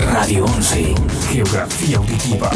[0.00, 0.94] Radio 11.
[1.30, 2.50] Geografía auditiva.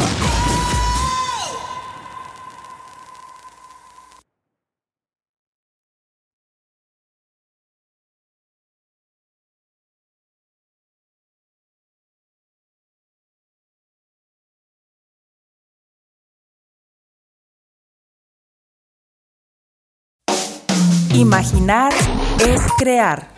[21.13, 21.93] Imaginar
[22.39, 23.29] es crear.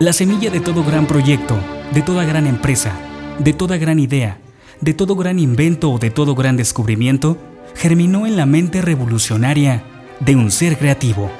[0.00, 1.58] La semilla de todo gran proyecto,
[1.92, 2.94] de toda gran empresa,
[3.38, 4.38] de toda gran idea,
[4.80, 7.36] de todo gran invento o de todo gran descubrimiento,
[7.74, 9.84] germinó en la mente revolucionaria
[10.20, 11.30] de un ser creativo.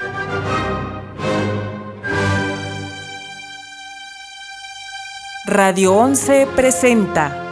[5.47, 7.47] Radio 11 presenta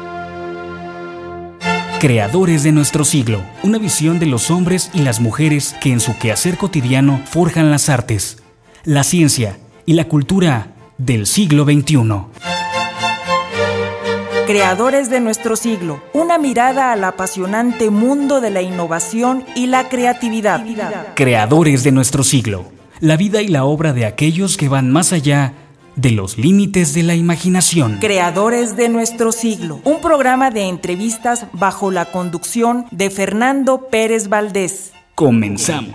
[2.00, 6.18] Creadores de nuestro siglo, una visión de los hombres y las mujeres que en su
[6.18, 8.42] quehacer cotidiano forjan las artes,
[8.84, 11.98] la ciencia y la cultura del siglo XXI.
[14.46, 20.64] Creadores de nuestro siglo, una mirada al apasionante mundo de la innovación y la creatividad.
[21.14, 22.64] Creadores de nuestro siglo,
[23.00, 25.52] la vida y la obra de aquellos que van más allá
[25.96, 27.98] de los límites de la imaginación.
[28.00, 34.92] Creadores de nuestro siglo, un programa de entrevistas bajo la conducción de Fernando Pérez Valdés.
[35.14, 35.94] Comenzamos.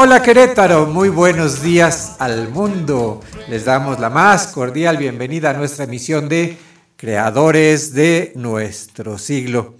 [0.00, 3.20] Hola Querétaro, muy buenos días al mundo.
[3.48, 6.56] Les damos la más cordial bienvenida a nuestra emisión de
[6.96, 9.74] Creadores de nuestro siglo.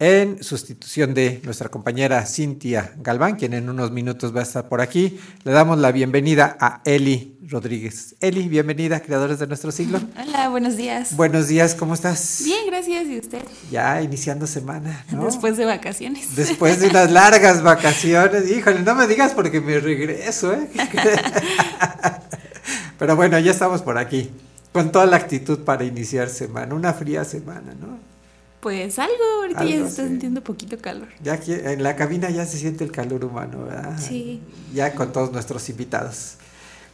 [0.00, 4.80] En sustitución de nuestra compañera Cintia Galván, quien en unos minutos va a estar por
[4.80, 8.14] aquí, le damos la bienvenida a Eli Rodríguez.
[8.20, 10.00] Eli, bienvenida, Creadores de nuestro siglo.
[10.16, 11.16] Hola, buenos días.
[11.16, 12.42] Buenos días, ¿cómo estás?
[12.44, 13.08] Bien, gracias.
[13.08, 13.42] ¿Y usted?
[13.72, 15.24] Ya iniciando semana, ¿no?
[15.24, 16.36] Después de vacaciones.
[16.36, 18.48] Después de unas largas vacaciones.
[18.48, 20.70] Híjole, no me digas porque me regreso, ¿eh?
[23.00, 24.30] Pero bueno, ya estamos por aquí.
[24.72, 26.72] Con toda la actitud para iniciar semana.
[26.72, 28.07] Una fría semana, ¿no?
[28.60, 30.08] Pues algo, ahorita ya se está sí.
[30.08, 31.08] sintiendo poquito calor.
[31.22, 33.96] Ya aquí en la cabina ya se siente el calor humano, ¿verdad?
[33.98, 34.40] Sí.
[34.74, 36.34] Ya con todos nuestros invitados.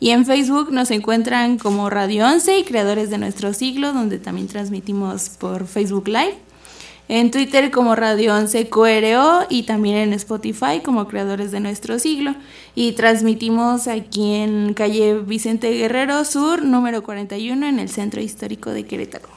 [0.00, 4.48] y en Facebook nos encuentran como Radio 11 y Creadores de Nuestro Siglo, donde también
[4.48, 6.51] transmitimos por Facebook Live.
[7.08, 12.34] En Twitter como Radio 11 QRO y también en Spotify como Creadores de Nuestro Siglo.
[12.74, 18.84] Y transmitimos aquí en calle Vicente Guerrero Sur, número 41, en el Centro Histórico de
[18.86, 19.28] Querétaro.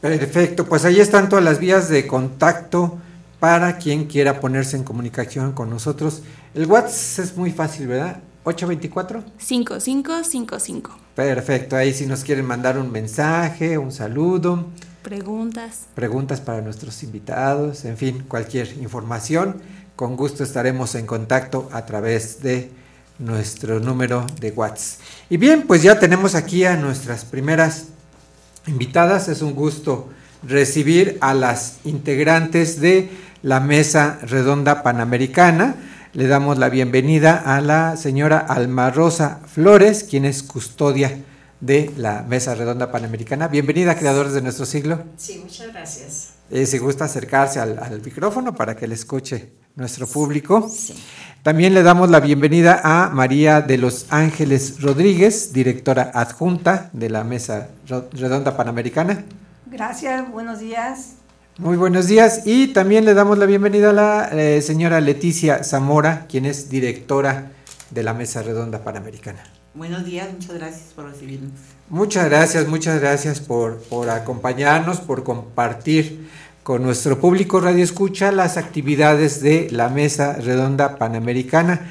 [0.00, 2.98] Perfecto, pues ahí están todas las vías de contacto
[3.38, 6.22] para quien quiera ponerse en comunicación con nosotros.
[6.54, 8.20] El WhatsApp es muy fácil, ¿verdad?
[8.44, 9.22] 824.
[9.38, 10.98] 5555.
[11.14, 14.66] Perfecto, ahí si nos quieren mandar un mensaje, un saludo,
[15.02, 15.86] Preguntas.
[15.94, 19.56] preguntas para nuestros invitados, en fin, cualquier información,
[19.96, 22.70] con gusto estaremos en contacto a través de
[23.18, 25.00] nuestro número de WhatsApp.
[25.28, 27.86] Y bien, pues ya tenemos aquí a nuestras primeras
[28.66, 29.28] invitadas.
[29.28, 30.08] Es un gusto
[30.42, 33.10] recibir a las integrantes de
[33.42, 35.76] la Mesa Redonda Panamericana.
[36.14, 41.18] Le damos la bienvenida a la señora Alma Rosa Flores, quien es custodia
[41.62, 43.48] de la Mesa Redonda Panamericana.
[43.48, 45.04] Bienvenida, creadores de nuestro siglo.
[45.16, 46.30] Sí, muchas gracias.
[46.50, 50.68] Eh, si gusta acercarse al, al micrófono para que le escuche nuestro público.
[50.68, 50.94] Sí.
[51.42, 57.24] También le damos la bienvenida a María de los Ángeles Rodríguez, directora adjunta de la
[57.24, 59.24] Mesa Redonda Panamericana.
[59.66, 61.12] Gracias, buenos días.
[61.58, 66.26] Muy buenos días y también le damos la bienvenida a la eh, señora Leticia Zamora,
[66.28, 67.52] quien es directora
[67.90, 69.51] de la Mesa Redonda Panamericana.
[69.74, 71.52] Buenos días, muchas gracias por recibirnos.
[71.88, 76.28] Muchas gracias, muchas gracias por, por acompañarnos, por compartir
[76.62, 81.90] con nuestro público Radio Escucha las actividades de la Mesa Redonda Panamericana.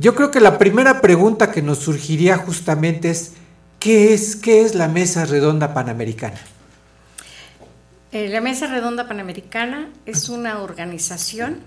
[0.00, 3.32] Yo creo que la primera pregunta que nos surgiría justamente es,
[3.78, 6.40] ¿qué es, qué es la Mesa Redonda Panamericana?
[8.12, 11.60] Eh, la Mesa Redonda Panamericana es una organización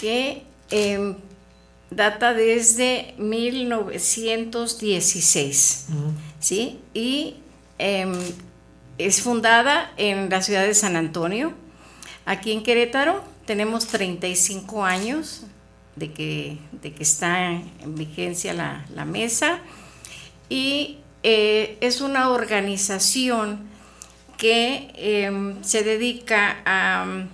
[0.00, 1.14] que em,
[1.90, 5.86] data desde 1916,
[6.40, 6.80] ¿sí?
[6.94, 7.36] Y
[7.78, 8.12] em,
[8.98, 11.54] es fundada en la ciudad de San Antonio.
[12.26, 15.44] Aquí en Querétaro tenemos 35 años
[15.96, 19.60] de que, de que está en vigencia la, mesa
[20.48, 23.68] y eh, es una organización
[24.36, 27.26] que em, se dedica a,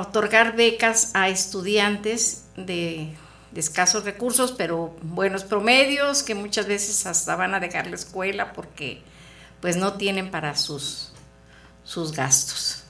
[0.00, 3.14] otorgar becas a estudiantes de,
[3.54, 9.02] escasos recursos, pero buenos promedios, que muchas veces hasta van a dejar la escuela porque
[9.60, 11.12] pues no tienen para sus,
[11.84, 12.84] sus gastos.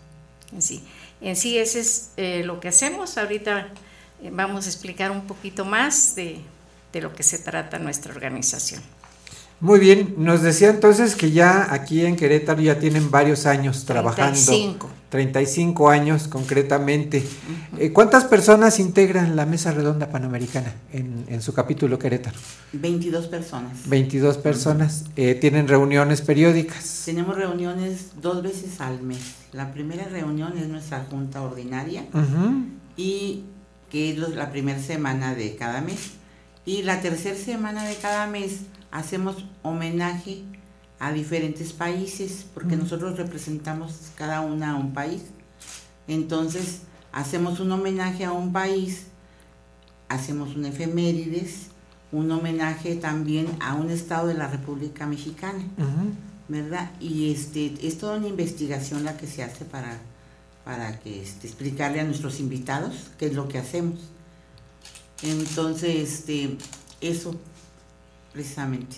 [0.53, 0.85] En sí,
[1.21, 3.17] en sí ese es eh, lo que hacemos.
[3.19, 3.69] Ahorita
[4.23, 6.41] eh, vamos a explicar un poquito más de,
[6.93, 8.83] de lo que se trata nuestra organización.
[9.61, 14.33] Muy bien, nos decía entonces que ya aquí en Querétaro ya tienen varios años trabajando.
[14.33, 14.89] 35.
[15.11, 17.23] 35 años concretamente.
[17.77, 22.39] Eh, ¿Cuántas personas integran la Mesa Redonda Panamericana en, su capítulo Querétaro?
[22.73, 23.87] 22 personas.
[23.87, 25.05] 22 personas.
[25.17, 27.03] Eh, ¿Tienen reuniones periódicas?
[27.05, 29.21] Tenemos reuniones dos veces al mes.
[29.53, 32.07] La primera reunión es nuestra junta ordinaria
[32.97, 33.45] y
[33.91, 36.13] que es la primera semana de cada mes.
[36.65, 38.61] Y la tercera semana de cada mes
[38.91, 40.43] hacemos homenaje
[40.99, 45.23] a diferentes países, porque nosotros representamos cada una a un país.
[46.09, 46.83] Entonces,
[47.13, 49.07] hacemos un homenaje a un país,
[50.09, 51.69] hacemos un efemérides,
[52.13, 55.65] un homenaje también a un estado de la República Mexicana,
[56.49, 56.91] ¿verdad?
[57.01, 59.99] Y este es toda una investigación la que se hace para,
[60.65, 64.01] para que este, explicarle a nuestros invitados qué es lo que hacemos.
[65.23, 66.59] Entonces, este,
[67.01, 67.37] eso
[68.33, 68.97] precisamente.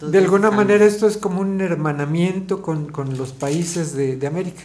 [0.00, 4.62] de alguna manera esto es como un hermanamiento con, los países de, América.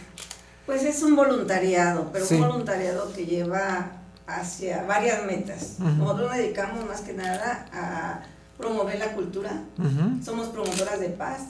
[0.66, 3.92] Pues es un voluntariado, pero un voluntariado que lleva
[4.26, 5.76] hacia varias metas.
[5.78, 8.22] Nosotros nos dedicamos más que nada a
[8.56, 9.62] promover la cultura,
[10.24, 11.40] somos promotoras de paz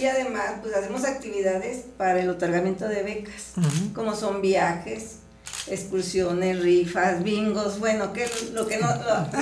[0.00, 3.54] y además pues hacemos actividades para el otorgamiento de becas,
[3.94, 5.18] como son viajes,
[5.68, 8.88] excursiones, rifas, bingos, bueno, que lo que no,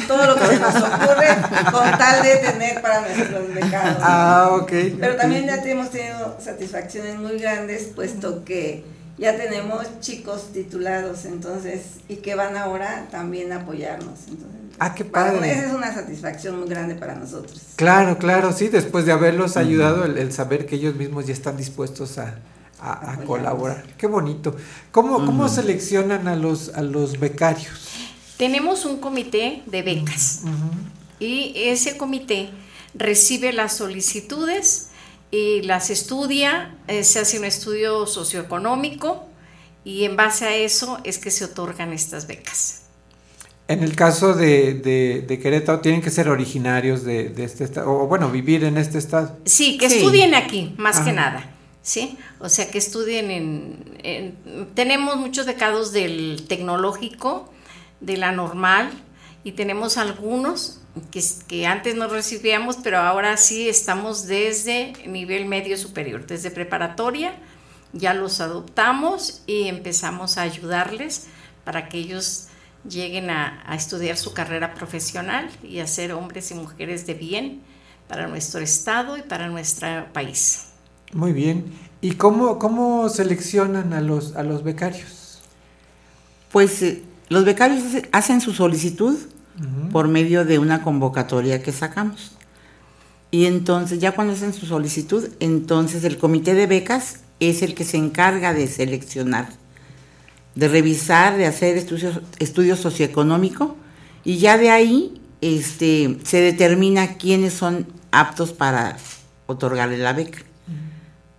[0.09, 1.29] todo lo que se nos ocurre
[1.71, 3.99] con tal de tener para nuestros becados.
[4.01, 4.73] Ah, ok.
[4.99, 8.85] Pero también ya hemos tenido satisfacciones muy grandes, puesto que
[9.19, 14.21] ya tenemos chicos titulados, entonces, y que van ahora también a apoyarnos.
[14.29, 15.53] Entonces, ah, qué padre.
[15.53, 17.61] esa es una satisfacción muy grande para nosotros.
[17.77, 22.19] Claro, claro, sí, después de haberlos ayudado, el saber que ellos mismos ya están dispuestos
[22.19, 22.35] a,
[22.85, 23.85] a, colaborar.
[23.97, 24.55] Qué bonito.
[24.93, 27.91] ¿Cómo, ¿Cómo, seleccionan a los, a los becarios?
[28.37, 30.43] Tenemos un comité de becas
[31.21, 32.51] y ese comité
[32.95, 34.89] recibe las solicitudes
[35.31, 39.25] y las estudia, eh, se hace un estudio socioeconómico
[39.85, 42.83] y en base a eso es que se otorgan estas becas.
[43.67, 44.75] En el caso de,
[45.27, 49.39] de, Querétaro, tienen que ser originarios de, este estado, o bueno, vivir en este estado.
[49.47, 51.54] Sí, que estudien aquí, más que nada.
[51.85, 52.19] ¿Sí?
[52.41, 57.53] O sea, que estudien en, Tenemos muchos becados del tecnológico,
[58.01, 58.91] de la normal,
[59.45, 60.81] y tenemos algunos
[61.47, 67.37] que, antes no recibíamos, pero ahora sí estamos desde nivel medio superior, desde preparatoria,
[67.93, 71.27] ya los adoptamos y empezamos a ayudarles
[71.65, 72.49] para que ellos
[72.89, 77.63] lleguen a, a estudiar su carrera profesional y a ser hombres y mujeres de bien
[78.09, 80.74] para nuestro estado y para nuestro país.
[81.15, 81.65] Muy bien.
[82.01, 85.39] ¿Y cómo, cómo seleccionan a los, a los becarios?
[86.53, 89.17] Pues eh, los becarios hacen su solicitud
[89.93, 92.33] por medio de una convocatoria que sacamos.
[93.31, 97.85] Y entonces, ya cuando hacen su solicitud, entonces el comité de becas es el que
[97.85, 99.49] se encarga de seleccionar,
[100.57, 103.77] de revisar, de hacer estudios, estudio socioeconómico
[104.25, 108.97] y ya de ahí este, se determina quiénes son aptos para
[109.47, 110.41] otorgarle la beca.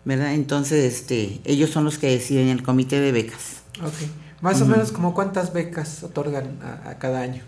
[0.06, 0.34] ¿Verdad?
[0.34, 3.64] Entonces, este, ellos son los que deciden el comité de becas.
[3.82, 3.94] Ok.
[4.42, 7.42] Más o menos, como cuántas becas otorgan a, cada año?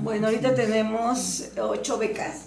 [0.00, 2.46] Bueno, ahorita tenemos ocho becas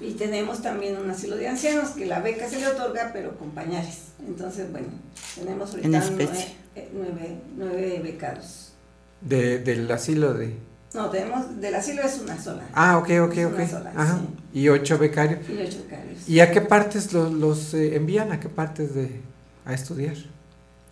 [0.00, 3.50] y tenemos también un asilo de ancianos que la beca se le otorga, pero con
[3.50, 4.08] pañales.
[4.26, 4.88] Entonces, bueno,
[5.34, 6.54] Tenemos ahorita En nueve,
[6.94, 8.72] nueve, nueve becados.
[9.20, 10.56] De, del asilo de...
[10.94, 12.62] No, tenemos, del asilo es una sola.
[12.74, 13.54] Ah, ok, ok, ok.
[13.54, 14.18] una sola, Ajá.
[14.52, 14.60] sí.
[14.60, 15.40] Y ocho becarios.
[15.48, 16.28] Y ocho becarios.
[16.28, 18.30] ¿Y a qué partes los, los eh, envían?
[18.32, 19.20] ¿A qué partes de
[19.64, 20.14] a estudiar?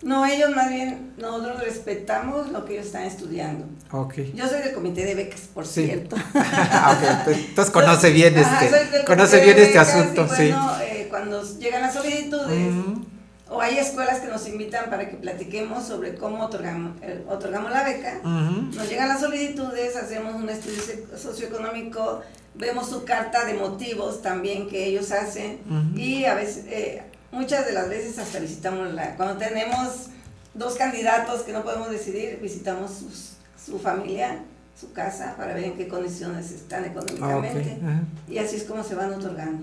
[0.03, 3.67] No, ellos más bien, nosotros respetamos lo que ellos están estudiando.
[3.93, 4.15] Ok.
[4.35, 5.85] Yo soy del comité de becas, por Sí.
[5.85, 6.17] cierto.
[6.35, 10.29] Ah, ok, entonces- Entonces conoce bien Ajá, este, del conoce bien este becas asunto, y
[10.29, 10.43] sí.
[10.53, 12.75] bueno, eh, cuando llegan las solicitudes.
[13.51, 17.83] O hay escuelas que nos invitan para que platiquemos sobre cómo otorgamos, eh, otorgamos la
[17.83, 20.81] beca, nos llegan las solicitudes, hacemos un estudio
[21.19, 22.23] socioeconómico,
[22.55, 25.59] vemos su carta de motivos también que ellos hacen.
[25.97, 27.03] Y a veces, eh,
[27.33, 30.07] muchas de las veces hasta visitamos la, cuando tenemos
[30.55, 33.33] dos candidatos que no podemos decidir, visitamos sus-
[33.65, 34.39] su familia,
[34.79, 38.03] su casa, para ver en qué condiciones están Ah, económicamente ajá.
[38.29, 39.63] y así es como se van otorgando.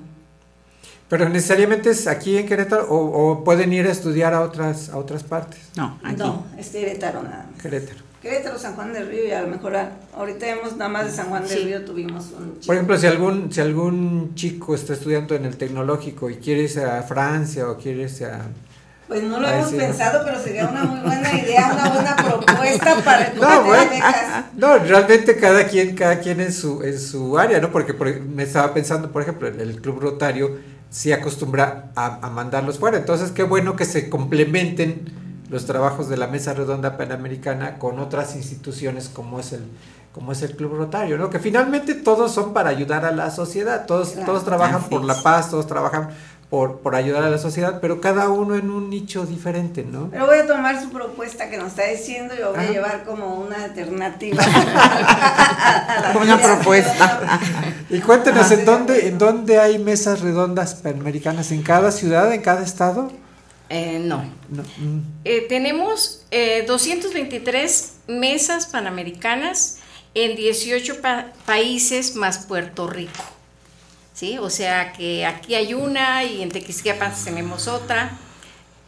[1.10, 4.98] Pero necesariamente es aquí en Querétaro o, o pueden ir a estudiar a otras a
[4.98, 5.60] otras partes.
[5.76, 6.16] No, aquí.
[6.18, 7.62] No, es Querétaro nada más.
[7.62, 8.00] Querétaro.
[8.22, 11.12] Querétaro, San Juan del Río y a lo mejor a- ahorita hemos nada más de
[11.12, 11.64] San Juan del Sí.
[11.64, 12.66] Río tuvimos un chico.
[12.66, 16.84] Por ejemplo, si algún si algún chico está estudiando en el tecnológico y quiere irse
[16.84, 18.42] a Francia o quiere irse a
[19.08, 19.78] Pues no lo Ahí hemos sí.
[19.78, 24.46] pensado, pero sería una muy buena idea, una buena propuesta para el No, bueno, becas.
[24.58, 27.72] no, realmente cada quien, cada quien en su, en su área, ¿no?
[27.72, 32.30] Porque por- me estaba pensando, por ejemplo, en el Club Rotario sí acostumbra a, a
[32.30, 32.98] mandarlos fuera.
[32.98, 35.12] Entonces, qué bueno que se complementen
[35.50, 39.64] los trabajos de la Mesa Redonda Panamericana con otras instituciones como es el
[40.18, 41.30] como es el Club Rotario, ¿no?
[41.30, 45.14] Que finalmente todos son para ayudar a la sociedad, todos, Claro, todos trabajan por la
[45.22, 46.10] paz, todos trabajan
[46.50, 50.10] por, por ayudar a la sociedad, pero cada uno en un nicho diferente, ¿no?
[50.10, 53.04] Pero voy a tomar su propuesta que nos está diciendo y lo voy a llevar
[53.04, 54.42] como una alternativa.
[56.14, 57.40] Como una propuesta.
[57.90, 61.52] Y cuéntenos, Ah, ¿en dónde, ¿en dónde hay mesas redondas panamericanas?
[61.52, 63.10] ¿En cada ciudad, en cada estado?
[63.70, 64.24] Eh, no.
[64.50, 69.78] No, mm, Eh, tenemos eh, 223 mesas panamericanas
[70.16, 73.24] en 18 pa- países más Puerto Rico.
[74.18, 74.40] ¿Sí?
[74.40, 78.18] O sea que aquí hay una y en Tequisquiapan tenemos otra,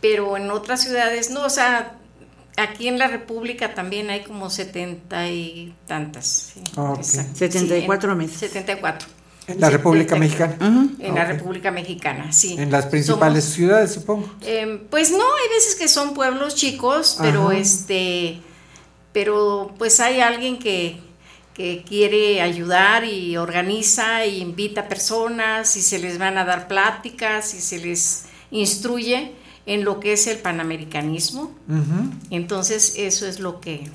[0.01, 1.43] pero en otras ciudades no.
[1.45, 1.97] O sea,
[2.57, 6.51] aquí en la República también hay como 70 y tantas.
[6.55, 6.61] ¿sí?
[6.75, 6.97] Ok.
[6.97, 7.35] Exacto.
[7.35, 8.39] 74 en- mesas.
[8.39, 9.07] 74.
[9.45, 10.57] En la República 74.
[10.57, 10.89] Mexicana.
[10.99, 11.27] En la Ok.
[11.27, 12.55] República Mexicana, sí.
[12.57, 14.33] En las principales Somos- ciudades, supongo.
[14.41, 17.57] Em, pues no, hay veces que son pueblos chicos, pero Ajá.
[17.59, 18.41] este,
[19.13, 20.99] pero pues hay alguien que,
[21.59, 27.53] que quiere ayudar y organiza y invita personas y se les van a dar pláticas
[27.53, 29.33] y se les instruye
[29.65, 31.51] en lo que es el panamericanismo.
[32.29, 33.91] Entonces eso es lo que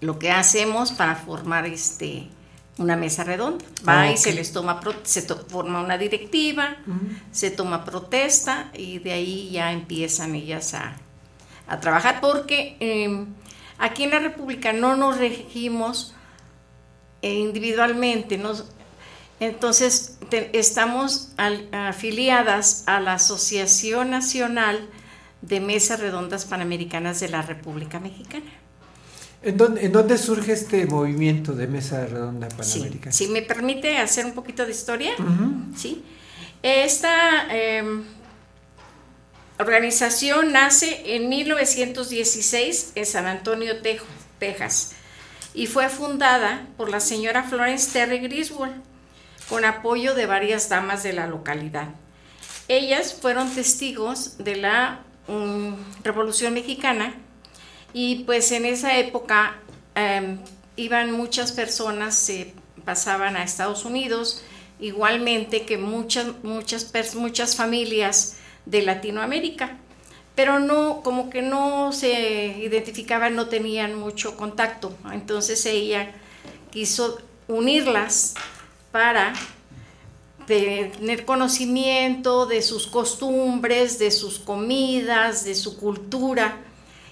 [0.00, 2.26] lo que hacemos para formar este
[2.76, 3.64] una mesa redonda.
[3.88, 6.76] Va y se les toma se to- forma una directiva,
[7.30, 10.96] se toma protesta y de ahí ya empiezan ellas a,
[11.68, 13.26] a trabajar porque eh,
[13.78, 16.16] aquí en la República no nos regimos
[17.30, 18.64] individualmente, nos-
[19.40, 24.88] entonces te- estamos al- afiliadas a la Asociación Nacional
[25.40, 28.44] de Mesas Redondas Panamericanas de la República Mexicana.
[29.42, 33.12] ¿En dónde, ¿En dónde surge este movimiento de mesa redonda Sí, panamericana?
[33.12, 35.12] si me permite hacer un poquito de historia.
[35.76, 36.04] ¿sí?
[36.62, 37.82] Esta eh,
[39.58, 44.04] organización nace en 1916 en San Antonio, Tejo-
[44.38, 44.92] Texas,
[45.54, 48.82] y fue fundada por la señora Florence Terry Griswold,
[49.48, 51.88] con apoyo de varias damas de la localidad.
[52.68, 57.14] Ellas fueron testigos de la mm, Revolución Mexicana
[57.92, 59.56] y pues en esa época
[59.94, 60.38] em,
[60.76, 62.54] iban muchas personas, se
[62.84, 64.42] pasaban a Estados Unidos,
[64.80, 69.76] igualmente que muchas, muchas, muchas familias de Latinoamérica,
[70.34, 74.96] pero no, como que no se identificaban, no tenían mucho contacto.
[75.12, 76.12] Entonces ella
[76.70, 78.34] quiso unirlas
[78.90, 79.34] para
[80.46, 86.56] tener conocimiento de sus costumbres, de sus comidas, de su cultura.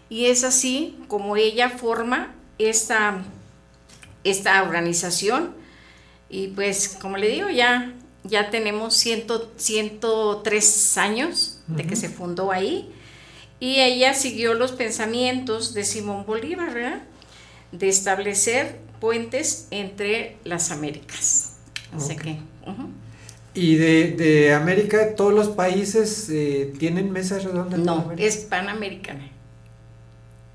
[0.09, 3.23] Y es así como ella forma esta,
[4.25, 5.55] esta organización.
[6.29, 7.93] Y pues, como le digo, ya,
[8.25, 12.93] ya tenemos ciento, 103 años de que se fundó ahí.
[13.61, 17.03] Y ella siguió los pensamientos de Simón Bolívar, ¿verdad?
[17.73, 21.53] De establecer puentes entre las Américas.
[21.93, 22.39] Así que.
[23.53, 27.81] ¿Y de, de América, todos los países eh, tienen mesas redondas?
[27.81, 29.29] no, es panamericana,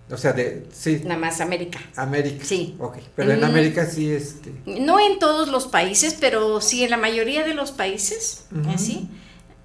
[0.10, 1.80] O sea, de, sí, nada más América.
[1.98, 2.46] América.
[2.46, 2.76] Sí.
[2.80, 3.44] Ok, pero en Mm.
[3.44, 4.54] América sí, este...
[4.66, 9.10] No en todos los países, pero sí en la mayoría de los países, así.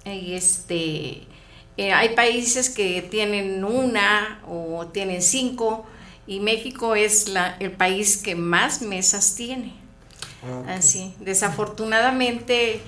[0.05, 1.21] Y este,
[1.81, 5.85] Eh, hay países que tienen una o tienen cinco
[6.27, 9.73] y México es la, el país que más mesas tiene.
[10.43, 12.81] Ah, Así, desafortunadamente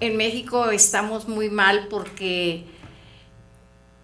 [0.00, 2.64] en México estamos muy mal porque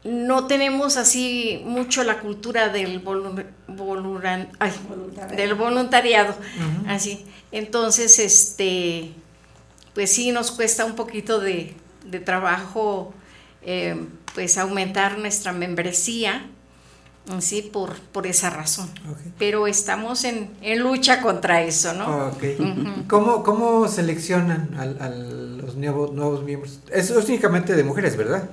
[0.04, 5.36] no tenemos así mucho la cultura del, volu- voluran- ay, Voluntariado.
[5.36, 6.34] del voluntariado.
[6.88, 7.24] Así.
[7.52, 9.12] Entonces, este,
[9.94, 13.14] pues sí nos cuesta un poquito de, de trabajo
[13.64, 13.94] eh,
[14.34, 16.46] pues aumentar nuestra membresía.
[17.38, 18.88] Sí, por, por esa razón.
[19.38, 22.26] Pero estamos en, en lucha contra eso, ¿no?
[22.28, 22.42] Ok.
[23.06, 26.80] ¿Cómo, cómo seleccionan al- a, los nuevos, nuevos miembros?
[26.92, 28.50] Eso es únicamente de mujeres, ¿verdad?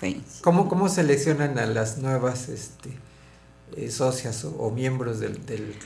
[0.00, 0.20] Sí.
[0.42, 2.90] ¿Cómo, cómo seleccionan a las nuevas este,
[3.76, 5.76] eh, socias o, o miembros del, del,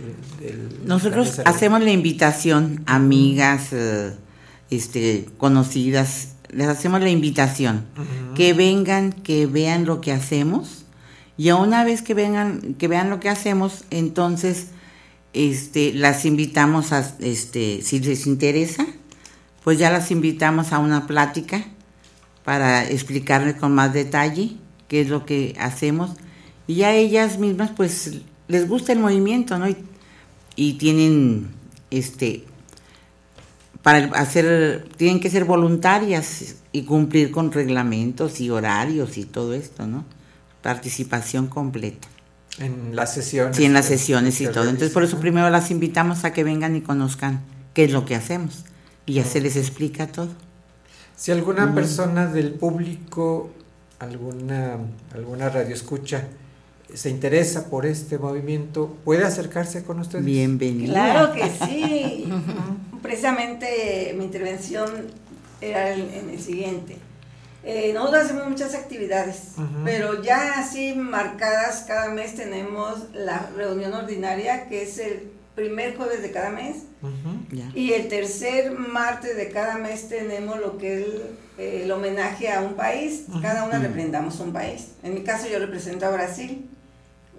[0.40, 4.14] del- Nosotros hacemos la invitación, amigas, eh,
[4.70, 7.84] este, conocidas, les hacemos la invitación,
[8.34, 10.84] que vengan, que vean lo que hacemos,
[11.36, 14.68] y a una vez que vengan, que vean lo que hacemos, entonces
[15.32, 18.86] este, las invitamos a, este, si les interesa,
[19.64, 21.64] pues ya las invitamos a una plática
[22.44, 24.56] para explicarles con más detalle
[24.88, 26.10] qué es lo que hacemos.
[26.66, 29.68] Y ya ellas mismas pues les gusta el movimiento, ¿no?
[29.68, 29.76] Y,
[30.56, 31.48] y tienen
[31.90, 32.44] este
[33.82, 39.86] para hacer tienen que ser voluntarias y cumplir con reglamentos y horarios y todo esto,
[39.86, 40.04] ¿no?
[40.62, 42.08] Participación completa.
[42.58, 43.56] En las sesiones.
[43.56, 44.64] Sí, en las sesiones y todo.
[44.64, 47.40] Entonces, por eso primero las invitamos a que vengan y conozcan
[47.74, 48.64] qué es lo que hacemos.
[49.06, 50.28] Y ya se les explica todo.
[51.16, 53.50] Si alguna persona del público,
[53.98, 54.76] alguna,
[55.14, 56.28] alguna radio escucha,
[56.94, 60.24] se interesa por este movimiento, ¿puede acercarse con ustedes?
[60.24, 60.92] Bienvenida.
[60.92, 62.28] Claro que sí.
[63.02, 64.90] Precisamente mi intervención
[65.60, 66.96] era el- en el siguiente.
[67.64, 69.52] Eh, nosotros hacemos muchas actividades,
[69.84, 76.22] pero ya así marcadas, cada mes tenemos la reunión ordinaria, que es el primer jueves
[76.22, 76.78] de cada mes,
[77.74, 81.22] y el tercer martes de cada mes tenemos lo que es el,
[81.58, 83.26] eh, el homenaje a un país.
[83.40, 84.88] Cada una representamos un país.
[85.04, 86.68] En mi caso yo represento a Brasil.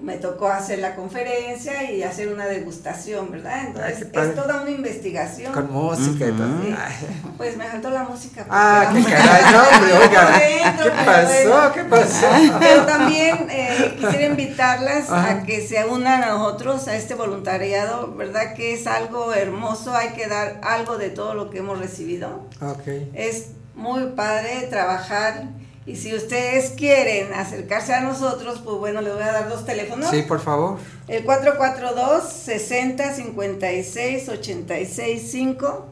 [0.02, 3.68] Me tocó hacer la conferencia y hacer una degustación, ¿verdad?
[3.68, 4.30] Entonces qué padre.
[4.30, 5.54] es toda una investigación.
[5.54, 6.48] Con música y todo.
[6.78, 7.24] Ay.
[7.38, 8.42] Pues me faltó la música.
[8.44, 10.40] porque Ah, qué caray, no, hombre, oiga.
[10.40, 11.74] ¿Qué pero pasó?
[11.74, 12.28] ¿Qué pasó?
[12.60, 15.30] Pero también eh, quisiera invitarlas Ajá.
[15.30, 18.56] a que se unan a nosotros, a este voluntariado, ¿verdad?
[18.56, 22.50] Que es algo hermoso, hay que dar algo de todo lo que hemos recibido.
[22.62, 22.88] Ok.
[23.14, 25.46] Es muy padre trabajar
[25.86, 30.10] y si ustedes quieren acercarse a nosotros, pues bueno, les voy a dar dos teléfonos.
[30.10, 30.78] Sí, por favor.
[31.10, 35.86] El 442 60 56 86 5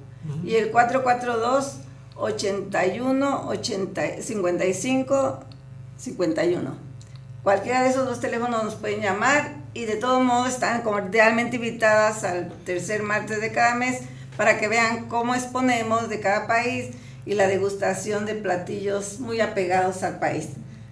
[0.45, 1.77] y el 442
[2.15, 5.39] 81 80 55
[5.97, 6.91] 51.
[7.43, 12.23] Cualquiera de esos dos teléfonos nos pueden llamar y de todos modos están cordialmente invitadas
[12.23, 14.01] al tercer martes de cada mes
[14.37, 16.91] para que vean cómo exponemos de cada país
[17.25, 20.49] y la degustación de platillos muy apegados al país.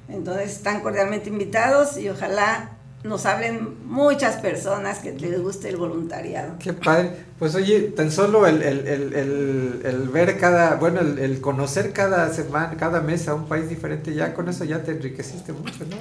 [0.08, 2.72] Entonces están cordialmente invitados y ojalá
[3.04, 6.56] nos hablen muchas personas que les guste el voluntariado.
[6.60, 7.12] Qué padre.
[7.38, 11.94] Pues oye, tan solo el, el, el, el, el ver cada, bueno, el, el conocer
[11.94, 15.86] cada semana, cada mes a un país diferente, ya con eso ya te enriqueciste mucho,
[15.90, 15.96] ¿no?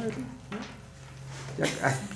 [1.59, 1.67] Ya,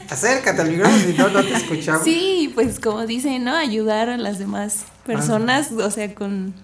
[0.08, 2.04] acércate al micrófono, si no, no te escuchamos.
[2.04, 3.54] Sí, pues como dicen, ¿no?
[3.54, 6.54] Ayudar a las demás personas, o sea, con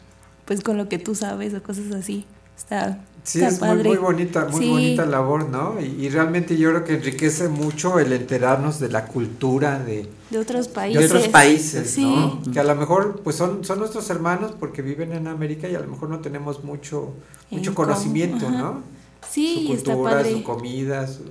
[0.48, 2.24] pues con lo que tú sabes o cosas así.
[2.56, 3.88] Está, Sí, está es muy, padre.
[3.90, 4.68] muy bonita, muy Sí.
[4.70, 5.78] bonita labor, ¿no?
[5.80, 10.38] Y, y realmente yo creo que enriquece mucho el enterarnos de la cultura de, De
[10.38, 11.00] otros países.
[11.00, 12.02] de otros países, Sí.
[12.04, 12.40] ¿no?
[12.50, 15.80] Que a lo mejor pues son, son nuestros hermanos porque viven en América y a
[15.80, 17.12] lo mejor no tenemos mucho,
[17.50, 18.50] mucho En conocimiento.
[18.50, 18.82] ¿no?
[19.30, 20.32] Sí, su está cultura, padre.
[20.32, 21.22] su comida, su...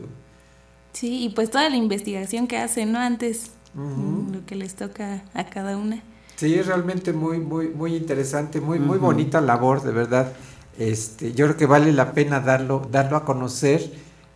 [0.94, 3.00] Sí, y pues toda la investigación que hacen, ¿no?
[3.00, 6.02] Antes, lo que les toca a cada una.
[6.38, 10.32] Sí, es realmente muy, muy, muy interesante, muy, muy bonita labor, de verdad.
[10.78, 13.92] Este, yo creo que vale la pena darlo, darlo a conocer,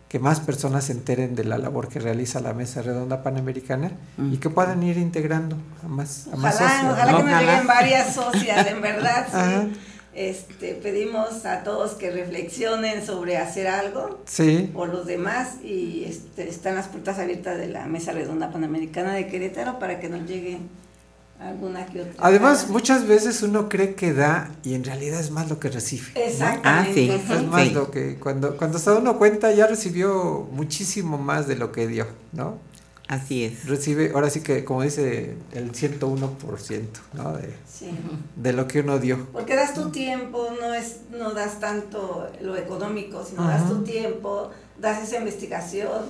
[0.08, 3.92] que más personas se enteren de la labor que realiza la Mesa Redonda Panamericana
[4.32, 7.18] y que puedan ir integrando a más, a más Ojalá, socios, ojalá ¿no?
[7.18, 9.78] que nos lleguen varias socias, en verdad, sí.
[10.14, 16.46] Este, pedimos a todos que reflexionen sobre hacer algo Sí, por los demás y este,
[16.50, 20.68] están las puertas abiertas de la Mesa Redonda Panamericana de Querétaro para que nos lleguen
[21.48, 22.14] alguna que otra.
[22.18, 26.06] además muchas veces uno cree que da y en realidad es más lo que recibe.
[26.14, 26.20] ¿no?
[26.20, 26.68] Exactamente.
[26.68, 27.10] Ah, sí.
[27.32, 27.70] Es más Sí.
[27.74, 31.86] lo que cuando, cuando se da uno cuenta ya recibió muchísimo más de lo que
[31.86, 32.58] dio, ¿no?
[33.08, 33.66] Así es.
[33.66, 37.32] Recibe, ahora sí que como dice el 101%, ¿no?
[37.36, 37.90] De, Sí.
[38.36, 39.26] de lo que uno dio.
[39.32, 44.50] Porque das tu tiempo, no es, no das tanto lo económico, sino das tu tiempo,
[44.80, 46.02] das esa investigación,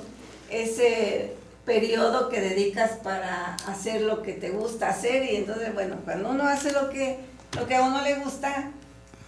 [0.50, 6.30] ese periodo que dedicas para hacer lo que te gusta hacer y entonces, bueno, cuando
[6.30, 7.18] uno hace lo que,
[7.56, 8.70] lo que a uno le gusta,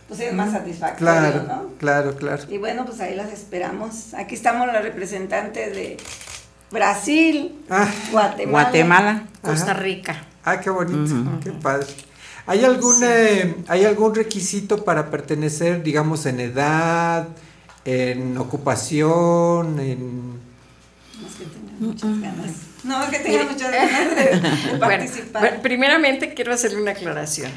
[0.08, 1.68] pues es más satisfactorio, Claro, ¿no?
[1.78, 2.42] claro, claro.
[2.48, 4.14] Y bueno, pues ahí las esperamos.
[4.14, 5.96] Aquí estamos las representantes de
[6.70, 9.24] Brasil, Ah, Guatemala.
[9.40, 10.24] Costa Rica.
[10.44, 11.86] ah, qué bonito, qué padre.
[12.46, 17.28] ¿Hay algún, eh, ¿Hay algún requisito para pertenecer, digamos, en edad,
[17.86, 20.32] en ocupación, en...
[20.32, 22.52] No es que tengan muchas ganas.
[22.84, 25.40] No, es que tengan muchas ganas de, participar.
[25.42, 27.50] bueno, primeramente quiero hacerle una aclaración.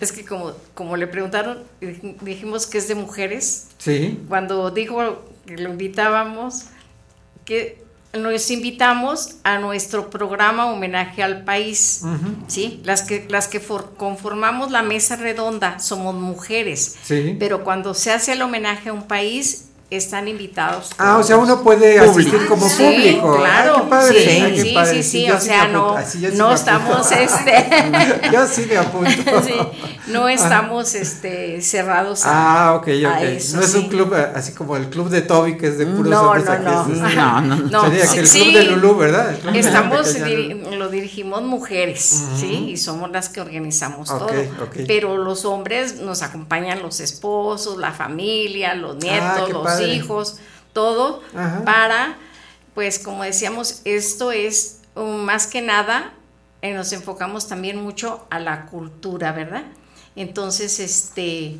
[0.00, 3.68] Es que como, como le preguntaron, dij- dijimos que es de mujeres.
[3.78, 6.64] Sí, Cuando dijo que lo invitábamos,
[7.44, 7.82] que
[8.18, 12.02] nos invitamos a nuestro programa homenaje al país.
[12.46, 12.80] ¿sí?
[12.84, 16.96] Las que, las que for- conformamos la mesa redonda somos mujeres.
[17.02, 17.36] sí.
[17.38, 20.90] Pero cuando se hace el homenaje a un país, están invitados.
[20.98, 22.10] Ah, o sea, uno puede Público.
[22.30, 23.36] asistir como Sí, público.
[23.38, 23.74] claro.
[23.76, 25.02] Ay, qué padre, sí, ay, qué sí, padre.
[25.02, 27.66] sí, sí, yo o sea, no, sí no estamos, este,
[28.32, 29.10] yo sí me apunto.
[29.44, 29.54] sí,
[30.06, 33.04] no estamos, este, cerrados Ah, ok, ok.
[33.06, 33.78] a eso, no es sí.
[33.78, 36.44] un club eh, así como el club de Toby, que es de puros No, hombres
[36.44, 36.82] no, aquí, no.
[36.82, 37.80] es No, no, no.
[37.84, 38.40] Sería Sí, que el sí.
[38.42, 39.32] club de Lulú, ¿verdad?
[39.54, 42.70] Estamos, diri- lo dirigimos mujeres, ¿sí?
[42.70, 44.26] Y somos las que organizamos todo.
[44.26, 44.76] ok.
[44.86, 49.94] Pero los hombres nos acompañan los esposos, la familia, los nietos, Ah, qué los padre.
[49.94, 50.36] hijos,
[50.72, 51.62] todo Ajá.
[51.64, 52.16] para,
[52.74, 56.12] pues como decíamos, esto es um, más que nada,
[56.62, 59.64] eh, nos enfocamos también mucho a la cultura, ¿verdad?
[60.16, 61.58] Entonces, este...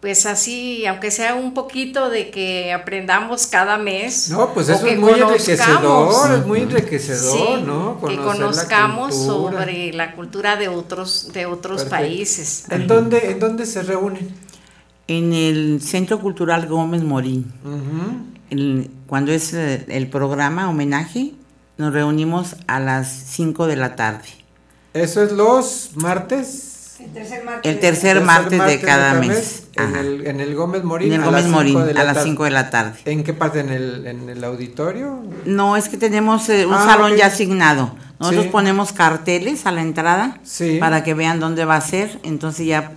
[0.00, 4.28] Pues así, aunque sea un poquito de que aprendamos cada mes.
[4.30, 7.98] No, pues eso es muy enriquecedor, es muy enriquecedor, Sí, ¿no?
[8.06, 11.96] que Conocer conozcamos sobre la cultura de otros de otros Perfecto.
[12.04, 12.64] países.
[12.70, 14.28] ¿En dónde, ¿En dónde se reúnen?
[15.08, 17.50] En el Centro Cultural Gómez Morín.
[18.50, 21.32] El- cuando es eh, el programa homenaje,
[21.78, 24.28] nos reunimos a las 5 de la tarde.
[24.92, 26.74] Eso es los martes.
[26.98, 27.72] El tercer martes.
[27.72, 29.28] El tercer martes, de cada mes.
[29.28, 29.62] mes.
[29.76, 31.08] En el, en el Gómez Morín.
[31.12, 32.28] En el a Gómez las Morín, cinco de la a las tarde.
[32.28, 32.98] 5 de la tarde.
[33.04, 33.60] ¿En qué parte?
[33.60, 35.22] ¿En el, en el auditorio?
[35.44, 37.94] No, es que tenemos eh, un Ah, salón ya asignado.
[38.18, 38.50] Nosotros Sí.
[38.50, 40.78] ponemos carteles a la entrada Sí.
[40.80, 42.18] para que vean dónde va a ser.
[42.22, 42.92] Entonces ya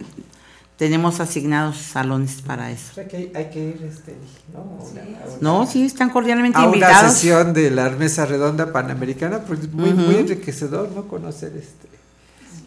[0.77, 2.85] tenemos asignados salones para eso.
[2.91, 4.15] O sea que hay, hay que ir, este,
[4.53, 4.61] ¿no?
[4.61, 7.11] Una- una- No, sí, están cordialmente a una invitados.
[7.11, 11.05] sesión de la mesa redonda panamericana, pues muy, muy enriquecedor, ¿no?
[11.09, 11.89] Conocer este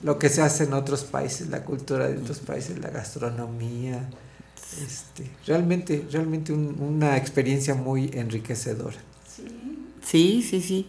[0.03, 4.09] lo que se hace en otros países, la cultura de otros países, la gastronomía,
[4.85, 8.97] este, realmente, realmente un- una experiencia muy enriquecedora.
[10.05, 10.87] Sí, sí, sí.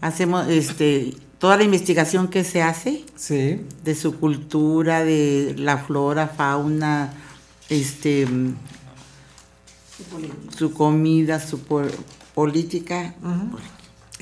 [0.00, 6.28] Hacemos este toda la investigación que se hace Sí, de su cultura, de la flora,
[6.28, 7.12] fauna,
[7.68, 8.26] este
[10.56, 11.82] su comida, su po-
[12.34, 13.14] política.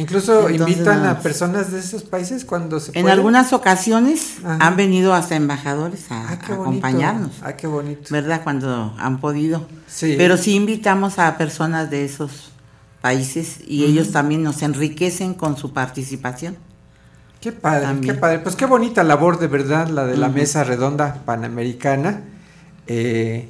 [0.01, 3.13] Incluso Entonces, invitan a personas de esos países cuando se En puede.
[3.13, 4.59] algunas ocasiones Ajá.
[4.67, 8.03] han venido hasta embajadores a, Ah, a acompañarnos, Ah, qué bonito.
[8.11, 8.43] ¿verdad?
[8.43, 9.67] Cuando han podido.
[9.87, 10.15] Sí.
[10.17, 12.51] Pero sí invitamos a personas de esos
[13.01, 16.57] países y ellos también nos enriquecen con su participación.
[17.41, 18.15] Qué padre, También.
[18.15, 18.39] qué padre.
[18.41, 22.21] Pues qué bonita labor de verdad la de la mesa redonda panamericana
[22.87, 23.49] eh,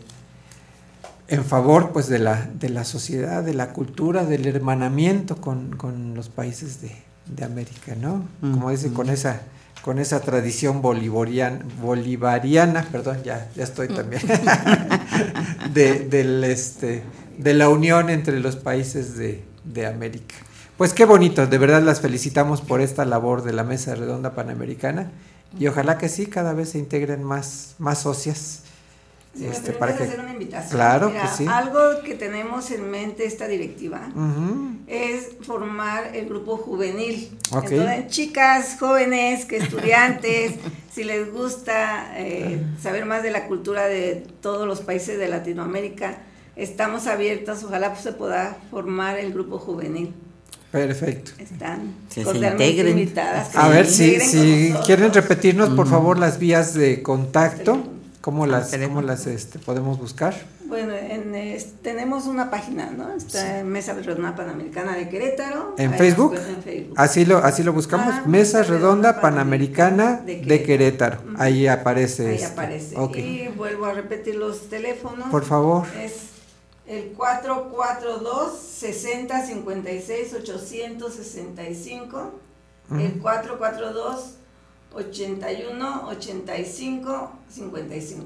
[1.30, 6.14] en favor pues de la, de la sociedad, de la cultura, del hermanamiento con, con
[6.14, 6.90] los países de,
[7.26, 8.28] de América, ¿no?
[8.40, 9.40] Como dice, con esa
[9.82, 14.20] con esa tradición bolivariana, bolivariana, perdón, ya, ya estoy también,
[15.72, 17.02] de, del, este,
[17.38, 20.34] de la unión entre los países de, de América.
[20.76, 25.12] Pues qué bonito, de verdad las felicitamos por esta labor de la Mesa Redonda Panamericana
[25.58, 28.64] y ojalá que sí, cada vez se integren más, más socias.
[29.32, 30.72] Si me este, para que- hacer una invitación.
[30.72, 31.46] Claro Mira, que sí.
[31.48, 34.08] Algo que tenemos en mente esta directiva
[34.88, 37.38] es formar el grupo juvenil.
[37.52, 37.70] Ok.
[37.70, 40.54] Entonces, chicas, jóvenes, que estudiantes,
[40.92, 46.18] si les gusta eh, saber más de la cultura de todos los países de Latinoamérica,
[46.56, 50.12] estamos abiertos, ojalá pues, se pueda formar el grupo juvenil.
[50.72, 51.32] Perfecto.
[51.38, 52.98] Están Que se integren.
[52.98, 53.48] invitadas.
[53.50, 54.36] que A se ver si, si
[54.68, 54.86] nosotros.
[54.86, 57.82] quieren repetirnos por favor las vías de contacto,
[58.20, 60.34] cómo las, cómo las este, podemos buscar.
[60.66, 63.12] Bueno, en, es- tenemos una página, ¿no?
[63.12, 65.74] Está en Mesa Redonda Panamericana de Querétaro.
[65.78, 66.34] ¿En Facebook?
[66.36, 66.94] en Facebook.
[66.96, 71.18] Así lo, así lo buscamos, Ah, Mesa Redonda Panamericana de de Querétaro.
[71.18, 71.42] Querétaro.
[71.42, 72.28] Ahí aparece.
[72.28, 72.46] Ahí este.
[72.46, 72.96] aparece.
[72.96, 73.16] Ok.
[73.16, 75.28] Y vuelvo a repetir los teléfonos.
[75.30, 75.86] Por favor.
[76.00, 76.26] Es
[76.86, 82.32] el 442 60 56 865.
[82.98, 84.34] El 442
[84.94, 88.24] 81 85 55.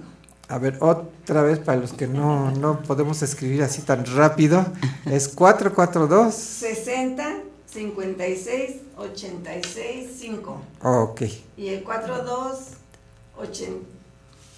[0.48, 4.64] A ver, otra vez para los que no, no podemos escribir así tan rápido,
[5.06, 7.24] es 442 60
[7.66, 10.60] 56 86 5.
[10.82, 11.22] Ok.
[11.56, 12.58] Y el 42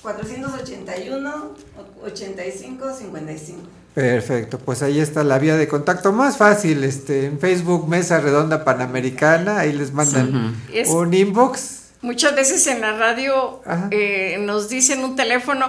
[0.03, 1.55] 481
[2.05, 3.59] 85 55.
[3.95, 8.63] Perfecto, pues ahí está la vía de contacto más fácil, este, en Facebook Mesa Redonda
[8.63, 11.86] Panamericana, ahí les mandan Es- un inbox.
[12.07, 15.69] Muchas veces en la radio eh, nos dicen un teléfono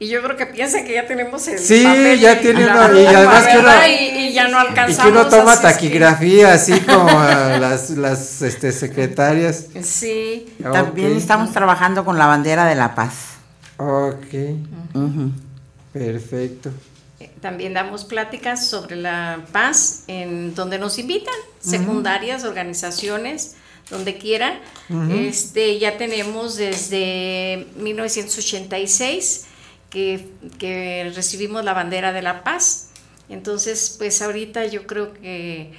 [0.00, 2.86] y yo creo que piensan que ya tenemos el Sí, papel ya en tiene la
[2.86, 5.12] uno, y además que uno- y, y ya no Y alcanzamos.
[5.12, 9.66] que uno toma así es que- taquigrafía, así como las, las este, secretarias.
[9.82, 10.52] Sí.
[10.60, 13.14] También estamos trabajando con la bandera de la paz.
[13.78, 14.26] Ok,
[15.92, 16.70] perfecto.
[17.20, 23.54] Eh, También damos pláticas sobre la paz en donde nos invitan, secundarias, organizaciones,
[23.90, 24.60] donde quieran.
[24.88, 25.12] Ujú.
[25.12, 29.46] Este ya tenemos desde 1986
[29.90, 32.90] que, que recibimos la bandera de la paz.
[33.28, 35.72] Entonces, pues ahorita yo creo que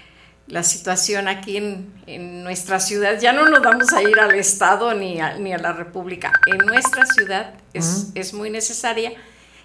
[0.48, 4.94] la situación aquí en, en nuestra ciudad, ya no nos vamos a ir al Estado
[4.94, 9.14] ni a, ni a la República, en nuestra ciudad es, es muy necesaria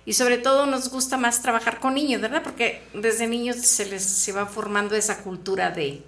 [0.04, 2.42] y sobre todo nos gusta más trabajar con niños, ¿verdad?
[2.42, 6.02] Porque desde niños se les se va formando esa cultura de,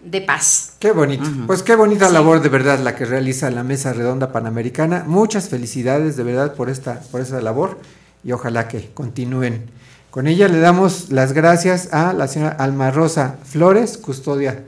[0.00, 0.74] de paz.
[0.78, 1.24] Qué bonito.
[1.46, 5.04] Pues qué bonita labor de verdad la que realiza la Mesa Redonda Panamericana.
[5.06, 7.78] Muchas felicidades de verdad por esta, por esa labor
[8.24, 9.70] y ojalá que continúen
[10.10, 10.48] con ella.
[10.48, 14.64] Le damos las gracias a la señora Alma Rosa Flores, custodia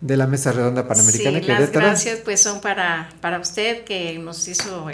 [0.00, 1.40] de la Mesa Redonda Panamericana.
[1.40, 4.88] Sí, las gracias pues son para, para usted que nos hizo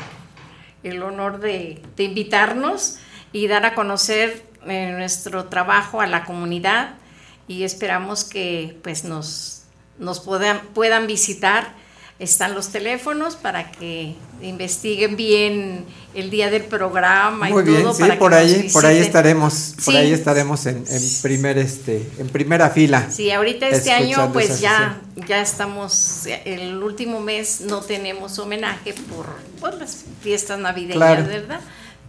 [0.82, 2.98] el honor de, de invitarnos
[3.32, 6.94] y dar a conocer eh, nuestro trabajo a la comunidad
[7.48, 9.61] y esperamos que pues nos,
[10.02, 11.80] nos puedan, puedan visitar.
[12.18, 15.84] Están los teléfonos para que investiguen bien
[16.14, 18.86] el día del programa y Muy bien, todo sí, para que por nos ahí, por
[18.86, 19.96] ahí estaremos, por Sí.
[19.96, 23.08] ahí estaremos en, en primer este, en primera fila.
[23.10, 29.26] Sí, ahorita este año pues ya, ya estamos, el último mes no tenemos homenaje por,
[29.58, 31.24] por las fiestas navideñas, Claro.
[31.26, 31.60] ¿verdad?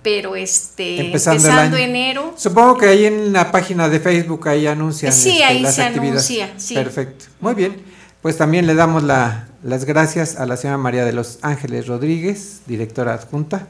[0.04, 5.30] Pero este, Empezando, enero, Supongo que ahí en la página de Facebook ahí anuncian Sí,
[5.32, 6.12] este, ahí las se actividades.
[6.30, 6.74] anuncia, sí.
[6.76, 7.26] Perfecto.
[7.40, 7.82] Muy bien.
[8.22, 12.62] Pues también le damos la- las gracias a la señora María de los Ángeles Rodríguez,
[12.68, 13.68] directora adjunta.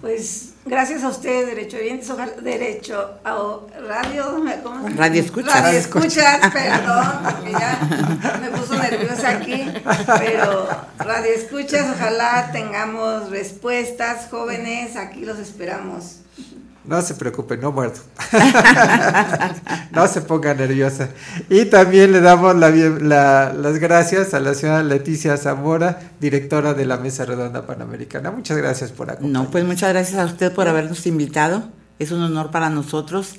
[0.00, 1.78] Pues gracias a ustedes, Derecho
[2.12, 4.88] ojalá, Derecho a Radio, ¿cómo?
[4.90, 5.62] Radio Escuchas.
[5.62, 9.72] Radio Escuchas, perdón, porque ya me puso nerviosa aquí,
[10.18, 16.20] pero Radio Escuchas, ojalá tengamos respuestas, jóvenes, aquí los esperamos.
[16.86, 18.00] No se preocupe, no muerdo.
[19.92, 21.08] no se ponga nerviosa.
[21.48, 26.86] Y también le damos la la- las gracias a la señora Leticia Zamora, directora de
[26.86, 28.30] la Mesa Redonda Panamericana.
[28.30, 29.44] Muchas gracias por acompañarnos.
[29.46, 31.68] No, pues muchas gracias a usted por habernos invitado.
[31.98, 33.36] Es un honor para nosotros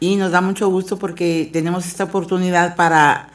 [0.00, 3.28] y nos da mucho gusto porque tenemos esta oportunidad para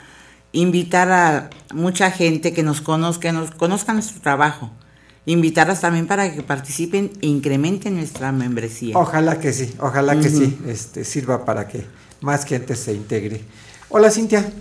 [0.53, 4.71] invitar a mucha gente que nos conozca, que nos conozca nuestro trabajo.
[5.25, 8.97] Invitarlas también para que participen e incrementen nuestra membresía.
[8.97, 11.85] Ojalá que sí, ojalá que sí, este, sirva para que
[12.21, 13.41] más gente se integre.
[13.89, 14.51] Hola Cintia,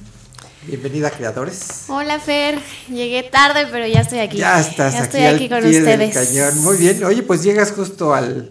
[0.66, 1.84] bienvenida a Creadores.
[1.88, 2.58] Hola Fer,
[2.90, 4.36] llegué tarde, pero ya estoy aquí.
[4.36, 6.28] Ya estás Ya aquí, estoy al aquí con pie del ustedes.
[6.28, 6.62] cañón.
[6.62, 8.50] Muy bien, oye, pues llegas justo al,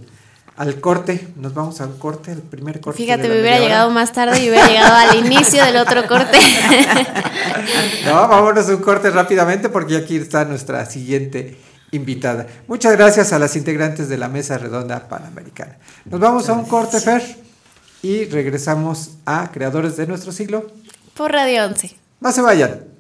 [0.58, 2.98] al corte, nos vamos al corte, el primer corte.
[2.98, 3.66] Fíjate, me hubiera hora.
[3.66, 6.40] llegado más tarde y hubiera llegado al inicio del otro corte.
[8.06, 11.58] No, vámonos a un corte rápidamente porque aquí está nuestra siguiente
[11.92, 12.48] invitada.
[12.68, 15.78] Muchas gracias a las integrantes de la Mesa Redonda Panamericana.
[16.06, 17.24] Nos vamos a un corte, Fer,
[18.02, 20.72] y regresamos a Creadores de nuestro siglo.
[21.14, 21.96] Por Radio 11.
[22.22, 22.99] No se vayan.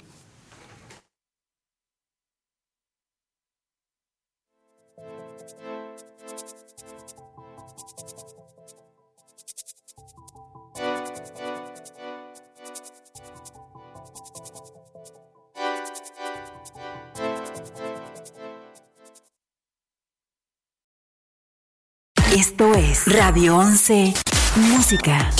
[23.09, 24.13] Radio 11
[24.55, 25.31] Música.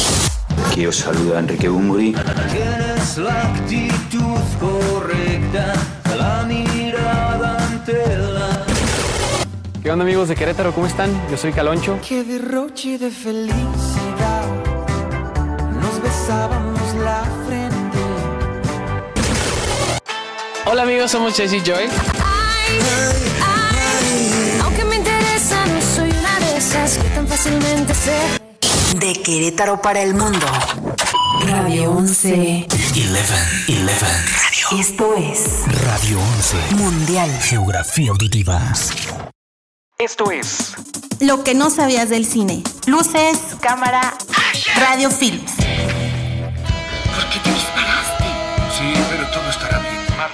[0.73, 2.15] Que os saluda Enrique Bumburi.
[2.51, 5.73] Tienes la actitud correcta,
[6.17, 8.65] la mirada ante la...
[9.84, 10.73] ¿Qué onda amigos de Querétaro?
[10.73, 11.12] ¿Cómo están?
[11.29, 11.99] Yo soy Caloncho.
[12.08, 14.47] Qué derroche de felicidad,
[15.79, 17.99] nos besábamos la frente.
[20.65, 21.88] Hola amigos, somos Jesse Joy.
[23.45, 24.49] Aunque me
[26.97, 28.97] que tan fácilmente se.
[28.97, 30.45] De Querétaro para el mundo.
[31.45, 32.67] Radio 11.
[32.67, 33.34] 11, 11.
[34.25, 34.80] Radio.
[34.80, 36.75] Esto es Radio 11.
[36.75, 37.30] Mundial.
[37.41, 38.73] Geografía auditiva.
[39.99, 40.73] Esto es
[41.19, 42.63] Lo que no sabías del cine.
[42.88, 44.15] Luces, cámara,
[44.78, 45.52] radio films.
[45.56, 47.79] ¿Por qué te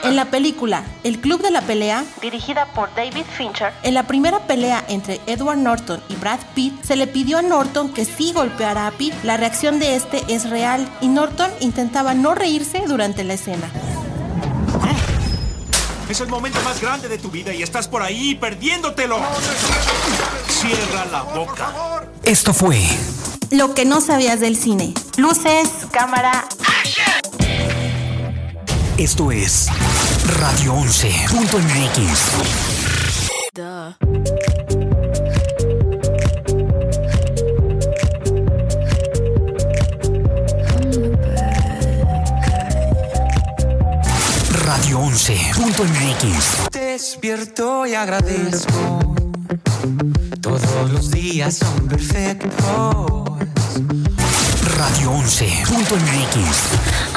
[0.06, 4.46] En la película El Club de la Pelea, dirigida por David Fincher, en la primera
[4.46, 8.86] pelea entre Edward Norton y Brad Pitt, se le pidió a Norton que sí golpeara
[8.86, 9.16] a Pitt.
[9.24, 13.68] La reacción de este es real y Norton intentaba no reírse durante la escena.
[16.08, 19.18] Es el momento más grande de tu vida y estás por ahí perdiéndotelo.
[20.48, 21.74] Cierra la boca.
[22.24, 22.80] Esto fue
[23.50, 24.94] Lo que no sabías del cine.
[25.18, 26.46] Luces, cámara,
[28.98, 29.68] Esto es
[30.28, 33.36] Radio 11.mx.
[44.66, 46.72] Radio 11.mx.
[46.72, 49.16] Despierto y agradezco.
[50.42, 53.30] Todos los días son perfectos.
[54.78, 57.15] Radio 11.mx.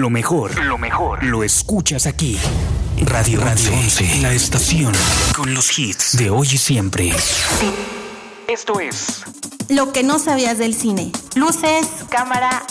[0.00, 2.38] Lo mejor, lo mejor, lo escuchas aquí.
[3.02, 4.94] Radio, Radio 11, la estación
[5.36, 7.12] con los hits de hoy y siempre.
[8.48, 9.22] Esto es
[9.68, 11.12] Lo que no sabías del cine.
[11.34, 12.64] Luces, cámara,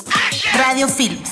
[0.56, 1.30] radio films.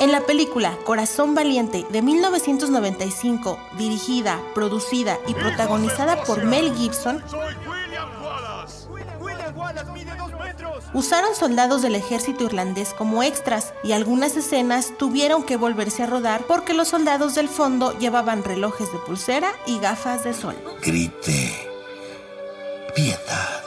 [0.00, 7.22] En la película Corazón Valiente de 1995, dirigida, producida y protagonizada por Mel Gibson,
[10.94, 16.42] usaron soldados del ejército irlandés como extras y algunas escenas tuvieron que volverse a rodar
[16.46, 20.56] porque los soldados del fondo llevaban relojes de pulsera y gafas de sol.
[20.82, 21.68] Grite.
[22.94, 23.62] Piedad.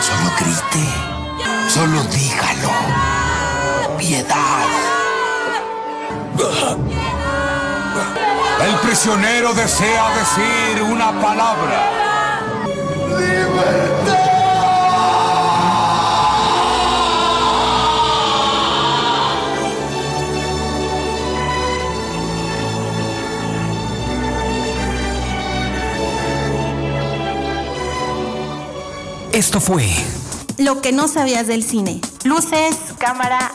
[0.00, 0.88] Solo grite.
[1.68, 2.70] Solo dígalo.
[3.98, 4.66] Piedad.
[8.60, 12.07] El prisionero desea decir una palabra.
[29.38, 29.86] Esto fue
[30.56, 32.00] Lo que no sabías del cine.
[32.24, 33.54] Luces, cámara,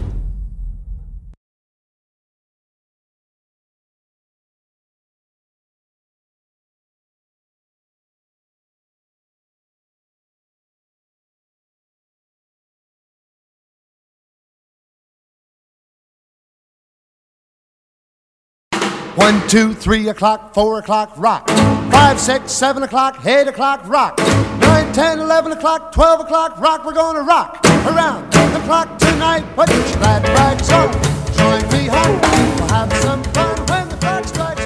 [19.21, 21.47] One, two, three o'clock, four o'clock, rock.
[21.91, 24.17] Five, six, seven o'clock, eight o'clock, rock.
[24.59, 26.83] Nine, ten, eleven o'clock, twelve o'clock, rock.
[26.83, 29.45] We're gonna rock around the clock tonight.
[29.55, 30.91] Put your glad rags on,
[31.37, 32.19] join me home.
[32.57, 34.61] We'll have some fun when the clock strikes.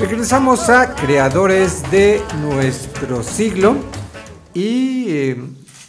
[0.00, 3.76] Regresamos a creadores de nuestro siglo
[4.54, 5.36] y eh,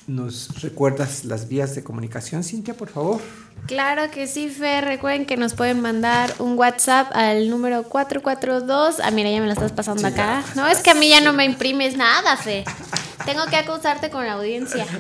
[0.08, 3.22] nos recuerdas las vías de comunicación, Cintia, por favor.
[3.68, 4.86] Claro que sí, Fer.
[4.86, 8.98] Recuerden que nos pueden mandar un WhatsApp al número 442.
[9.04, 10.44] Ah, mira, ya me lo estás pasando acá.
[10.54, 12.64] No, es que a mí ya no me imprimes nada, Fe.
[13.26, 14.86] Tengo que acusarte con la audiencia.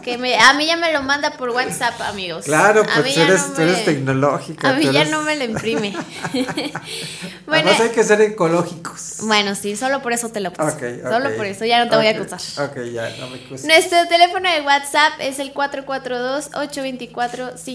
[0.00, 2.46] Que me, a mí ya me lo manda por WhatsApp, amigos.
[2.46, 4.70] Claro, A pues eres, no tú eres tecnológica.
[4.70, 5.94] A mí ya eres- no me lo imprime.
[6.32, 9.16] bueno, Además hay que ser ecológicos.
[9.24, 10.78] bueno, sí, solo por eso te lo paso.
[10.78, 12.40] Solo por eso, ya no te voy a acusar.
[12.64, 13.66] Ok, ya, no me acuses.
[13.66, 15.52] Nuestro teléfono de WhatsApp es el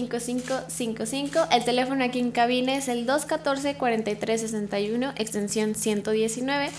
[0.08, 1.48] 442-824-5555.
[1.50, 6.70] El teléfono aquí en cabina es el 214-4361, extensión 119.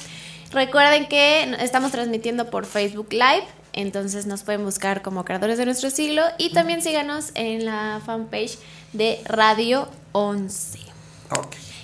[0.52, 5.90] Recuerden que estamos transmitiendo por Facebook Live, entonces nos pueden buscar como creadores de nuestro
[5.90, 8.58] siglo y también síganos en la fanpage
[8.94, 10.80] de Radio 11.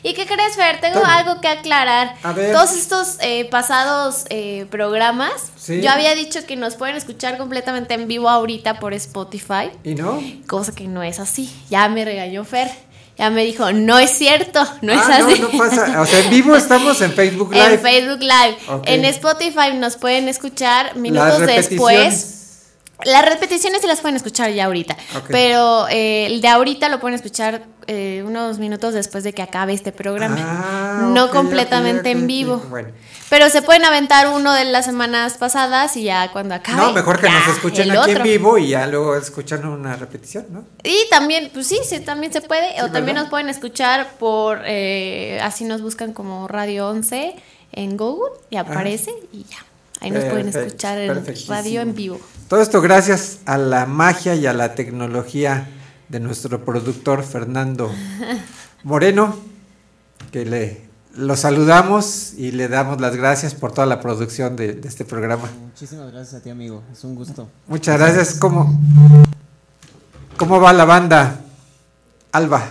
[0.03, 0.81] ¿Y qué crees, Fer?
[0.81, 1.15] Tengo Toma.
[1.17, 2.15] algo que aclarar.
[2.23, 2.51] A ver.
[2.53, 5.81] Todos estos eh, pasados eh, programas, Sí.
[5.81, 10.21] yo había dicho que nos pueden escuchar completamente en vivo ahorita por Spotify, ¿Y no?
[10.47, 11.49] cosa que no es así.
[11.69, 12.69] Ya me regañó Fer.
[13.17, 15.39] Ya me dijo, no es cierto, no es Ah, no, así.
[15.39, 16.01] no pasa.
[16.01, 17.73] O sea, en vivo estamos en Facebook Live.
[17.75, 18.57] En Facebook Live.
[18.85, 22.42] En Spotify nos pueden escuchar minutos después.
[23.05, 24.95] Las repeticiones sí las pueden escuchar ya ahorita.
[25.27, 29.73] Pero eh, el de ahorita lo pueden escuchar eh, unos minutos después de que acabe
[29.73, 30.37] este programa.
[30.39, 32.57] Ah, no completamente en vivo.
[32.69, 32.89] Bueno.
[33.29, 36.77] Pero se pueden aventar uno de las semanas pasadas y ya cuando acabe.
[36.77, 40.45] No, mejor que ya, nos escuchen aquí en vivo y ya luego escuchan una repetición,
[40.51, 40.65] ¿no?
[40.83, 42.81] Y también, pues sí, sí, también se puede.
[42.83, 47.35] o también nos pueden escuchar por, eh, así nos buscan como Radio 11
[47.71, 49.57] en Google y aparece y ya.
[50.03, 52.19] Ahí nos pueden escuchar en radio en vivo.
[52.49, 55.69] Todo esto gracias a la magia y a la tecnología
[56.09, 57.89] de nuestro productor Fernando
[58.83, 59.37] Moreno,
[60.29, 60.81] que le
[61.15, 65.49] lo saludamos y le damos las gracias por toda la producción de, de este programa.
[65.67, 66.83] Muchísimas gracias a ti, amigo.
[66.91, 67.47] Es un gusto.
[67.67, 68.33] Muchas gracias.
[68.33, 68.77] ¿Cómo,
[70.35, 71.39] cómo va la banda?
[72.33, 72.61] Alba.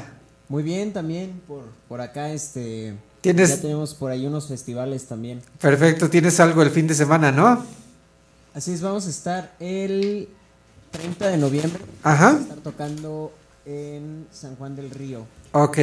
[0.49, 5.41] Muy bien también por, por acá este ¿Tienes- ya tenemos por ahí unos festivales también.
[5.61, 7.64] Perfecto, tienes algo el fin de semana, ¿no?
[8.55, 10.29] Así es, vamos a estar el
[10.91, 11.81] 30 de noviembre.
[12.03, 12.27] Ajá.
[12.33, 13.33] Vamos a estar tocando
[13.64, 15.25] en San Juan del Río.
[15.53, 15.79] Ok.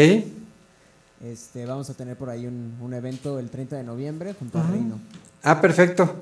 [1.24, 4.62] Este, vamos a tener por ahí un, un evento el 30 de noviembre junto a
[4.62, 4.72] Ajá.
[4.72, 5.00] Reino.
[5.44, 6.22] Ah, perfecto.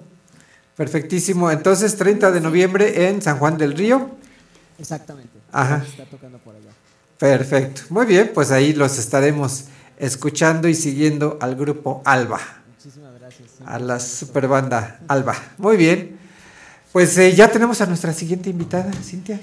[0.75, 1.49] Perfectísimo.
[1.51, 4.09] Entonces, 30 de noviembre en San Juan del Río.
[4.79, 5.29] Exactamente.
[5.51, 5.83] Ajá.
[5.87, 6.69] Estar tocando por allá.
[7.17, 7.81] Perfecto.
[7.89, 9.65] Muy bien, pues ahí los estaremos
[9.97, 12.39] escuchando y siguiendo al grupo Alba,
[12.75, 13.49] Muchísimas gracias.
[13.65, 15.35] a la super banda Alba.
[15.57, 16.17] Muy bien.
[16.91, 19.39] Pues eh, ya tenemos a nuestra siguiente invitada, Cintia.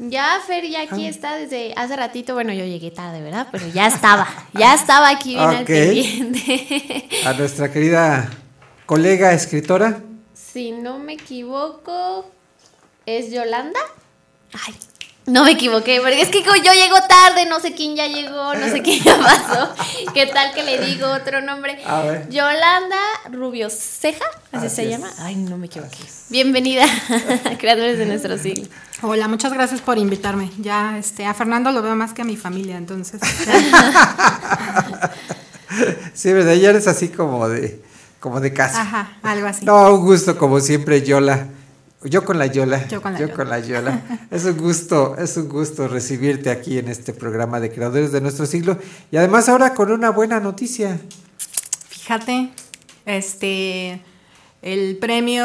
[0.00, 1.10] Ya, Fer, ya aquí Ah.
[1.10, 2.34] está desde hace ratito.
[2.34, 3.48] Bueno, yo llegué tarde, ¿verdad?
[3.50, 4.26] Pero ya estaba.
[4.54, 7.08] Ya estaba aquí bien al pendiente.
[7.26, 8.30] A nuestra querida
[8.86, 10.00] colega escritora.
[10.34, 12.30] si no me equivoco,
[13.06, 13.80] ¿es Yolanda?
[14.66, 14.74] Ay,
[15.28, 18.54] no me equivoqué, porque es que como yo llego tarde, no sé quién ya llegó,
[18.54, 19.74] no sé quién ya pasó.
[20.14, 21.78] ¿Qué tal que le digo otro nombre?
[21.86, 22.28] A ver.
[22.30, 22.96] Yolanda
[23.30, 24.90] Rubio Ceja, así, Así se es.
[24.90, 25.10] llama.
[25.18, 25.98] Ay, no me equivoqué.
[26.30, 26.84] Bienvenida,
[27.58, 28.66] creadores de nuestro siglo.
[29.02, 30.50] Hola, muchas gracias por invitarme.
[30.58, 33.20] Ya este, a Fernando lo veo más que a mi familia, entonces.
[36.14, 36.54] Sí, ¿verdad?
[36.54, 37.80] Ya eres así como de,
[38.18, 38.80] como de casa.
[38.82, 39.64] Ajá, algo así.
[39.64, 41.46] No, un gusto como siempre, Yola.
[42.04, 42.86] Yo con la Yola.
[42.86, 43.34] Yo con la Yola.
[43.34, 44.02] con la Yola.
[44.30, 48.46] Es un gusto, es un gusto recibirte aquí en este programa de Creadores de Nuestro
[48.46, 48.78] Siglo.
[49.10, 51.00] Y además ahora con una buena noticia.
[51.88, 52.50] Fíjate,
[53.04, 54.00] este,
[54.62, 55.44] el premio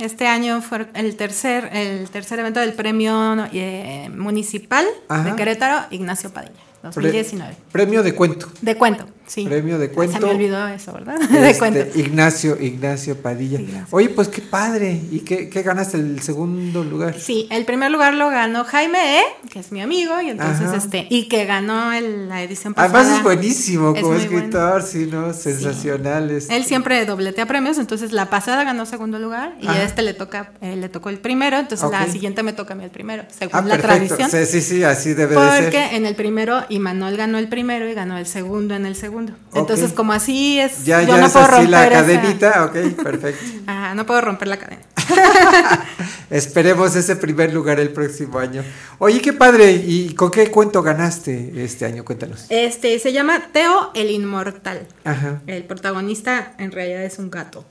[0.00, 5.30] este año fue el tercer, el tercer evento del premio eh, municipal Ajá.
[5.30, 7.56] de Querétaro, Ignacio Padilla, 2019.
[7.70, 8.48] Premio de cuento.
[8.62, 9.44] De cuento, sí.
[9.44, 10.18] Premio de cuento.
[10.18, 11.16] Se me olvidó eso, ¿verdad?
[11.30, 11.98] de Este, cuento.
[11.98, 13.60] Ignacio, Ignacio Padilla.
[13.90, 15.00] Oye, pues qué padre.
[15.12, 17.14] ¿Y qué, qué ganaste el segundo lugar?
[17.20, 20.76] Sí, el primer lugar lo ganó Jaime E, que es mi amigo, y entonces Ajá.
[20.76, 22.98] este, y que ganó el- la edición pasada.
[23.00, 24.36] Además es buenísimo Es como muy bueno.
[24.38, 25.32] escritor, sí, ¿no?
[25.32, 26.30] Sensacional.
[26.30, 26.56] este.
[26.56, 29.78] Él siempre dobletea premios, entonces la pasada ganó segundo lugar y Ajá.
[29.80, 32.10] a este le toca, eh, le tocó el primero, entonces la Ok.
[32.10, 34.16] siguiente me toca a mí el primero, según Ah, la perfecto.
[34.16, 34.46] tradición.
[34.46, 35.62] Sí, sí, sí, así debe de ser.
[35.64, 39.17] Porque en el primero Imanol ganó el primero y ganó el segundo en el segundo.
[39.54, 42.64] Entonces, como así es, Ya, yo ya no es puedo así romper la esa- cadenita,
[42.66, 43.44] ok, perfecto.
[43.66, 44.82] Ajá, no puedo romper la cadena.
[46.30, 48.62] Esperemos ese primer lugar el próximo año.
[48.98, 49.72] Oye, qué padre.
[49.72, 52.04] ¿Y con qué cuento ganaste este año?
[52.04, 52.46] Cuéntanos.
[52.50, 54.86] Este se llama Teo el Inmortal.
[55.04, 55.40] Ajá.
[55.46, 57.64] El protagonista en realidad es un gato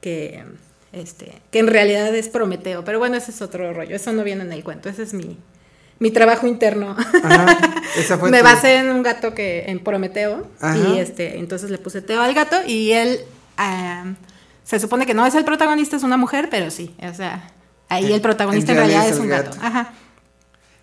[0.00, 0.44] que
[0.92, 4.42] este que en realidad es Prometeo, pero bueno, ese es otro rollo, eso no viene
[4.42, 5.38] en el cuento, ese es mi
[6.02, 6.96] mi trabajo interno.
[7.96, 10.76] Esa fue Me tu- basé en un gato que en Prometeo Ajá.
[10.76, 13.20] y este entonces le puse Teo al gato y él
[13.56, 14.04] ah,
[14.64, 17.50] se supone que no es el protagonista, es una mujer, pero sí, o sea,
[17.88, 19.50] ahí el protagonista en, realidad es un gato.
[19.52, 19.64] gato.
[19.64, 19.92] Ajá.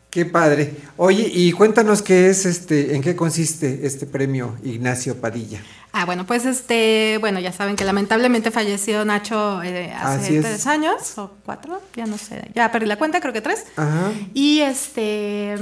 [0.09, 0.73] Qué padre.
[0.97, 5.61] Oye, y cuéntanos qué es este, en qué consiste este premio Ignacio Padilla.
[5.91, 10.45] Ah, bueno, pues este, bueno, ya saben que lamentablemente falleció Nacho eh, hace es.
[10.45, 13.65] tres años o cuatro, ya no sé, ya perdí la cuenta, creo que tres.
[13.75, 14.11] Ajá.
[14.35, 15.55] Y este,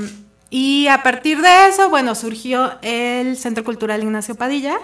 [0.50, 4.78] y a partir de eso, bueno, surgió el Centro Cultural Ignacio Padilla,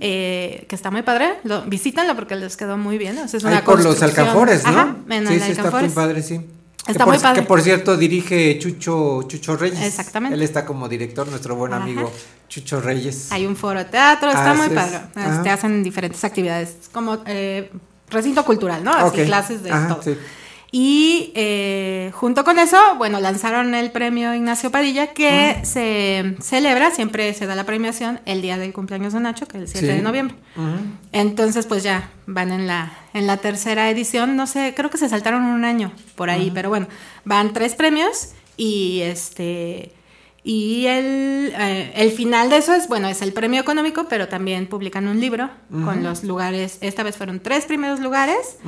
[0.00, 1.34] eh, que está muy padre.
[1.44, 3.18] Lo, visítanlo porque les quedó muy bien.
[3.18, 4.70] o sea, es una por los alcanfores, ¿no?
[4.70, 6.40] Ajá, en sí, sí, está muy padre, sí.
[6.86, 7.40] Está que por, muy padre.
[7.40, 9.82] Que por cierto dirige Chucho, Chucho Reyes.
[9.82, 10.34] Exactamente.
[10.34, 11.82] Él está como director, nuestro buen Ajá.
[11.82, 12.12] amigo
[12.48, 13.30] Chucho Reyes.
[13.32, 15.00] Hay un foro de teatro, está muy padre.
[15.14, 15.36] Ajá.
[15.36, 17.70] Este, hacen diferentes actividades, como eh,
[18.08, 18.92] recinto cultural, ¿no?
[18.92, 20.02] Así clases de Ajá, todo.
[20.02, 20.16] sí.
[20.72, 27.32] Y eh, junto con eso, bueno, lanzaron el premio Ignacio Padilla que se celebra, siempre
[27.34, 29.92] se da la premiación el día del cumpleaños de Nacho, que es el 7 Sí.
[29.94, 30.36] de noviembre.
[31.12, 35.08] Entonces, pues ya van en la, en la tercera edición, no sé, creo que se
[35.08, 36.88] saltaron un año por ahí, pero bueno,
[37.24, 39.92] van tres premios y este
[40.48, 44.68] Y el, eh, el final de eso es, bueno, es el premio económico, pero también
[44.68, 45.50] publican un libro
[45.84, 48.58] con los lugares, esta vez fueron tres primeros lugares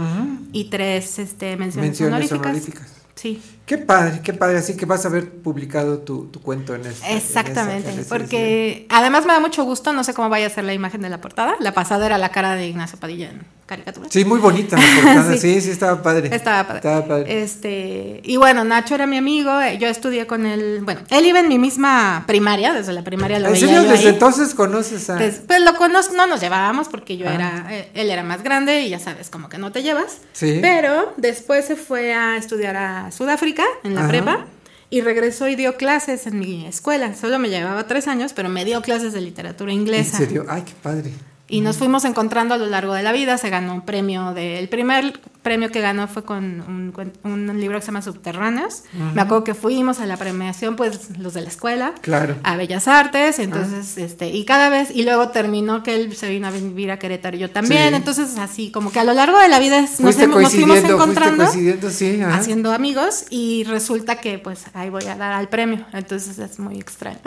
[0.52, 2.46] y tres este, menciones, Menciones honoríficas.
[2.50, 2.92] honoríficas.
[3.14, 3.40] Sí.
[3.68, 4.58] Qué padre, qué padre.
[4.58, 7.14] Así que vas a ver publicado tu, tu cuento en este.
[7.16, 10.46] Exactamente, en esa- en ese- porque además me da mucho gusto, no sé cómo vaya
[10.46, 11.54] a ser la imagen de la portada.
[11.60, 14.08] La pasada era la cara de Ignacio Padilla en caricatura.
[14.10, 15.32] Sí, muy bonita la portada.
[15.34, 15.38] Sí.
[15.38, 15.60] sí.
[15.60, 16.34] sí, estaba padre.
[16.34, 16.78] Estaba padre.
[16.78, 17.42] Estaba padre.
[17.42, 21.38] Este, y bueno, Nacho era mi amigo, eh, yo estudié con él, bueno, él iba
[21.40, 23.82] en mi misma primaria, desde la primaria lo ¿En veía serio?
[23.82, 24.14] yo ¿Desde ahí.
[24.14, 25.16] entonces conoces a.?
[25.18, 27.34] Pues, pues lo conozco, no nos llevábamos porque yo Ah.
[27.34, 30.16] era, eh, él era más grande y ya sabes, como que no te llevas.
[30.32, 30.60] Sí.
[30.62, 34.08] Pero después se fue a estudiar a Sudáfrica en la Ajá.
[34.08, 34.46] prepa
[34.90, 37.14] y regresó y dio clases en mi escuela.
[37.14, 40.16] Solo me llevaba tres años, pero me dio clases de literatura ¿En inglesa.
[40.18, 40.46] serio?
[40.48, 41.12] Ay, qué padre.
[41.48, 43.38] Y nos fuimos encontrando a lo largo de la vida.
[43.38, 44.34] Se ganó un premio.
[44.34, 48.82] De, el primer premio que ganó fue con un, un libro que se llama Subterráneos.
[49.14, 52.36] Me acuerdo que fuimos a la premiación, pues los de la escuela, Claro.
[52.42, 53.38] a Bellas Artes.
[53.38, 56.98] Entonces, este, y cada vez, y luego terminó que él se vino a vivir a
[56.98, 57.88] Querétaro y yo también.
[57.90, 57.94] Sí.
[57.94, 60.16] Entonces, así como que a lo largo de la vida nos,
[60.50, 61.46] fuimos encontrando.
[61.90, 62.20] sí.
[62.22, 66.78] Haciendo amigos y resulta que pues ahí voy a dar al premio, entonces es muy
[66.78, 67.18] extraño.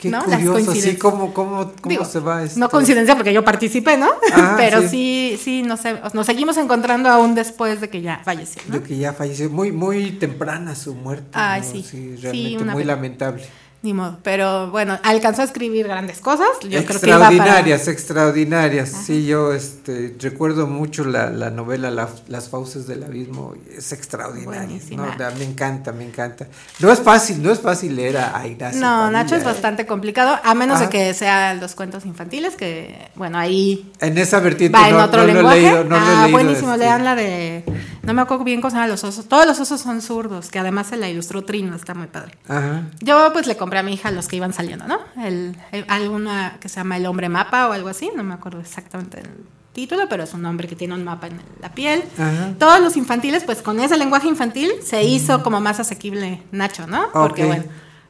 [0.00, 0.18] Qué ¿no?
[0.18, 0.98] Las curioso, sí, coincidencias.
[0.98, 2.60] cómo, cómo, cómo Digo, se va esto.
[2.60, 4.10] No coincidencia porque yo participé, ¿no?
[4.34, 4.88] Ah, Pero sí.
[4.88, 5.80] sí, sí, nos,
[6.12, 8.74] nos seguimos encontrando aún después de que ya falleció, ¿no?
[8.74, 9.48] De que ya falleció.
[9.48, 11.30] Muy, muy temprana su muerte.
[11.32, 11.66] Ay, ¿no?
[11.66, 11.82] sí.
[11.82, 13.42] Sí, realmente muy lamentable.
[13.84, 14.16] Ni modo.
[14.22, 16.48] Pero bueno, alcanzó a escribir grandes cosas.
[16.62, 18.88] Yo creo que extraordinarias, extraordinarias.
[18.88, 23.54] Sí, yo este, recuerdo mucho la, la novela La- Las fauces del abismo.
[23.70, 24.78] Es extraordinaria.
[24.96, 25.04] ¿no?
[25.38, 26.46] Me encanta, me encanta.
[26.78, 28.80] No es fácil, no es fácil leer a, a Ignacio.
[28.80, 29.44] No, Padilla, Nacho es ¿eh?
[29.44, 30.84] bastante complicado, a menos Ajá.
[30.86, 35.04] de que sean los cuentos infantiles, que bueno, ahí En esa vertiente va en no,
[35.04, 35.60] otro no lo he lenguaje.
[35.60, 36.84] leído, no lo he ah, leído, buenísimo, este.
[36.86, 37.64] lean la de,
[38.04, 39.26] no me acuerdo bien cómo se los osos.
[39.26, 42.36] Todos los osos son zurdos, que además se la ilustró Trino, está muy padre.
[42.48, 42.82] Ajá.
[43.00, 44.98] Yo pues le compré a mi hija los que iban saliendo, ¿no?
[45.22, 48.60] El, el- alguna que se llama El hombre mapa o algo así, no me acuerdo
[48.60, 49.28] exactamente el
[49.72, 52.04] título, pero es un hombre que tiene un mapa en la piel.
[52.18, 52.52] Ajá.
[52.58, 57.10] Todos los infantiles, pues con ese lenguaje infantil se hizo como más asequible Nacho, ¿no?
[57.12, 57.64] Porque bueno,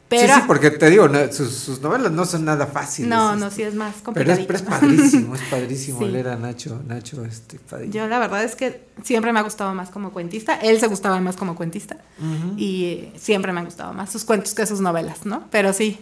[0.08, 3.08] pero sí, sí, porque te digo, sus, sus novelas no son nada fáciles.
[3.10, 3.44] no, este.
[3.44, 4.38] no, sí es más complicado.
[4.46, 6.04] pero es padrísimo, es padrísimo Sí.
[6.06, 7.90] leer a Nacho, Nacho este, Padilla.
[8.02, 10.54] Yo la verdad es que siempre me ha gustado más como cuentista.
[10.56, 11.96] Él se gustaba más como cuentista.
[12.56, 15.44] Y siempre me han gustado más sus cuentos que sus novelas, ¿no?
[15.50, 15.98] Pero sí.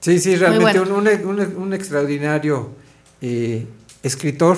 [0.00, 0.96] Sí, sí, realmente bueno.
[0.96, 2.70] un, un- un- un extraordinario
[3.20, 3.66] eh,
[4.04, 4.56] escritor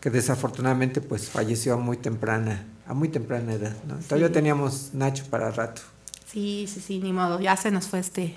[0.00, 3.94] que desafortunadamente pues falleció a muy temprana, a muy temprana edad, ¿no?
[4.06, 5.80] Todavía teníamos Nacho para rato.
[6.34, 7.40] Sí, sí, sí, ni modo.
[7.40, 8.36] Ya se nos fue este.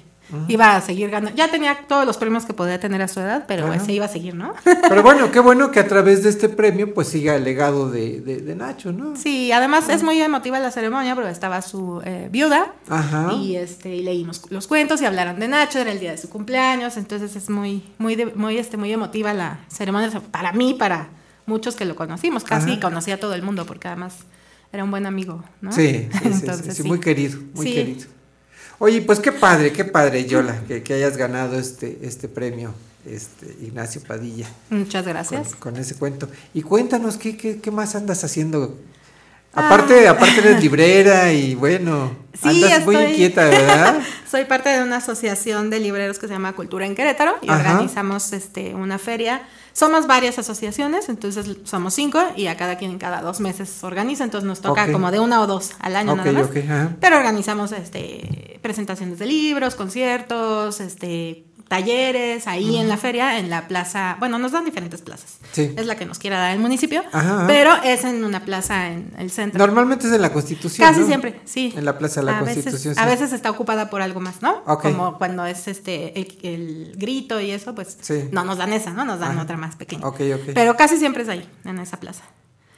[0.49, 1.35] Iba a seguir ganando.
[1.37, 3.79] Ya tenía todos los premios que podía tener a su edad, pero Ajá.
[3.79, 4.53] se iba a seguir, ¿no?
[4.89, 8.19] Pero bueno, qué bueno que a través de este premio pues siga el legado de,
[8.19, 9.15] de- de Nacho, ¿no?
[9.15, 13.31] Sí, además es muy emotiva la ceremonia, porque estaba su eh, viuda Ajá.
[13.35, 16.27] y este y leímos los cuentos y hablaron de Nacho, era el día de su
[16.29, 21.07] cumpleaños, entonces es muy muy de- muy este muy emotiva la ceremonia para mí, para
[21.45, 22.79] muchos que lo conocimos, casi Ajá.
[22.81, 24.13] conocía a todo el mundo porque además
[24.71, 25.71] era un buen amigo, ¿no?
[25.71, 26.87] Sí, sí, sí, sí, Entonces, sí, sí.
[26.87, 28.07] muy querido, muy querido.
[28.79, 32.73] Oye, pues qué padre, qué padre, Yola, que, que hayas ganado este, este premio,
[33.05, 34.47] este Ignacio Padilla.
[34.69, 35.55] Muchas gracias.
[35.55, 36.29] Con, con ese cuento.
[36.53, 38.77] Y cuéntanos, ¿qué, qué, qué más andas haciendo?
[39.53, 42.11] Aparte, aparte eres librera y bueno,
[42.43, 42.49] Ah.
[42.51, 43.99] Sí, andas muy inquieta, ¿verdad?
[44.29, 47.59] Soy parte de una asociación de libreros que se llama Cultura en Querétaro y Ajá.
[47.71, 49.41] organizamos este, una feria.
[49.73, 54.47] Somos varias asociaciones, entonces somos cinco y a cada quien cada dos meses organiza, entonces
[54.47, 56.49] nos toca como de una o dos al año nada más.
[56.99, 63.67] Pero organizamos este, presentaciones de libros, conciertos, este, talleres ahí en la feria, en la
[63.67, 65.37] plaza, bueno, nos dan diferentes plazas.
[65.51, 65.73] Sí.
[65.77, 67.47] Es la que nos quiera dar el municipio, Ajá, ajá.
[67.47, 69.57] pero es en una plaza en el centro.
[69.59, 70.87] Normalmente es en la Constitución.
[70.87, 71.07] Casi ¿no?
[71.07, 71.73] siempre, sí.
[71.75, 72.73] En la Plaza de la a Constitución.
[72.93, 73.09] Veces, A sí.
[73.09, 74.63] veces está ocupada por algo más, ¿no?
[74.63, 78.29] Como cuando es este el, el grito y eso, pues Sí.
[78.31, 79.05] no nos dan esa, ¿no?
[79.05, 79.41] Nos dan Ajá.
[79.43, 80.05] otra más pequeña.
[80.07, 80.51] Ok, ok.
[80.53, 82.23] Pero casi siempre es ahí, en esa plaza.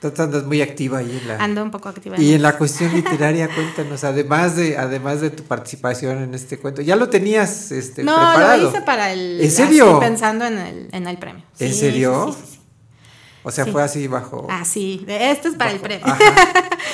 [0.02, 1.44] Tú andas muy activa ahí en la.
[1.44, 2.18] Ando un poco activa.
[2.20, 6.82] Y en la cuestión literaria, cuéntanos, además de, además de tu participación en este cuento,
[6.82, 8.64] ya lo tenías este, No, preparado.
[8.64, 9.42] lo hice para el.
[9.42, 9.98] ¿En serio?
[9.98, 11.44] así, pensando en el, en el premio.
[11.60, 12.34] ¿En Sí, serio?
[12.34, 12.59] sí, sí, sí.
[13.50, 13.72] O sea, Sí.
[13.72, 14.48] fue así bajo.
[14.50, 15.04] Ah, sí.
[15.06, 16.06] de- Este es para el premio.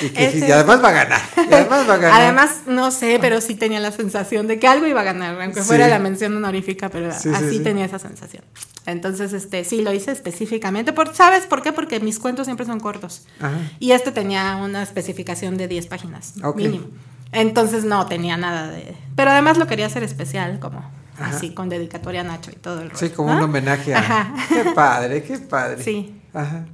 [0.02, 1.20] Y, que, Este- y además va a ganar.
[1.36, 2.20] Y además va a ganar.
[2.22, 5.60] Además, no sé, pero sí tenía la sensación de que algo iba a ganar, aunque
[5.62, 5.66] Sí.
[5.68, 7.60] fuera la mención honorífica, pero Sí, sí, así sí.
[7.60, 8.42] tenía esa sensación.
[8.86, 10.92] Entonces, este, sí, lo hice específicamente.
[10.92, 11.72] Por, ¿Sabes por qué?
[11.72, 13.26] Porque mis cuentos siempre son cortos.
[13.40, 13.58] Ajá.
[13.80, 16.86] Y este tenía una especificación de 10 páginas, mínimo.
[17.32, 18.96] Entonces no tenía nada de...
[19.16, 20.78] Pero además lo quería hacer especial, como
[21.18, 21.36] Ajá.
[21.36, 22.98] así, con dedicatoria a Nacho y todo el rollo.
[22.98, 23.38] Sí, como ¿no?
[23.38, 23.98] un homenaje a.
[23.98, 24.34] Ajá.
[24.48, 25.82] Qué padre, qué padre.
[25.82, 26.15] Sí.
[26.36, 26.66] Ajá.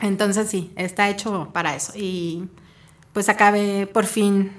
[0.00, 1.92] Entonces sí, está hecho para eso.
[1.96, 2.48] Y
[3.12, 4.52] pues acabé por fin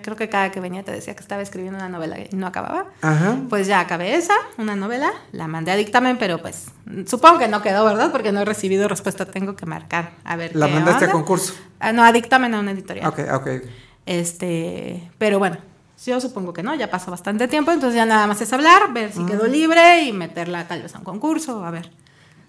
[0.00, 2.86] creo que cada que venía te decía que estaba escribiendo una novela y no acababa.
[3.02, 3.36] Ajá.
[3.48, 6.66] Pues ya acabé esa, una novela, la mandé a dictamen, pero pues
[7.06, 8.10] supongo que no quedó, ¿verdad?
[8.12, 11.54] Porque no he recibido respuesta, tengo que marcar a ver La qué mandaste a concurso.
[11.80, 13.06] Ah, no, a dictamen a una editorial.
[13.08, 13.48] Ok, ok.
[14.06, 15.58] Este, pero bueno,
[16.04, 19.12] yo supongo que no, ya pasó bastante tiempo, entonces ya nada más es hablar, ver
[19.12, 19.26] si Mm.
[19.26, 21.90] quedó libre y meterla tal vez a un concurso, a ver,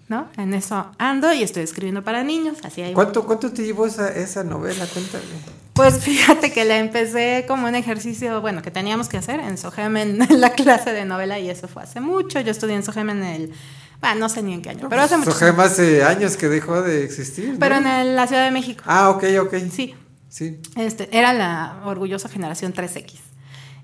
[0.08, 0.28] ¿no?
[0.36, 2.92] En eso ando y estoy escribiendo para niños, así hay.
[2.94, 4.86] ¿Cuánto, cuánto te llevó esa, esa novela?
[4.92, 5.24] Cuéntame.
[5.72, 9.96] Pues fíjate que la empecé como un ejercicio, bueno, que teníamos que hacer en SOGEM
[9.96, 12.40] en la clase de novela y eso fue hace mucho.
[12.40, 13.52] Yo estudié en SOGEM en el,
[14.00, 15.32] bueno, no sé ni en qué año, pero hace mucho.
[15.32, 17.54] Sogem hace años que dejó de existir.
[17.54, 17.58] ¿no?
[17.58, 18.84] Pero en el- la Ciudad de México.
[18.86, 19.54] Ah, ok, ok.
[19.72, 19.94] Sí.
[20.28, 20.58] Sí.
[20.76, 23.18] Este, era la orgullosa generación 3X.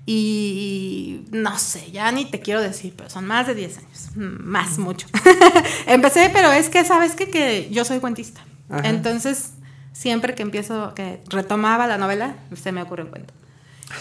[0.05, 4.09] Y no sé, ya ni te quiero decir, pero son más de 10 años.
[4.15, 5.07] mm, Más, mucho.
[5.85, 7.29] Empecé, pero es que, ¿sabes qué?
[7.29, 8.41] Que yo soy cuentista.
[8.69, 8.87] Ajá.
[8.89, 9.51] Entonces,
[9.93, 13.33] siempre que empiezo, que retomaba la novela, se me ocurre un cuento.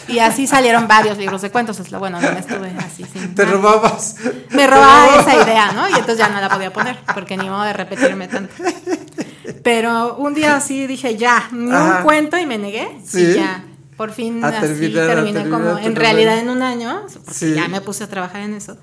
[0.07, 3.35] Y así salieron varios libros de cuentos, es lo bueno, no me estuve así sin
[3.35, 3.57] Te nada.
[3.57, 4.15] robabas.
[4.51, 5.89] Me robaba esa idea, ¿no?
[5.89, 8.55] Y entonces ya no la podía poner, porque ni modo de repetirme tanto.
[9.65, 11.99] Pero un día así dije, ya, ni Ajá.
[11.99, 12.89] un cuento y me negué.
[13.05, 13.21] Sí.
[13.21, 13.65] Y ya,
[14.01, 17.53] por fin así terminar, terminé terminar como, en realidad en un año, porque Sí.
[17.55, 18.79] ya me puse a trabajar en eso.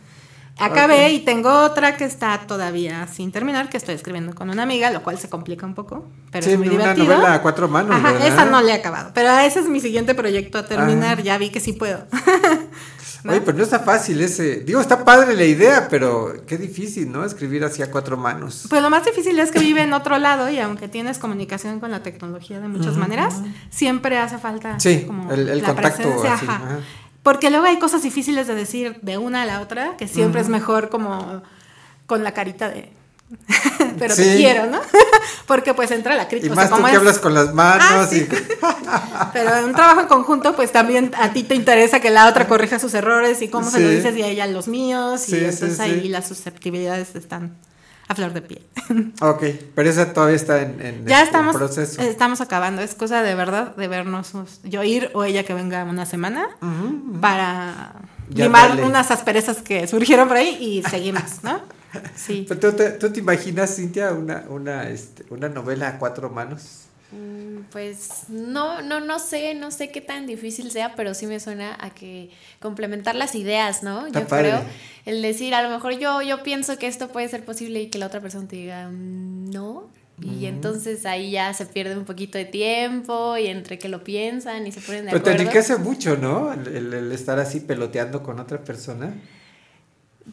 [0.59, 1.11] Acabé Ok.
[1.13, 5.01] y tengo otra que está todavía sin terminar, que estoy escribiendo con una amiga, lo
[5.01, 7.15] cual se complica un poco, pero Sí, es muy una divertido.
[7.15, 10.13] novela a cuatro manos, Ajá, esa no le he acabado, pero ese es mi siguiente
[10.13, 11.23] proyecto a terminar, Ah.
[11.23, 12.05] ya vi que sí puedo.
[13.25, 14.61] Oye, pero no está fácil ese.
[14.61, 17.25] Digo, está padre la idea, pero qué difícil, ¿no?
[17.25, 18.65] Escribir así a cuatro manos.
[18.69, 21.91] Pues lo más difícil es que vive en otro lado y aunque tienes comunicación con
[21.91, 23.35] la tecnología de muchas maneras,
[23.69, 26.45] siempre hace falta Sí, como el, el la contacto presencia, así.
[26.45, 26.55] ajá.
[26.55, 26.79] ajá.
[27.23, 30.47] Porque luego hay cosas difíciles de decir de una a la otra, que siempre es
[30.49, 31.43] mejor como
[32.05, 32.93] con la carita de
[33.99, 34.23] pero Sí.
[34.23, 34.79] te quiero, ¿no?
[35.47, 36.53] Porque pues entra la Y crítica.
[36.53, 38.17] o más sea, tú que es- hablas con las manos Ah, sí.
[38.17, 38.27] y...
[39.33, 42.47] Pero en un trabajo en conjunto, pues también a ti te interesa que la otra
[42.47, 45.21] corrija sus errores y cómo se lo dices y a ella los míos.
[45.21, 47.55] Sí, y entonces ahí las susceptibilidades están
[48.09, 48.65] a flor de piel.
[49.21, 49.43] Ok,
[49.75, 52.01] pero esa todavía está en, en Ya estamos, proceso.
[52.01, 52.81] estamos acabando.
[52.81, 54.31] Es cosa de verdad de vernos
[54.63, 56.47] yo ir o ella que venga una semana
[57.21, 57.93] para
[58.29, 61.59] Ya limar unas asperezas que surgieron por ahí y seguimos, ¿no?
[62.15, 62.45] Sí.
[62.47, 66.81] Pero ¿Tú, te, tú te imaginas, Cintia, una, una, este, una novela a cuatro manos?
[67.11, 71.39] Mm, Pues no, no, no sé, no sé qué tan difícil sea, pero sí me
[71.39, 72.29] suena a que
[72.59, 74.05] complementar las ideas, ¿no?
[74.07, 74.49] Está yo padre.
[74.49, 74.63] creo.
[75.05, 77.97] El decir, a lo mejor yo, yo pienso que esto puede ser posible y que
[77.97, 79.89] la otra persona te diga, "Mm, no.
[80.21, 80.45] Y Mm.
[80.45, 84.71] entonces ahí ya se pierde un poquito de tiempo y entre que lo piensan y
[84.73, 85.43] se ponen de Pero te acuerdo.
[85.49, 86.51] enriquece mucho, ¿no?
[86.51, 89.13] El, el- el estar así peloteando con otra persona.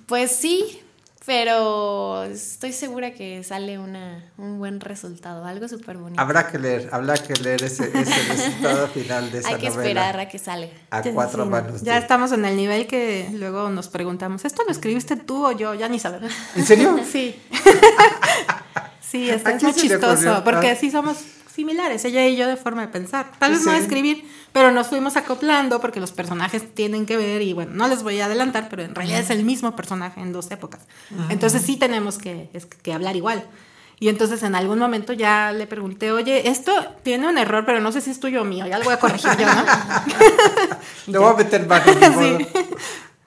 [0.06, 0.80] Pues sí,
[1.26, 6.20] pero estoy segura que sale una, un buen resultado, algo súper bonito.
[6.20, 9.82] Habrá que leer, habrá que leer ese, ese resultado final de esa Hay que novela.
[9.82, 10.68] esperar a que salga.
[10.90, 11.82] A Ya, cuatro sí, manos.
[11.82, 15.74] Ya estamos en el nivel que luego nos preguntamos, ¿esto lo escribiste tú o yo?
[15.74, 16.30] Ya ni sabemos.
[16.56, 16.98] ¿En serio?
[17.10, 17.40] Sí.
[19.00, 20.76] sí, está, ¿A es muy chistoso, porque Ah.
[20.76, 21.16] sí somos
[21.54, 23.30] similares, ella y yo de forma de pensar.
[23.38, 27.42] Tal vez no de escribir, pero nos fuimos acoplando porque los personajes tienen que ver
[27.42, 30.32] y bueno, no les voy a adelantar, pero en realidad es el mismo personaje en
[30.32, 30.80] dos épocas.
[31.30, 33.44] Entonces sí tenemos que, es- que hablar igual.
[34.00, 36.72] Y entonces en algún momento ya le pregunté, oye, esto
[37.04, 38.98] tiene un error, pero no sé si es tuyo o mío, ya lo voy a
[38.98, 39.64] corregir yo, ¿no?
[41.06, 41.66] Le voy a meter.
[41.68, 42.46] Sí.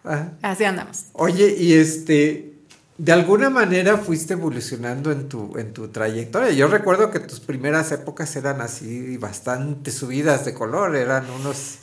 [0.03, 0.33] Ajá.
[0.41, 1.05] Así andamos.
[1.13, 2.56] Oye, y este,
[2.97, 6.51] de alguna manera fuiste evolucionando en tu, en tu trayectoria.
[6.51, 11.77] Yo recuerdo que tus primeras épocas eran así bastante subidas de color, eran unos,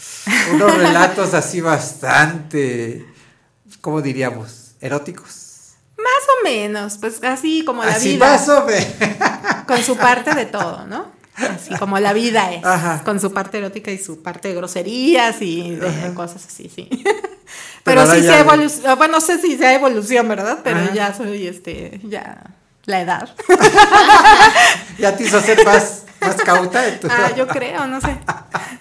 [0.52, 3.06] unos relatos así bastante,
[3.80, 4.72] ¿cómo diríamos?
[4.80, 5.74] Eróticos.
[5.96, 8.26] Más o menos, pues así como la Así vida.
[8.30, 8.86] más o menos.
[9.66, 11.12] Con su parte de todo, ¿no?
[11.36, 12.64] Así como la vida es.
[12.64, 13.02] Ajá.
[13.04, 16.88] Con su parte erótica y su parte de groserías y de cosas así, sí.
[17.84, 18.94] Pero sí se de- evoluciona.
[18.94, 20.58] Bueno, no sé si sea evolución, ¿verdad?
[20.64, 20.94] Pero Ajá.
[20.94, 22.42] ya soy, este, ya
[22.84, 23.28] la edad.
[24.98, 26.86] Ya te hizo ser más, más cauta.
[26.86, 28.16] en tu- ah, yo creo, no sé.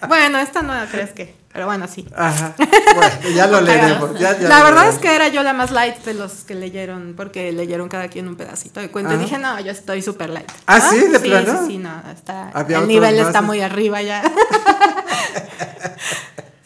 [0.06, 2.06] Bueno, esta no crees que, pero bueno, sí.
[2.16, 2.54] Ajá.
[2.56, 4.18] Bueno, ya lo leeremos.
[4.18, 4.94] ya- ya la lo verdad leeremos.
[4.94, 8.28] es que era yo la más light de los que leyeron, porque leyeron cada quien
[8.28, 9.14] un pedacito de cuento.
[9.14, 10.50] Y dije, no, yo estoy súper light.
[10.66, 10.98] ¿Ah, sí?
[11.00, 11.60] ¿De sí, plano?
[11.62, 13.26] Sí, sí, no, está, el nivel más.
[13.26, 14.22] está muy arriba ya.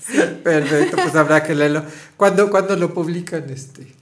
[0.42, 1.82] Perfecto, pues habrá que leerlo.
[2.16, 3.94] ¿Cuándo, cuándo lo publican este?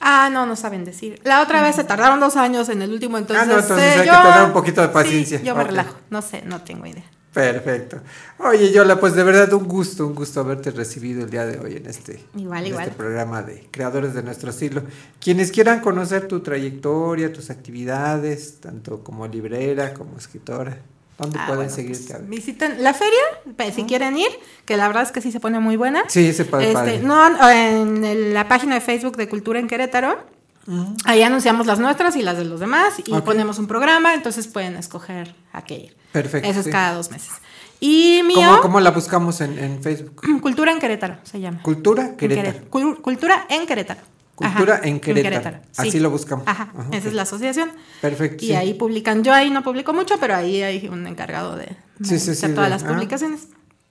[0.00, 1.20] Ah, no, no saben decir.
[1.24, 3.44] La otra vez se tardaron dos años en el último, entonces.
[3.44, 5.38] Ah, no, entonces eh, hay que yo- tener un poquito de paciencia.
[5.38, 5.96] Sí, yo me relajo.
[6.10, 7.04] No sé, no tengo idea.
[7.32, 7.98] Perfecto.
[8.40, 11.76] Oye, Yola, pues de verdad un gusto, un gusto haberte recibido el día de hoy
[11.76, 12.84] en este, Igual, en igual.
[12.88, 14.82] este programa de Creadores de Nuestro Siglo.
[15.18, 20.76] Quienes quieran conocer tu trayectoria, tus actividades, tanto como librera como escritora.
[21.18, 22.14] ¿Dónde Ah, pueden bueno, seguirte?
[22.14, 22.26] A ver.
[22.26, 24.28] Visiten la feria, si quieren ir,
[24.64, 26.02] que la verdad es que sí se pone muy buena.
[26.08, 27.00] Sí, se pone Este, padre.
[27.00, 30.18] No, en la página de Facebook de Cultura en Querétaro,
[31.04, 34.76] ahí anunciamos las nuestras y las de los demás y ponemos un programa, entonces pueden
[34.76, 35.96] escoger a qué ir.
[36.12, 36.48] Perfecto.
[36.48, 36.72] Eso es sí.
[36.72, 37.30] cada dos meses.
[37.80, 40.22] Y mío, ¿Cómo, cómo la buscamos en, en Facebook?
[40.40, 41.62] Cultura en Querétaro se llama.
[41.62, 42.52] Cultura En Querétaro.
[42.52, 44.00] Queré- Cul- Cultura en Querétaro.
[44.34, 45.58] Cultura Ajá, en Querétaro.
[45.72, 45.88] sí.
[45.88, 46.46] Así lo buscamos.
[46.48, 47.70] Ajá, Ajá, esa es la asociación.
[48.00, 48.44] Perfecto.
[48.44, 48.54] Y sí.
[48.54, 51.66] ahí publican, yo ahí no publico mucho, pero ahí hay un encargado de,
[51.98, 52.88] de Sí, sí, hacer todas de- las ah.
[52.88, 53.48] publicaciones.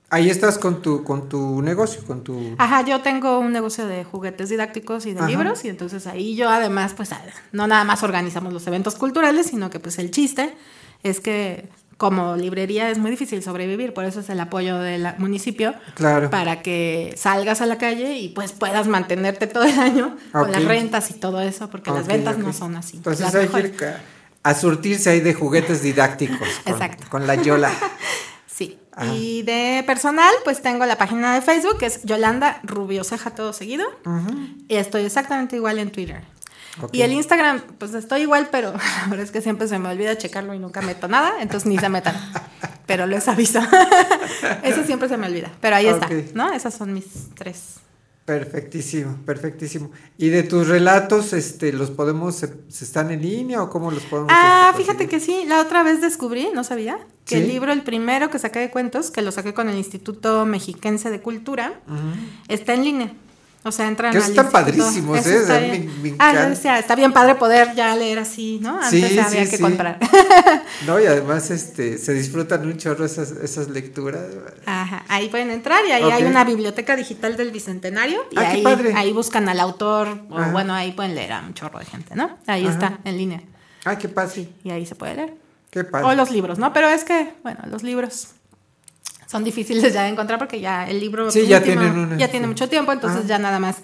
[0.10, 2.56] Ahí estás con tu, con tu negocio, con tu...
[2.58, 5.30] Ajá, yo tengo un negocio de juguetes didácticos y de Ajá.
[5.30, 7.12] libros y entonces ahí yo además pues
[7.54, 10.54] no nada más organizamos los eventos culturales, sino que pues el chiste
[11.04, 11.70] es que
[12.02, 16.32] como librería es muy difícil sobrevivir, por eso es el apoyo del municipio Claro.
[16.32, 20.64] para que salgas a la calle y pues puedas mantenerte todo el año con las
[20.66, 22.98] rentas y todo eso, porque las ventas no son así.
[22.98, 23.72] Entonces las hay que mejores.
[23.74, 24.02] ir ca-
[24.42, 26.48] a surtirse ahí de juguetes didácticos.
[26.64, 27.04] Con, Exacto.
[27.12, 27.72] Con la Yola.
[28.48, 28.78] Sí.
[28.96, 29.14] Ajá.
[29.16, 33.86] Y de personal, pues tengo la página de Facebook, que es Yolanda Rubioceja todo seguido.
[34.68, 36.22] Y estoy exactamente igual en Twitter.
[36.92, 40.18] Y el Instagram, pues estoy igual, pero la verdad es que siempre se me olvida
[40.18, 42.16] checarlo y nunca meto nada, entonces ni se metan.
[42.88, 43.62] Pero les aviso.
[44.64, 45.50] Eso siempre se me olvida.
[45.62, 46.52] Pero ahí está, ¿no?
[46.52, 47.76] Esas son mis tres.
[48.26, 49.92] Perfectísimo, perfectísimo.
[50.18, 54.04] ¿Y de tus relatos, este, los podemos, se, se están en línea o cómo los
[54.04, 54.32] podemos?
[54.34, 57.42] Ah, este, fíjate que sí, la otra vez descubrí, no sabía, que ¿Sí?
[57.42, 61.10] el libro, el primero que saqué de cuentos, que lo saqué con el Instituto Mexiquense
[61.10, 61.80] de Cultura,
[62.48, 63.14] está en línea.
[63.64, 65.36] O sea, entran Que al están padrísimos, Eso ¿eh?
[65.38, 66.50] está Ah, encanta.
[66.50, 68.82] decía, está bien padre poder ya leer así, ¿no?
[68.82, 69.62] Antes Sí, había sí, que sí.
[69.62, 70.00] comprar.
[70.88, 74.22] No, y además este, se disfrutan un chorro esas, esas lecturas.
[74.66, 78.58] Ajá, ahí pueden entrar y ahí hay una biblioteca digital del Bicentenario y Ah, qué
[78.58, 78.94] ahí, padre.
[78.96, 80.52] ahí buscan al autor o Ajá.
[80.52, 82.38] bueno, ahí pueden leer a un chorro de gente, ¿no?
[82.48, 82.74] Ahí Ajá.
[82.74, 83.42] está, en línea.
[83.86, 84.50] Ay, qué padre.
[84.64, 85.34] Y ahí se puede leer.
[85.70, 86.08] Qué padre.
[86.08, 86.74] O los libros, ¿no?
[86.74, 88.30] Pero es que, bueno, los libros
[89.32, 92.48] son difíciles ya de encontrar porque ya el libro Sí, ya tienen una- ya tiene
[92.48, 93.28] mucho tiempo, entonces Ah.
[93.28, 93.78] ya nada más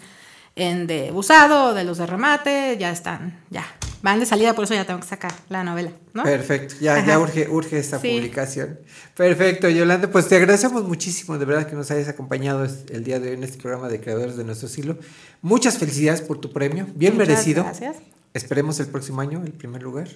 [0.57, 3.63] en de usado de los de remate, ya están, ya
[4.01, 6.23] van de salida, por eso ya tengo que sacar la novela, ¿no?
[6.23, 7.05] Perfecto, ya, Ajá.
[7.07, 8.09] ya urge, urge esta Sí.
[8.15, 8.79] publicación.
[9.15, 13.29] Perfecto, Yolanda, pues te agradecemos muchísimo, de verdad, que nos hayas acompañado el día de
[13.29, 14.97] hoy en este programa de Creadores de Nuestro Siglo.
[15.41, 17.63] Muchas felicidades por tu premio, bien Muchas merecido.
[17.63, 17.97] gracias.
[18.33, 20.07] Esperemos el próximo año el primer lugar.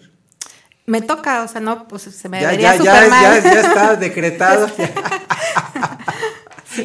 [0.91, 3.43] Me toca, o sea, no, pues se me Ya, vería ya, súper ya, mal.
[3.43, 4.69] ya, ya está decretado.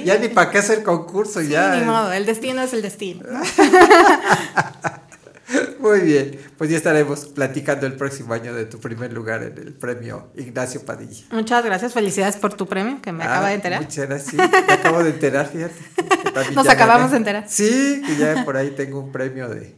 [0.04, 1.76] Ya ni para qué hacer concurso, ya.
[1.76, 3.22] Ni modo, el destino es el destino.
[3.30, 3.40] ¿no?
[5.78, 9.72] Muy bien, pues ya estaremos platicando el próximo año de tu primer lugar en el
[9.74, 11.24] premio Ignacio Padilla.
[11.30, 13.82] Muchas gracias, felicidades por tu premio, que me Ah, acaba de enterar.
[13.82, 15.74] Muchas gracias, sí, me acabo de enterar, fíjate.
[16.54, 17.12] Nos acabamos gané.
[17.12, 17.44] de enterar.
[17.48, 19.76] Sí, que ya por ahí tengo un premio de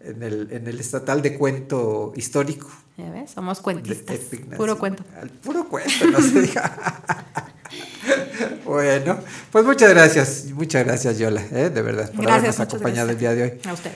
[0.00, 2.68] en el, en el estatal de cuento histórico.
[2.96, 4.18] Ya ves, somos cuentistas.
[4.56, 5.04] Puro cuento.
[5.20, 7.02] Al puro cuento, no se diga.
[8.64, 9.18] bueno,
[9.52, 11.70] pues muchas gracias, muchas gracias Yola, ¿eh?
[11.70, 13.10] de verdad, por Gracias, habernos acompañado gracias.
[13.10, 13.60] el día de hoy.
[13.64, 13.92] A usted.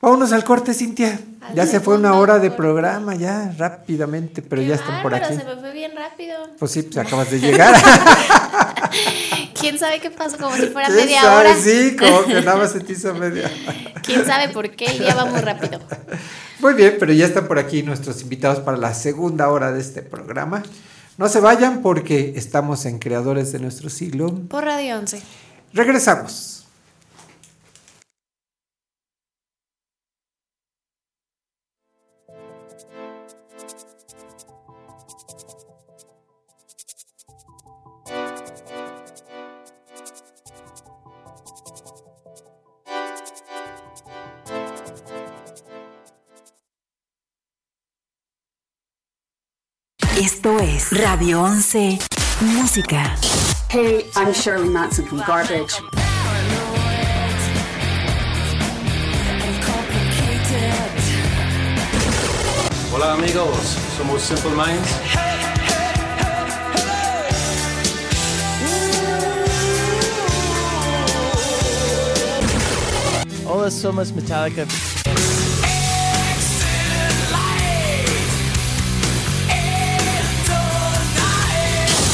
[0.00, 1.18] Vámonos al corte, Cintia.
[1.54, 5.34] Ya se fue una hora de programa, ya rápidamente, pero ya están por aquí.
[5.34, 6.36] se me fue bien rápido.
[6.58, 7.74] Pues sí, pues acabas de llegar.
[9.58, 10.36] ¿Quién sabe qué pasó?
[10.36, 11.36] Como si fuera ¿Quién media sabe?
[11.50, 11.56] hora.
[11.60, 13.50] Sí, como que nada más se te hizo media.
[14.04, 14.98] ¿Quién sabe por qué?
[14.98, 15.80] Ya va muy rápido.
[16.60, 20.02] Muy bien, pero ya están por aquí nuestros invitados para la segunda hora de este
[20.02, 20.62] programa.
[21.16, 24.32] No se vayan porque estamos en Creadores de nuestro siglo.
[24.48, 25.20] Por Radio 11.
[25.72, 26.57] Regresamos.
[50.30, 51.98] Esto es Radio 11
[52.42, 53.16] Música.
[53.70, 55.72] Hey, I'm Shirley Matson from Garbage.
[62.92, 64.90] Hola amigos, somos Simple Minds.
[73.46, 74.66] Hola, somos Metallica.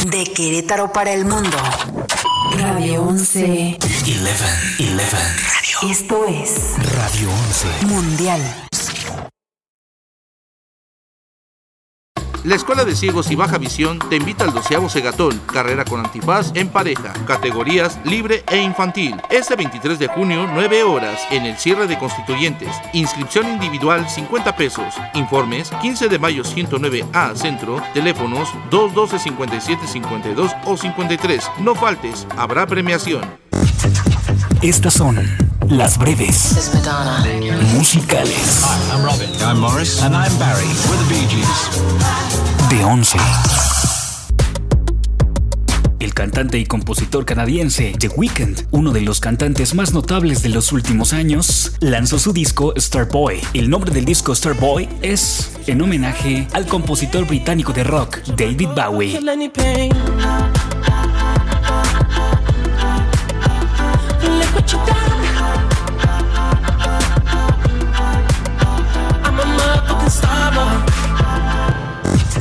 [0.04, 1.56] De Querétaro para el mundo.
[2.58, 3.78] Radio 11.
[3.78, 3.78] 11,
[4.78, 5.90] 11.
[5.90, 7.86] Esto es Radio 11.
[7.86, 8.40] Mundial.
[12.44, 16.52] La Escuela de Ciegos y Baja Visión te invita al doceavo Segatón, carrera con antifaz
[16.54, 19.16] en pareja, categorías libre e infantil.
[19.30, 22.68] Este 23 de junio, 9 horas, en el cierre de constituyentes.
[22.92, 24.92] Inscripción individual 50 pesos.
[25.14, 31.50] Informes 15 de mayo 109A Centro, teléfonos 212 57 52 o 53.
[31.60, 33.22] No faltes, habrá premiación.
[34.60, 35.18] Estas son
[35.70, 36.70] las breves
[37.74, 39.28] musicales I'm Robin.
[39.40, 40.02] I'm Morris.
[40.02, 40.66] And I'm Barry.
[40.88, 42.68] We're the Bee Gees.
[42.70, 43.18] de 11.
[46.00, 50.72] El cantante y compositor canadiense The Weeknd, uno de los cantantes más notables de los
[50.72, 53.40] últimos años, lanzó su disco Starboy.
[53.54, 59.18] El nombre del disco Starboy es en homenaje al compositor británico de rock David Bowie.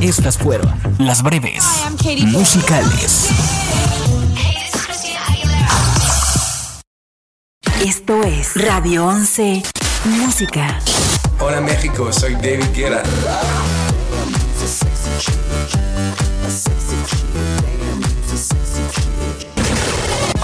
[0.04, 1.64] Estas fueron las breves
[2.26, 3.30] musicales.
[7.82, 9.62] Esto es Radio 11
[10.04, 10.78] Música.
[11.40, 13.02] Hola México, soy David Guerra.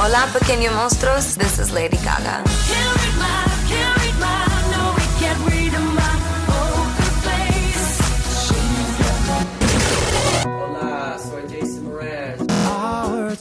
[0.02, 1.36] Hola, pequeños monstruos.
[1.36, 2.42] This is Lady Gaga.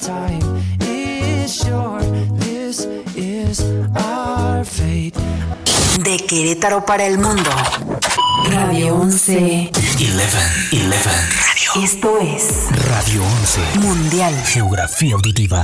[0.10, 0.42] Time
[0.82, 2.04] is short.
[2.40, 3.62] This is
[3.96, 5.16] our fate.
[6.04, 7.50] De Querétaro para el mundo.
[8.52, 9.70] Radio 11.
[9.72, 10.10] 11,
[10.74, 11.84] 11.
[11.84, 13.62] Esto es Radio 11.
[13.80, 14.34] Mundial.
[14.46, 15.64] Geografía auditiva.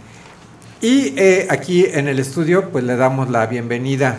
[0.81, 4.19] Y eh, aquí en el estudio pues le damos la bienvenida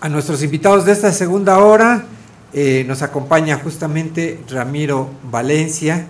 [0.00, 2.06] a nuestros invitados de esta segunda hora.
[2.54, 6.06] Eh, nos acompaña justamente Ramiro Valencia,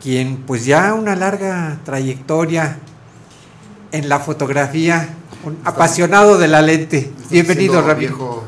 [0.00, 2.78] quien pues ya una larga trayectoria
[3.90, 5.08] en la fotografía,
[5.44, 7.10] un apasionado de la lente.
[7.28, 7.96] Bienvenido, Ramiro.
[7.98, 8.44] viejo.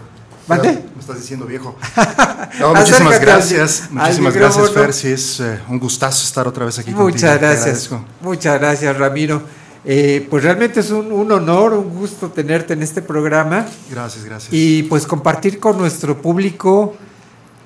[0.46, 0.88] ¿Mande?
[1.08, 1.74] Estás diciendo viejo.
[2.60, 3.88] No, muchísimas gracias.
[3.90, 4.70] Muchísimas gracias.
[4.72, 4.92] Fer.
[4.92, 7.08] Sí, es eh, un gustazo estar otra vez aquí contigo.
[7.08, 7.90] Muchas te gracias.
[8.20, 9.42] Muchas gracias, Ramiro.
[9.84, 14.52] Eh, pues realmente es un, un honor, un gusto tenerte en este programa Gracias, gracias.
[14.52, 16.96] y pues compartir con nuestro público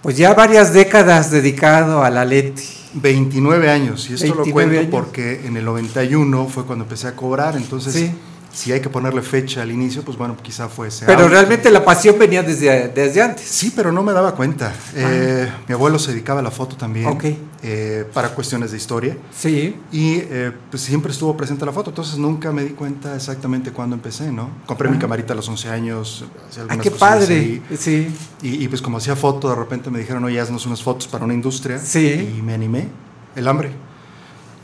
[0.02, 2.62] pues ya varias décadas dedicado a la lente.
[2.94, 4.90] 29 años, y esto lo 29 cuento años.
[4.90, 8.14] porque en el 91 fue cuando empecé a cobrar, entonces Sí.
[8.52, 11.28] Si hay que ponerle fecha al inicio, pues bueno, quizá fue ese Pero año.
[11.28, 13.46] realmente la pasión venía desde, desde antes.
[13.46, 14.74] Sí, pero no me daba cuenta.
[14.94, 17.24] Eh, mi abuelo se dedicaba a la foto también, Ok.
[17.62, 19.16] eh, para cuestiones de historia.
[19.34, 19.76] Sí.
[19.90, 23.96] Y eh, pues siempre estuvo presente la foto, entonces nunca me di cuenta exactamente cuándo
[23.96, 24.50] empecé, ¿no?
[24.66, 25.00] Compré mi Ah.
[25.00, 26.24] camarita a los 11 años.
[26.68, 27.62] Ah, qué padre.
[27.78, 28.14] Sí.
[28.42, 31.24] Y, y, pues como hacía foto, de repente me dijeron, oye, haznos unas fotos para
[31.24, 31.78] una industria.
[31.78, 32.34] Sí.
[32.38, 32.88] Y me animé,
[33.34, 33.70] el hambre.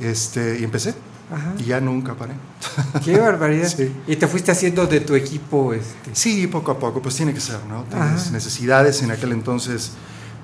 [0.01, 0.95] Este, y empecé.
[1.33, 1.53] Ajá.
[1.59, 2.35] Y ya nunca paré.
[3.05, 3.69] Qué barbaridad.
[3.77, 3.93] Sí.
[4.07, 5.73] Y te fuiste haciendo de tu equipo.
[5.75, 6.11] Este.
[6.15, 7.85] Sí, poco a poco, pues tiene que ser, ¿no?
[7.93, 8.07] Ajá.
[8.07, 9.03] Tienes necesidades.
[9.03, 9.93] En aquel entonces,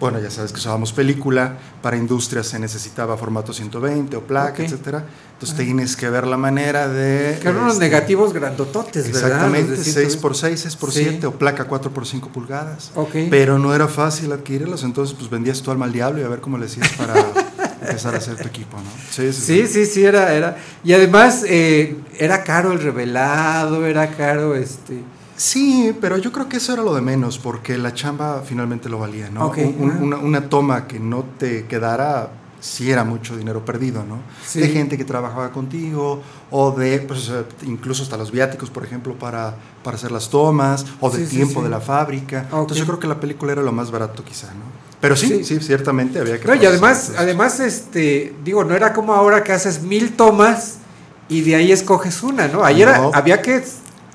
[0.01, 4.61] bueno, ya sabes que usábamos película, para industrias se necesitaba formato 120 o placa, Ok.
[4.61, 5.05] etcétera.
[5.35, 5.65] Entonces Ajá.
[5.65, 7.39] tienes que ver la manera de...
[7.41, 9.23] Que eran unos este, negativos grandototes, ¿verdad?
[9.25, 10.21] Exactamente, Los de 6 120.
[10.23, 11.01] por 6, 6 por Sí.
[11.05, 12.91] 7 o placa 4 por 5 pulgadas.
[12.95, 13.11] Ok.
[13.31, 16.41] Pero no era fácil adquirirlos, entonces pues vendías tu alma al diablo y a ver
[16.41, 17.15] cómo le hacías para,
[17.85, 18.91] empezar a hacer tu equipo, ¿no?
[19.11, 20.57] Sí, Sí, sí, sí, era, era.
[20.83, 25.03] Y además eh, era caro el revelado, era caro este.
[25.37, 28.99] Sí, pero yo creo que eso era lo de menos, porque la chamba finalmente lo
[29.01, 29.49] valía, ¿no?
[29.51, 32.31] Un- una, una toma que no te quedara,
[32.61, 34.19] sí era mucho dinero perdido, ¿no?
[34.47, 34.61] Sí.
[34.61, 36.23] De gente que trabajaba contigo,
[36.53, 37.33] o de, pues,
[37.67, 41.59] incluso hasta los viáticos, por ejemplo, para, para hacer las tomas, o del Sí, tiempo
[41.61, 41.65] sí.
[41.65, 42.43] de la fábrica.
[42.45, 44.84] Entonces yo creo que la película era lo más barato quizá, ¿no?
[45.01, 45.61] Pero sí, sí, Sí.
[45.61, 46.47] ciertamente había que...
[46.49, 50.77] No, y además, además, este, digo, no era como ahora que haces mil tomas
[51.29, 52.65] y de ahí escoges una, ¿no?
[52.65, 53.11] Ayer No.
[53.15, 53.63] había que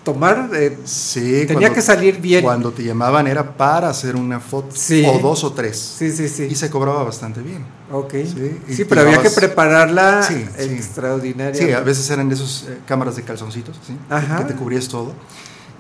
[0.03, 2.41] tomar, eh, Sí, tenía cuando- que salir bien.
[2.43, 5.05] Cuando te llamaban era para hacer una foto, Sí.
[5.05, 5.77] o dos o tres.
[5.99, 6.47] Sí, sí, sí.
[6.49, 7.63] Y se cobraba bastante bien.
[7.91, 8.13] Ok.
[8.25, 10.27] Sí, Sí, pero había que prepararla
[10.57, 11.53] extraordinaria.
[11.53, 13.95] Sí, a veces eran de esas eh, cámaras de calzoncitos, ¿sí?
[14.09, 14.37] Ajá.
[14.39, 15.13] que te cubrías todo.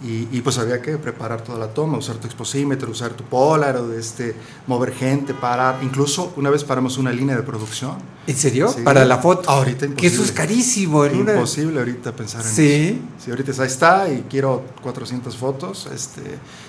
[0.01, 3.91] Y, y, pues había que preparar toda la toma, usar tu exposímetro, usar tu Polaroid,
[3.95, 4.33] este,
[4.65, 5.79] mover gente, parar.
[5.83, 7.97] Incluso una vez paramos una línea de producción.
[8.25, 8.69] ¿En serio?
[8.69, 8.81] Sí.
[8.81, 9.49] Para la foto.
[9.49, 10.13] Ahorita Que imposible.
[10.13, 11.03] eso es carísimo.
[11.03, 12.71] En una- Imposible ahorita pensar en Sí.
[13.17, 13.25] eso.
[13.25, 15.89] Sí, ahorita ahí está y quiero 400 fotos.
[15.93, 16.21] Este,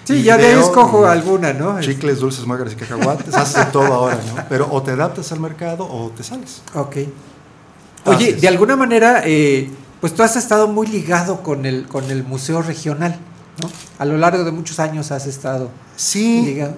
[0.02, 1.78] Sí, ya de ahí escojo alguna, ¿no?
[1.80, 3.32] Chicles, dulces, muegras y cacahuates.
[3.32, 4.42] haces de todo ahora, ¿no?
[4.48, 6.62] Pero o te adaptas al mercado o te sales.
[6.74, 6.96] Ok.
[8.06, 8.40] Oye, Haces.
[8.40, 9.70] de alguna manera, eh,
[10.00, 13.18] pues tú has estado muy ligado con el, con el Museo Regional,
[13.62, 13.68] ¿no?
[13.98, 16.74] A lo largo de muchos años has estado Sí, ligado.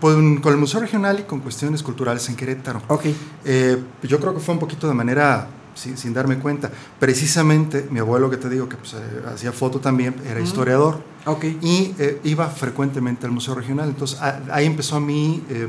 [0.00, 2.82] con, con el Museo Regional y con cuestiones culturales en Querétaro.
[2.88, 3.06] Ok.
[3.44, 6.70] Eh, yo creo que fue un poquito de manera sin, sin darme cuenta.
[6.98, 8.98] Precisamente mi abuelo que te digo que pues, eh,
[9.32, 11.00] hacía foto también, era historiador.
[11.24, 11.44] Ok.
[11.62, 13.88] Y eh, iba frecuentemente al Museo Regional.
[13.88, 15.68] Entonces a- ahí empezó mi eh,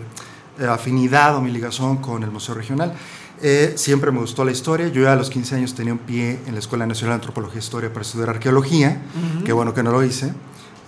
[0.68, 2.94] afinidad o mi ligación con el Museo Regional.
[3.42, 4.88] Eh, siempre me gustó la historia.
[4.88, 7.58] Yo ya a los 15 años tenía un pie en la Escuela Nacional de Antropología
[7.58, 9.02] e Historia para estudiar arqueología.
[9.36, 9.44] Ujú.
[9.44, 10.34] Qué bueno que no lo hice.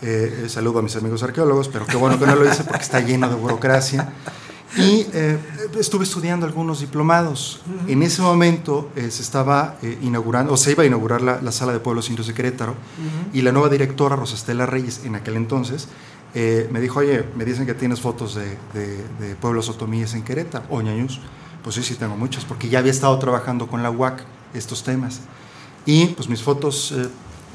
[0.01, 2.81] Eh, eh, saludo a mis amigos arqueólogos, pero qué bueno que no lo hice porque
[2.83, 4.09] está lleno de burocracia.
[4.77, 5.37] Y eh,
[5.79, 7.61] estuve estudiando algunos diplomados.
[7.81, 7.91] Ujú.
[7.91, 11.51] En ese momento eh, se estaba eh, inaugurando, o se iba a inaugurar la, la
[11.51, 13.37] Sala de Pueblos Indios de Querétaro, Ujú.
[13.37, 15.87] y la nueva directora, Rosa Estela Reyes, en aquel entonces,
[16.35, 20.21] eh, me dijo, oye, me dicen que tienes fotos de, de- de pueblos otomíes en
[20.23, 21.19] Querétaro, o ñañús.
[21.63, 25.19] Pues sí, sí tengo muchas, porque ya había estado trabajando con la UAC estos temas.
[25.85, 27.07] Y pues mis fotos eh,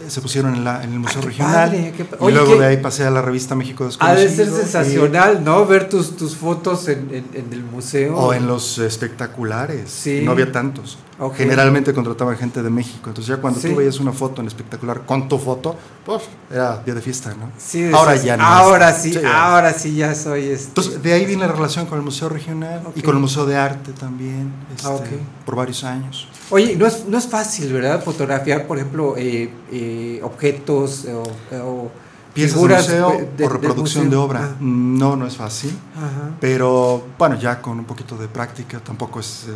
[0.09, 1.53] se pusieron en, la- en el Museo Ah, Regional.
[1.71, 4.45] padre, qué y luego qué- de ahí pasé a la revista México Ha de Desconocido.
[4.45, 5.65] ser y- sensacional, ¿no?
[5.67, 8.17] Ver tus, tus fotos en, en- en el museo.
[8.17, 9.91] o en los espectaculares.
[9.91, 10.23] Sí.
[10.25, 10.99] No había tantos.
[11.37, 13.09] Generalmente contrataban gente de México.
[13.09, 13.69] Entonces ya cuando Sí.
[13.71, 17.51] tú veías una foto en espectacular con tu foto, pues era día de fiesta, ¿no?
[17.57, 18.45] Sí, ahora ya no.
[18.45, 20.69] Ahora sí, ahora sí ya soy este.
[20.69, 23.57] Entonces de ahí viene la relación con el Museo Regional y con el Museo de
[23.57, 25.07] Arte también, este, Ah, ok.
[25.47, 26.29] por varios años.
[26.51, 28.03] Oye, no es, no es fácil, ¿verdad?
[28.03, 31.23] Fotografiar, por ejemplo, eh, eh, objetos o,
[31.59, 31.91] o
[32.35, 34.41] Piezas figuras de museo de- o reproducción de obra.
[34.43, 35.71] Ah, No, no es fácil.
[35.97, 36.33] Ajá.
[36.41, 39.53] Pero bueno, ya con un poquito de práctica tampoco es eh,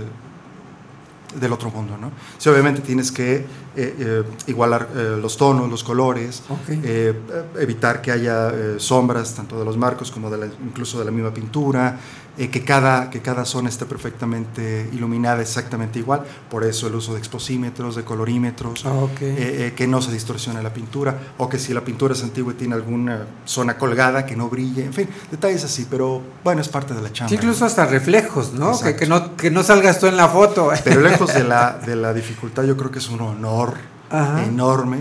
[1.35, 2.11] del otro mundo, ¿no?
[2.51, 3.45] Obviamente tienes que
[3.81, 7.15] eh, eh, igualar eh, los tonos, los colores, eh,
[7.59, 11.33] evitar que haya sombras tanto de los marcos como de la- incluso de la misma
[11.33, 11.99] pintura,
[12.39, 17.19] que, cada, que cada zona esté perfectamente iluminada exactamente igual, por eso el uso de
[17.19, 22.15] exposímetros, de colorímetros, Ah, que no se distorsione la pintura, o que si la pintura
[22.15, 26.23] es antigua y tiene alguna zona colgada, que no brille, en fin, detalles así, pero
[26.45, 27.29] bueno, es parte de la chamba.
[27.31, 28.79] Sí, incluso hasta reflejos, ¿no?
[28.81, 29.37] Que, que no?
[29.37, 30.71] que no salgas tú en la foto.
[30.85, 33.68] Pero lejos de la, de la dificultad, yo creo que es un honor
[34.11, 34.45] Ajá.
[34.45, 34.99] enorme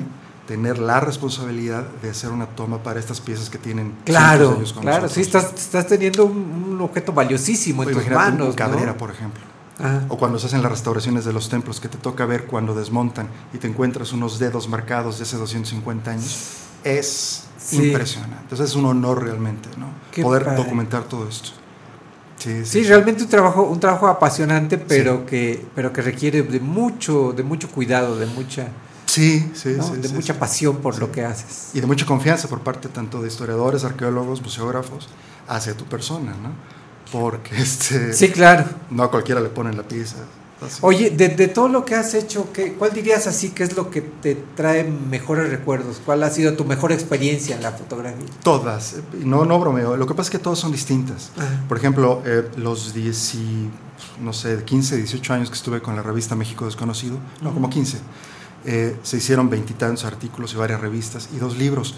[0.47, 4.83] tener la responsabilidad de hacer una toma para estas piezas que tienen Claro, años con
[4.83, 5.13] claro, nosotros.
[5.13, 6.37] sí, estás, estás teniendo un,
[6.71, 8.53] un objeto valiosísimo en O tus un.
[8.55, 8.97] Cabrera, ¿no?
[8.97, 9.41] por ejemplo.
[9.79, 10.03] Ajá.
[10.07, 13.27] O cuando se hacen las restauraciones de los templos, que te toca ver cuando desmontan
[13.53, 16.37] y te encuentras unos dedos marcados de hace 250 años,
[16.83, 17.87] es Sí.
[17.89, 18.37] impresionante.
[18.43, 19.87] Entonces es un honor realmente, ¿no?
[20.11, 20.57] Qué Poder padre.
[20.63, 21.49] documentar todo esto.
[22.37, 27.33] Sí, Sí, realmente un trabajo, un trabajo apasionante, pero que, pero que requiere de mucho,
[27.33, 28.67] de mucho cuidado, de mucha,
[29.05, 29.83] Sí, sí, ¿no?
[29.83, 31.71] sí, de mucha pasión por lo que haces.
[31.73, 35.09] Y de mucha confianza por parte tanto de historiadores, arqueólogos, museógrafos,
[35.47, 36.51] hacia tu persona, ¿no?
[37.11, 38.65] Porque este, Sí, claro.
[38.91, 40.17] no a cualquiera le ponen la pieza.
[40.81, 43.91] Oye, de, de todo lo que has hecho, ¿qué, ¿cuál dirías así que es lo
[43.91, 46.01] que te trae mejores recuerdos?
[46.03, 48.25] ¿Cuál ha sido tu mejor experiencia en la fotografía?
[48.41, 51.31] Todas, no, no bromeo, lo que pasa es que todas son distintas.
[51.37, 51.63] Ajá.
[51.67, 53.69] Por ejemplo, eh, los 10 y,
[54.21, 57.99] no sé, 15, 18 años que estuve con la revista México Desconocido, no, como 15,
[58.65, 61.95] eh, se hicieron veintitantos artículos y varias revistas y dos libros.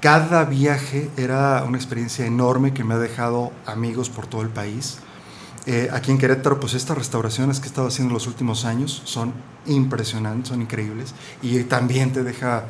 [0.00, 4.98] Cada viaje era una experiencia enorme que me ha dejado amigos por todo el país.
[5.72, 9.02] Eh, aquí en Querétaro, pues estas restauraciones que he estado haciendo en los últimos años
[9.04, 9.32] son
[9.66, 11.14] impresionantes, son increíbles.
[11.42, 12.64] Y también te deja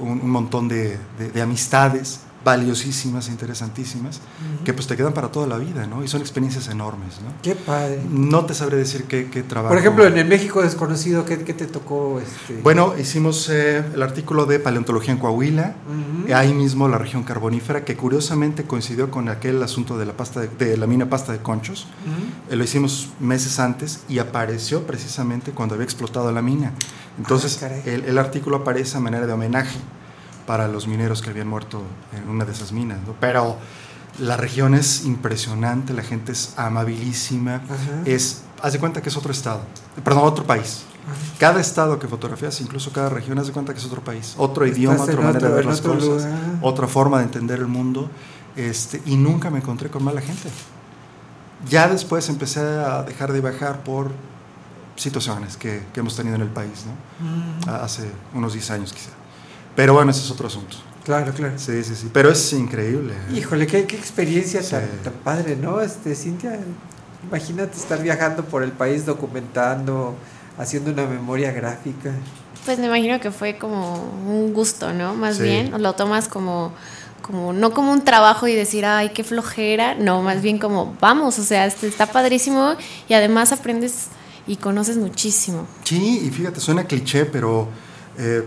[0.00, 0.98] un, montón de
[1.40, 4.20] amistades valiosísimas, interesantísimas,
[4.64, 6.02] que pues te quedan para toda la vida, ¿no?
[6.02, 7.32] Y son experiencias enormes, ¿no?
[7.42, 8.00] Qué padre.
[8.10, 9.70] No te sabré decir qué, qué trabajo.
[9.72, 12.20] Por ejemplo, en el México desconocido, ¿qué, qué te tocó?
[12.20, 12.60] Este?
[12.62, 15.74] Bueno, hicimos eh, el artículo de paleontología en Coahuila,
[16.26, 20.40] eh, ahí mismo la región carbonífera, que curiosamente coincidió con aquel asunto de la pasta
[20.40, 21.86] de, de la mina pasta de conchos.
[22.50, 26.72] Eh, lo hicimos meses antes y apareció precisamente cuando había explotado la mina.
[27.18, 29.78] Entonces, Ah, el artículo aparece a manera de homenaje
[30.50, 31.80] para los mineros que habían muerto
[32.12, 32.98] en una de esas minas.
[33.06, 33.14] ¿no?
[33.20, 33.56] Pero
[34.18, 38.02] la región es impresionante, la gente es amabilísima, Ajá.
[38.04, 39.60] es, haz de cuenta que es otro estado,
[40.02, 40.82] perdón, otro país.
[41.38, 44.64] Cada estado que fotografías, incluso cada región, haz de cuenta que es otro país, otro
[44.64, 46.32] Estás idioma, otra manera de ver las cosas, lugar.
[46.62, 48.10] otra forma de entender el mundo,
[48.56, 50.48] este, y nunca me encontré con mala gente.
[51.68, 54.10] Ya después empecé a dejar de viajar por
[54.96, 57.24] situaciones que, que hemos tenido en el país, ¿no?
[57.24, 57.84] Mm.
[57.84, 59.19] Hace unos 10 años quizá.
[59.76, 60.76] Pero bueno, ese es otro asunto.
[61.04, 61.54] Claro, claro.
[61.56, 62.10] Sí, sí, sí.
[62.12, 63.14] Pero es increíble.
[63.14, 63.38] ¿eh?
[63.38, 64.86] Híjole, qué, qué experiencia tan, Sí.
[65.04, 65.80] tan padre, ¿no?
[65.80, 66.58] Este, Cintia,
[67.26, 70.14] imagínate estar viajando por el país documentando,
[70.58, 72.12] haciendo una memoria gráfica.
[72.64, 73.94] Pues me imagino que fue como
[74.26, 75.14] un gusto, ¿no?
[75.14, 75.44] Más Sí.
[75.44, 76.72] bien, lo tomas como,
[77.22, 81.38] como, no como un trabajo y decir, ay, qué flojera, no, más bien como, vamos,
[81.38, 82.74] o sea, este, está padrísimo
[83.08, 84.08] y además aprendes
[84.46, 85.66] y conoces muchísimo.
[85.84, 87.68] Sí, y fíjate, suena cliché, pero
[88.18, 88.44] eh,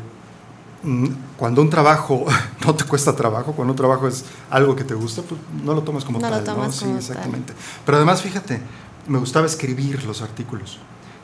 [1.38, 2.26] cuando un trabajo
[2.66, 5.82] no te cuesta trabajo, cuando un trabajo es algo que te gusta, pues no lo
[5.84, 6.44] tomas como No lo tal.
[6.44, 6.72] tomas ¿no?
[6.74, 7.54] Sí, como exactamente.
[7.86, 8.60] Pero además, fíjate,
[9.08, 10.80] me gustaba escribir los artículos.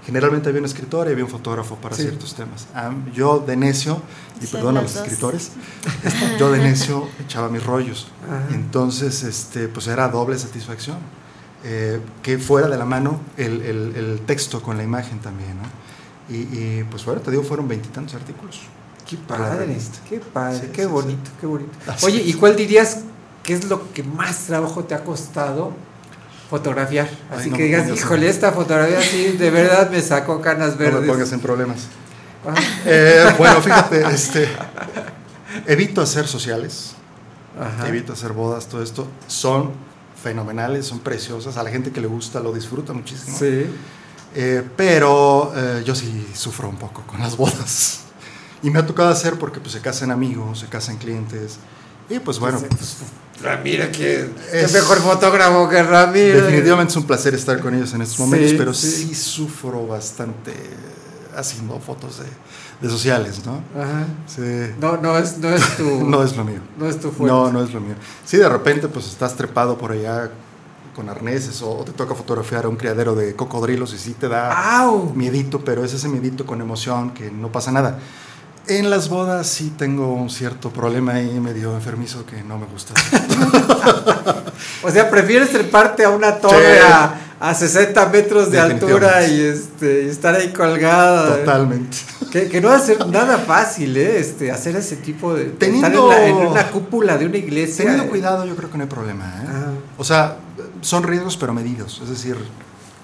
[0.05, 2.03] Generalmente había un escritor y había un fotógrafo para Sí.
[2.03, 2.67] ciertos temas.
[2.73, 4.01] Ah, yo de necio,
[4.41, 5.03] y Son perdón a los dos.
[5.03, 5.51] escritores,
[6.39, 8.07] yo de necio echaba mis rollos.
[8.25, 8.55] Ajá.
[8.55, 10.97] Entonces, este, pues era doble satisfacción.
[11.65, 16.33] Eh, que fuera de la mano el, el- el texto con la imagen también, ¿no?
[16.33, 18.61] Y, y, pues bueno, te digo, fueron veintitantos artículos.
[19.09, 21.71] Qué la padre, qué padre, Sí, qué sí, bonito, qué bonito.
[22.03, 22.21] Oye.
[22.23, 22.99] ¿y cuál dirías
[23.43, 25.73] que es lo que más trabajo te ha costado
[26.49, 27.09] fotografiar?
[27.31, 30.73] Ay, Así no que digas, en- híjole, esta fotografía sí, de verdad me sacó canas
[30.73, 31.01] No verdes.
[31.01, 31.79] me pongas en problemas.
[32.47, 32.53] Ah.
[32.85, 34.47] Eh, bueno, fíjate, este,
[35.65, 36.91] evito hacer sociales,
[37.59, 37.87] Ajá.
[37.87, 39.07] evito hacer bodas, todo esto.
[39.27, 39.71] Son
[40.21, 41.57] fenomenales, son preciosas.
[41.57, 43.37] A la gente que le gusta lo disfruta muchísimo.
[43.37, 43.65] Sí.
[44.35, 48.01] Eh, pero eh, yo sí sufro un poco con las bodas.
[48.63, 51.57] Y me ha tocado hacer porque pues, se casan amigos, se casan clientes.
[52.09, 52.97] Y pues bueno, pues,
[53.41, 56.41] Ramiro, que Es- mejor fotógrafo que Ramiro.
[56.41, 58.89] definitivamente es un placer estar con ellos en estos momentos, Sí, pero sí.
[58.91, 59.15] sí.
[59.15, 60.53] sufro bastante
[61.37, 62.25] haciendo fotos de,
[62.85, 63.61] de sociales, ¿no?
[63.79, 64.05] Ajá.
[64.27, 64.73] Sí.
[64.79, 65.83] No, no es, no es tu.
[66.09, 66.59] No es lo mío.
[66.77, 67.27] No es tu fuerte.
[67.33, 67.95] No, no es lo mío.
[68.25, 70.31] Sí, de repente pues estás trepado por allá
[70.95, 74.27] con arneses o, o te toca fotografiar a un criadero de cocodrilos y sí te
[74.27, 75.13] da ¡Au!
[75.13, 77.99] miedito, pero es ese miedito con emoción que no pasa nada.
[78.69, 82.93] En las bodas sí tengo un cierto problema ahí medio enfermizo que no me gusta.
[84.83, 86.85] O sea, prefieres treparte a una torre Sí.
[86.85, 91.37] a, a 60 metros de altura y, este, y estar ahí colgada.
[91.37, 91.97] Totalmente.
[92.31, 94.19] Que, que no va a ser nada fácil, ¿eh?
[94.19, 95.45] Este, hacer ese tipo de.
[95.45, 97.77] Teniendo- estar en, la- en una cúpula de una iglesia.
[97.85, 98.09] Teniendo eh.
[98.09, 99.25] cuidado yo creo que no hay problema.
[99.25, 99.45] ¿eh?
[99.47, 99.65] Ajá.
[99.97, 100.35] O sea,
[100.81, 101.99] son riesgos pero medidos.
[102.03, 102.37] Es decir,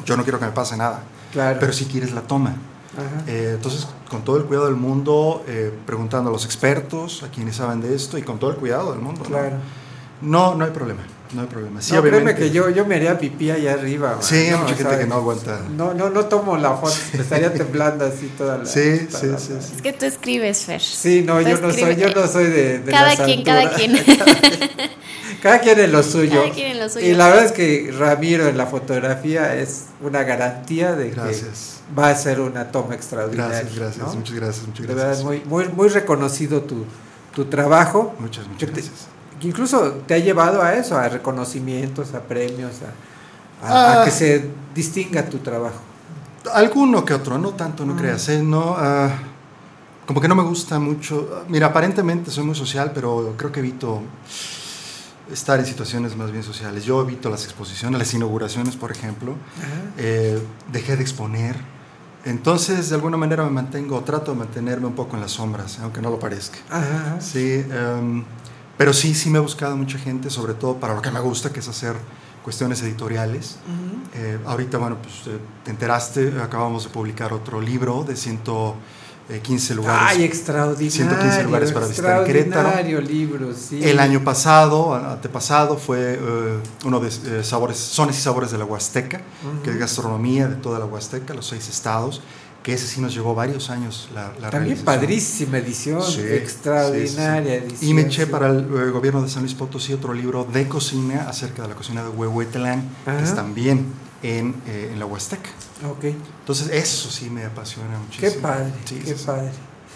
[0.05, 1.01] yo no quiero que me pase nada.
[1.32, 1.57] Claro.
[1.59, 2.55] Pero si quieres la toma.
[3.28, 7.58] Eh, entonces, con todo el cuidado del mundo, eh, preguntando a los expertos, a quienes
[7.58, 9.24] saben de esto, y con todo el cuidado del mundo.
[10.22, 11.02] No, no hay problema.
[11.34, 11.82] No hay problema.
[11.82, 12.41] Sí, no, créeme obviamente.
[12.43, 14.11] que yo, yo me haría pipí allá arriba.
[14.11, 14.23] man.
[14.23, 15.59] Sí, hay No, mucha gente que no aguanta.
[15.76, 18.65] No, no, no tomo la foto, me estaría temblando así toda la.
[18.65, 19.73] Sí, toda sí, la- sí, sí.
[19.76, 20.82] Es que tú escribes, Fer.
[20.82, 23.61] Sí, no, Tú yo no soy, yo no soy de, de Cada las quien, cada
[23.61, 23.80] alturas.
[23.82, 23.95] quien.
[25.41, 26.41] Cada quien en lo suyo.
[26.41, 27.05] Cada quien en lo suyo.
[27.05, 31.82] Y la verdad es que Ramiro en la fotografía es una garantía de Gracias.
[31.88, 33.57] que va a ser una toma extraordinaria.
[33.59, 34.13] Gracias, gracias, ¿no?
[34.15, 35.26] muchas gracias, muchas De verdad, gracias.
[35.26, 36.86] muy, muy, muy reconocido tu,
[37.36, 38.15] tu trabajo.
[38.19, 39.07] Muchas, muchas gracias.
[39.40, 42.74] Que incluso te ha llevado a eso, a reconocimientos, a premios,
[43.62, 44.06] a, a- a Ah.
[44.06, 45.80] que se distinga tu trabajo.
[46.53, 47.98] Alguno que otro, no tanto, no Mm.
[47.98, 48.30] creas.
[48.30, 48.41] ¿eh?
[48.44, 49.10] No, ah,
[50.06, 51.44] como que no me gusta mucho.
[51.49, 54.02] Mira, aparentemente soy muy social, pero creo que evito
[55.32, 56.86] estar en situaciones más bien sociales.
[56.86, 59.34] Yo evito las exposiciones, las inauguraciones, por ejemplo.
[59.98, 60.40] Eh,
[60.72, 61.56] dejé de exponer.
[62.26, 66.02] Entonces, de alguna manera me mantengo, trato de mantenerme un poco en las sombras, aunque
[66.02, 66.57] no lo parezca.
[67.20, 68.24] Sí, em,
[68.77, 71.52] pero sí, sí me he buscado mucha gente, sobre todo para lo que me gusta,
[71.52, 71.95] que es hacer
[72.43, 73.57] cuestiones editoriales.
[74.14, 80.18] Eh, ahorita, bueno, pues eh, te enteraste, acabamos de publicar otro libro de 115 lugares.
[80.18, 80.91] Ay, extraordinario.
[80.91, 82.68] 115 lugares para visitar en Querétaro.
[82.69, 83.80] Extraordinario libro, sí.
[83.84, 87.07] El año pasado, antepasado, fue eh, uno de
[87.39, 89.64] eh, sabores, sones y sabores de la Huasteca, Ujú.
[89.64, 92.22] que es gastronomía de toda la Huasteca, los seis estados.
[92.66, 97.60] Que ese sí nos llevó varios años la, la También padrísima edición, Sí, extraordinaria sí,
[97.60, 97.74] sí, sí.
[97.76, 97.90] edición.
[97.92, 101.62] Y me eché para el gobierno de San Luis Potosí otro libro de cocina acerca
[101.62, 103.18] de la cocina de Huehuetlán, Ajá.
[103.20, 103.86] que es también
[104.24, 105.48] en, eh, en la Huasteca.
[105.88, 106.06] Ok.
[106.40, 108.32] Entonces, eso sí me apasiona muchísimo.
[108.34, 109.52] Qué padre, Sí, qué padre.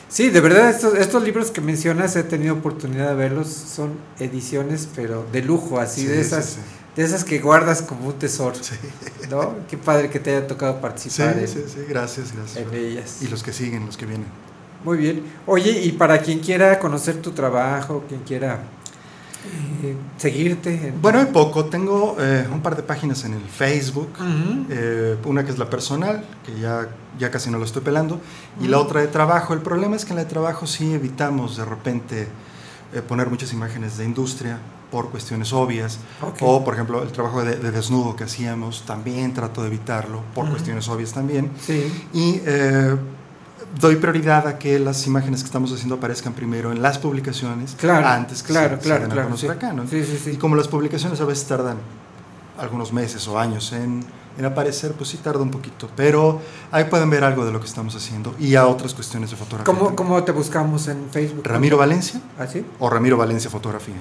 [0.07, 4.87] Sí, de verdad, estos, estos libros que mencionas, he tenido oportunidad de verlos, son ediciones,
[4.95, 6.57] pero de lujo, así, Sí, de esas.
[6.99, 8.57] De esas que guardas como un tesoro.
[9.29, 9.55] ¿No?
[9.69, 12.57] Qué padre que te haya tocado Sí, participar en, sí, sí, gracias, gracias.
[12.67, 13.17] en ellas.
[13.21, 14.27] Y los que siguen, los que vienen.
[14.83, 15.23] Muy bien.
[15.45, 18.59] Oye, y para quien quiera conocer tu trabajo, quien quiera
[19.83, 20.87] eh, seguirte.
[20.89, 21.65] en- Bueno, hay poco.
[21.65, 24.09] Tengo eh, un par de páginas en el Facebook.
[24.69, 28.19] Eh, una que es la personal, que ya, ya casi no la estoy pelando.
[28.59, 29.53] Y la otra de trabajo.
[29.53, 32.27] El problema es que en la de trabajo sí evitamos de repente
[32.93, 34.57] eh, poner muchas imágenes de industria
[34.91, 35.99] por cuestiones obvias.
[36.21, 36.37] Ok.
[36.41, 40.45] O, por ejemplo, el trabajo de, de desnudo que hacíamos, también trato de evitarlo por
[40.45, 40.53] Ujú.
[40.53, 41.51] cuestiones obvias también.
[41.61, 42.07] Sí.
[42.13, 42.95] Y eh,
[43.79, 48.07] doy prioridad a que las imágenes que estamos haciendo aparezcan primero en las publicaciones Claro,
[48.07, 49.47] antes que claro, se, claro, se claro, sí.
[49.47, 49.87] acá, ¿no?
[49.87, 50.31] Sí, sí.
[50.31, 51.77] Y como las publicaciones a veces tardan
[52.57, 54.03] algunos meses o años en,
[54.37, 55.87] en aparecer, pues sí tarda un poquito.
[55.95, 56.41] Pero
[56.71, 59.71] ahí pueden ver algo de lo que estamos haciendo y a otras cuestiones de fotografía.
[59.73, 59.95] ¿Cómo.
[59.95, 61.43] ¿Cómo te buscamos en Facebook?
[61.45, 62.47] Ramiro Valencia ¿Ah,
[62.79, 63.95] o Ramiro Valencia Fotografía.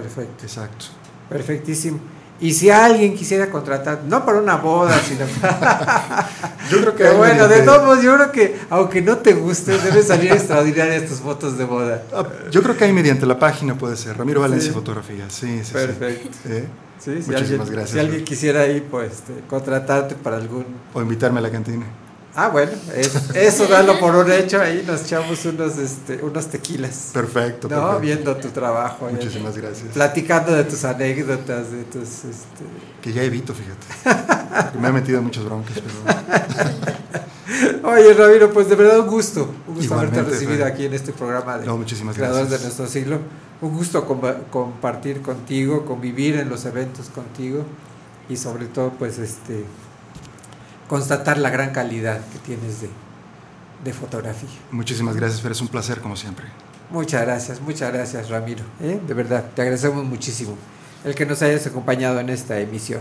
[0.00, 0.44] Perfecto.
[0.44, 0.86] Exacto.
[1.28, 2.00] Perfectísimo.
[2.40, 5.20] Y si alguien quisiera contratar, no para una boda, sino
[6.70, 9.78] Yo creo que Pero bueno, de todos modos, yo creo que aunque no te guste,
[9.78, 12.02] deben salir extraordinarias tus fotos de boda.
[12.12, 14.74] Ah, Yo creo que ahí mediante la página puede ser Ramiro Valencia Sí.
[14.74, 15.26] Fotografía.
[15.28, 15.72] Sí, sí, sí.
[15.72, 16.38] Perfecto.
[16.48, 16.66] ¿Eh?
[16.98, 17.90] Sí, si Muchísimas alguien, gracias.
[17.90, 20.66] Si alguien quisiera ir, pues este, contratarte para algún.
[20.94, 21.84] O invitarme a la cantina.
[22.34, 24.60] Ah, bueno, es- eso dalo por un hecho.
[24.60, 27.10] Ahí nos echamos unos, este, unos tequilas.
[27.12, 27.68] Perfecto.
[27.68, 28.00] No, perfecto.
[28.00, 29.08] viendo tu trabajo.
[29.10, 29.88] Muchísimas gracias.
[29.92, 32.08] Platicando de tus anécdotas, de tus.
[32.24, 32.64] Este...
[33.02, 34.78] Que ya evito, fíjate.
[34.80, 37.02] Me he metido en muchas broncas, pero.
[37.84, 39.42] Oye, Ramiro, pues de verdad un gusto.
[39.66, 42.60] Un gusto Igualmente, haberte recibido aquí en este programa de No, muchísimas Creadores gracias.
[42.60, 43.18] de nuestro siglo.
[43.60, 47.64] Un gusto compa- compartir contigo, convivir en los eventos contigo
[48.28, 49.64] y sobre todo, pues, este
[50.92, 52.90] constatar la gran calidad que tienes de,
[53.82, 54.50] de fotografía.
[54.70, 55.52] Muchísimas gracias, Fer.
[55.52, 56.44] Es un placer, como siempre.
[56.90, 58.62] Muchas gracias, muchas gracias, Ramiro.
[58.78, 59.00] ¿eh?
[59.08, 60.54] De verdad, te agradecemos muchísimo
[61.02, 63.00] el que nos hayas acompañado en esta emisión.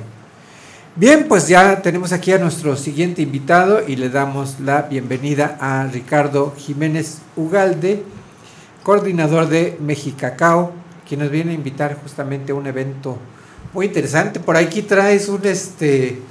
[0.95, 5.85] Bien, pues ya tenemos aquí a nuestro siguiente invitado y le damos la bienvenida a
[5.87, 8.05] Ricardo Jiménez Ugalde,
[8.83, 10.71] coordinador de Mexicacao,
[11.05, 13.17] quien nos viene a invitar justamente a un evento
[13.73, 14.39] muy interesante.
[14.39, 16.30] Por aquí traes un este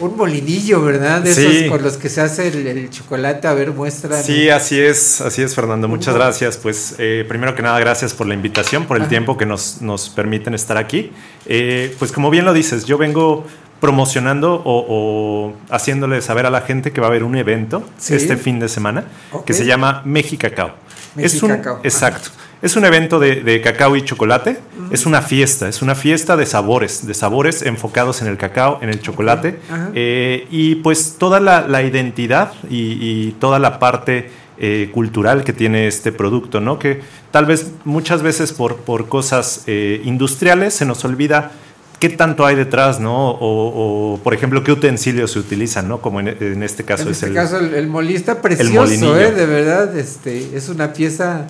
[0.00, 1.20] un molinillo, ¿verdad?
[1.20, 1.46] De Sí.
[1.46, 3.46] esos con los que se hace el, el chocolate.
[3.46, 4.22] A ver, muestra.
[4.22, 5.86] Sí, así es, así es, Fernando.
[5.88, 6.56] Muchas gracias.
[6.56, 9.10] Pues eh, primero que nada, gracias por la invitación, por el Ajá.
[9.10, 11.12] tiempo que nos, nos permiten estar aquí.
[11.46, 13.44] Eh, pues como bien lo dices, yo vengo
[13.80, 18.14] promocionando o, o haciéndole saber a la gente que va a haber un evento Sí.
[18.14, 19.04] este fin de semana
[19.46, 20.74] que se llama Mexicacao.
[21.16, 21.80] Es un, Mexicacao.
[21.82, 22.30] exacto.
[22.62, 24.58] Es un evento de, de cacao y chocolate.
[24.90, 28.90] Es una fiesta, es una fiesta de sabores, de sabores enfocados en el cacao, en
[28.90, 29.58] el chocolate.
[29.94, 35.52] Eh, y pues toda la, la identidad y, y toda la parte eh, cultural que
[35.54, 36.78] tiene este producto, ¿no?
[36.78, 37.00] Que
[37.30, 41.52] tal vez muchas veces por, por cosas eh, industriales se nos olvida
[41.98, 43.30] qué tanto hay detrás, ¿no?
[43.30, 46.00] O, o, por ejemplo, qué utensilios se utilizan, ¿no?
[46.02, 47.34] Como en, en este caso en es este el...
[47.34, 49.18] caso el, el molista precioso.
[49.18, 49.32] ¿eh?
[49.32, 51.46] de verdad, este, es una pieza,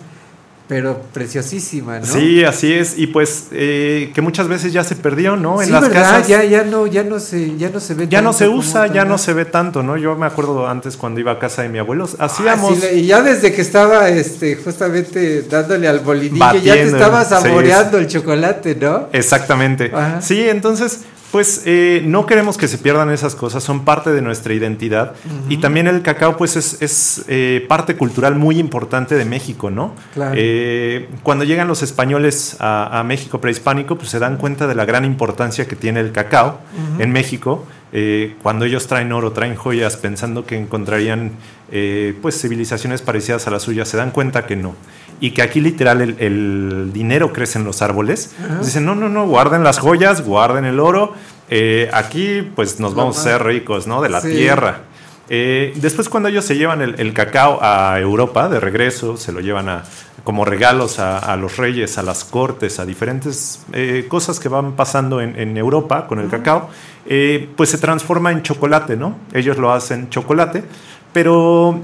[0.71, 2.07] pero preciosísima, ¿no?
[2.07, 2.97] Sí, así es.
[2.97, 5.61] Y pues eh, que muchas veces ya se perdió, ¿no?
[5.61, 6.01] En Sí, las ¿verdad?
[6.13, 6.29] casas.
[6.29, 8.07] Ya, ya no, ya no se, ya no se ve.
[8.09, 9.97] Ya no se usa, ya no se ve tanto, ¿no?
[9.97, 12.77] Yo me acuerdo antes cuando iba a casa de mi abuelo, Ah, hacíamos...
[12.77, 17.25] sí, le- y ya desde que estaba este, justamente dándole al bolinillo, ya te estaba
[17.25, 19.09] sí, saboreando el chocolate, ¿no?
[19.13, 19.91] Exactamente.
[19.93, 20.23] Ajá.
[20.23, 21.01] Sí, entonces,
[21.31, 25.15] pues eh, no queremos que se pierdan esas cosas, son parte de nuestra identidad.
[25.49, 29.95] Y también el cacao, pues es, es, eh, parte cultural muy importante de México, ¿no?
[30.15, 30.35] Claro.
[30.37, 34.85] Eh, cuando llegan los españoles a, a México prehispánico, pues se dan cuenta de la
[34.85, 36.59] gran importancia que tiene el cacao
[36.99, 37.67] en México.
[37.93, 41.33] Eh, cuando ellos traen oro, traen joyas, pensando que encontrarían
[41.73, 44.75] eh, pues civilizaciones parecidas a las suyas, se dan cuenta que no.
[45.21, 48.35] Y que aquí literal el, el dinero crece en los árboles.
[48.63, 51.13] Dicen, no, no, no, guarden las joyas, guarden el oro.
[51.51, 54.01] eh, aquí pues nos vamos a ser ricos, ¿no?
[54.03, 54.31] De la Sí.
[54.31, 54.83] tierra.
[55.29, 59.41] Eh, después cuando ellos se llevan el, el cacao a Europa de regreso, se lo
[59.41, 59.83] llevan a,
[60.25, 64.73] como regalos a, a los reyes, a las cortes, a diferentes eh, cosas que van
[64.73, 66.69] pasando en, en Europa con el cacao,
[67.07, 69.17] eh, pues se transforma en chocolate, ¿no?
[69.33, 70.65] Ellos lo hacen chocolate,
[71.13, 71.81] pero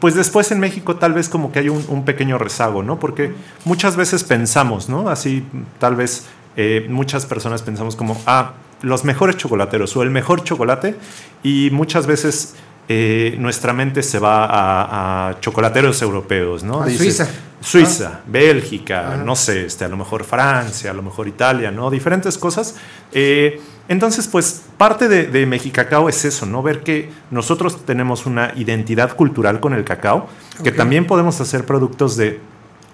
[0.00, 2.98] pues después en México tal vez como que hay un, pequeño rezago, ¿no?
[2.98, 3.32] Porque
[3.64, 5.08] muchas veces pensamos, ¿no?
[5.08, 5.44] Así
[5.78, 6.26] tal vez
[6.56, 8.52] eh, muchas personas pensamos como, ah,
[8.82, 10.96] los mejores chocolateros o el mejor chocolate
[11.42, 12.54] y muchas veces
[12.88, 16.82] eh, nuestra mente se va a, a chocolateros europeos, ¿no?
[16.82, 17.28] A Dices, Suiza.
[17.60, 19.16] Suiza, Bélgica, Ajá.
[19.24, 21.90] no sé, este, a lo mejor Francia, a lo mejor Italia, ¿no?
[21.90, 22.76] Diferentes cosas.
[23.12, 26.62] Eh, entonces, pues parte de, de Mexicacao es eso, ¿no?
[26.62, 30.28] Ver que nosotros tenemos una identidad cultural con el cacao,
[30.62, 32.40] que también podemos hacer productos de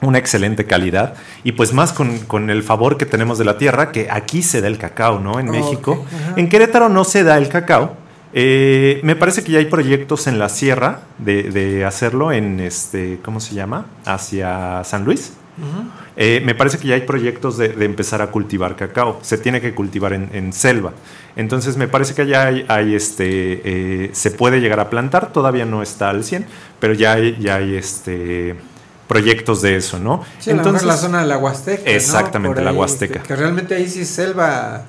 [0.02, 1.14] una excelente calidad
[1.44, 4.60] y pues más con, con el favor que tenemos de la tierra, que aquí se
[4.60, 5.38] da el cacao, ¿no?
[5.38, 6.04] En México.
[6.36, 7.96] En Querétaro no se da el cacao.
[8.32, 13.18] Eh, me parece que ya hay proyectos en la sierra de, de hacerlo en este,
[13.24, 13.86] ¿cómo se llama?
[14.04, 15.32] Hacia San Luis.
[16.16, 19.18] Eh, me parece que ya hay proyectos de, de empezar a cultivar cacao.
[19.22, 20.92] Se tiene que cultivar en, en selva.
[21.36, 25.32] Entonces me parece que ya hay, hay, este, eh, se puede llegar a plantar.
[25.32, 26.46] Todavía no está al 100,
[26.78, 28.56] pero ya hay, ya hay este,
[29.06, 30.24] proyectos de eso, ¿no?
[30.38, 31.90] Sí, a lo mejor la zona de la Huasteca.
[31.90, 33.20] Exactamente, la Huasteca.
[33.20, 34.84] Que, que realmente ahí sí es selva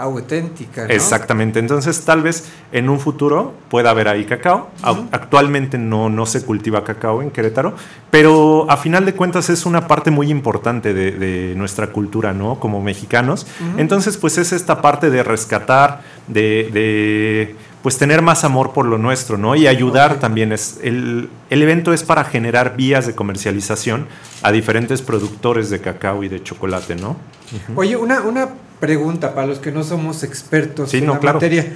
[0.00, 0.86] auténtica.
[0.86, 0.92] ¿no?
[0.92, 1.58] Exactamente.
[1.58, 4.70] Entonces, tal vez en un futuro pueda haber ahí cacao.
[5.12, 7.74] Actualmente no, no se cultiva cacao en Querétaro,
[8.10, 12.58] pero a final de cuentas es una parte muy importante de, de nuestra cultura, ¿no?
[12.58, 13.46] Como mexicanos.
[13.76, 18.98] Entonces, pues es esta parte de rescatar, de, de, pues tener más amor por lo
[18.98, 19.54] nuestro, ¿no?
[19.54, 20.52] Y ayudar también.
[20.52, 24.06] Es, el, el evento es para generar vías de comercialización
[24.42, 27.16] a diferentes productores de cacao y de chocolate, ¿no?
[27.52, 27.80] Ujú.
[27.80, 28.48] Oye, una, una
[28.78, 31.36] pregunta para los que no somos expertos Sí, en no, la claro.
[31.36, 31.66] materia.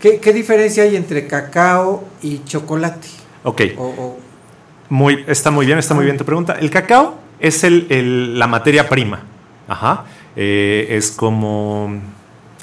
[0.00, 3.08] ¿Qué, qué diferencia hay entre cacao y chocolate?
[3.44, 3.62] Ok.
[3.76, 4.18] O- o-
[4.88, 6.56] Muy, está muy bien, está muy bien tu pregunta.
[6.58, 9.22] El cacao es el, el- la materia prima.
[9.68, 10.04] Ajá.
[10.36, 12.00] Eh, es como.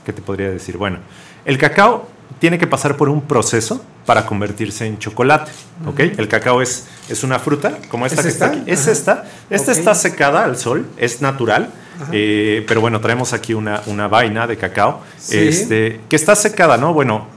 [0.05, 0.77] ¿Qué te podría decir?
[0.77, 0.99] Bueno,
[1.45, 2.07] el cacao
[2.39, 5.51] tiene que pasar por un proceso para convertirse en chocolate.
[5.85, 5.99] ¿Ok?
[5.99, 6.21] Ujú.
[6.21, 8.57] El cacao es, es una fruta, como esta ¿Es que está esta?
[8.61, 8.71] aquí.
[8.71, 9.25] Es esta.
[9.49, 9.77] Esta Ok.
[9.77, 11.69] está secada al sol, es natural.
[12.11, 15.01] Eh, pero bueno, traemos aquí una, una vaina de cacao.
[15.17, 15.38] Sí.
[15.38, 16.93] Este, que está secada, ¿no?
[16.93, 17.27] Bueno,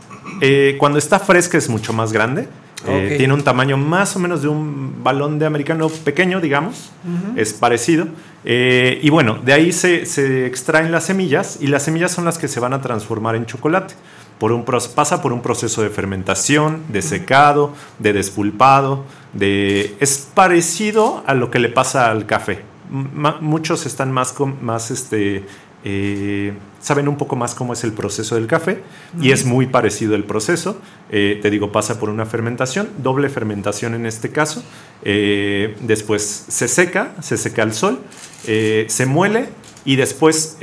[0.40, 2.48] eh, cuando está fresca es mucho más grande.
[2.86, 6.92] Eh, tiene un tamaño más o menos de un balón de americano pequeño, digamos.
[7.36, 8.06] Es parecido.
[8.44, 12.38] Eh, y bueno, de ahí se, se extraen las semillas y las semillas son las
[12.38, 13.94] que se van a transformar en chocolate.
[14.38, 19.04] Por un, pasa por un proceso de fermentación, de secado, de despulpado.
[19.32, 22.62] De, es parecido a lo que le pasa al café.
[22.90, 25.44] Muchos están más, más este,
[25.84, 28.82] eh, saben un poco más cómo es el proceso del café
[29.20, 30.80] y es muy parecido el proceso.
[31.10, 34.62] Eh, te digo, pasa por una fermentación, doble fermentación en este caso.
[35.02, 38.00] Eh, después se seca, se seca al sol,
[38.44, 39.48] se muele
[39.84, 40.58] y después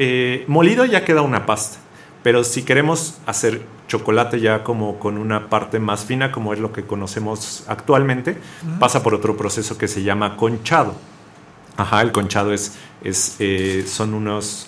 [0.47, 1.77] molido ya queda una pasta.
[2.23, 6.73] Pero si queremos hacer chocolate ya como con una parte más fina, como es lo
[6.73, 8.35] que conocemos actualmente,
[8.79, 10.95] pasa por otro proceso que se llama conchado.
[11.77, 12.73] Ajá, el conchado es,
[13.03, 14.67] es, eh, son unos...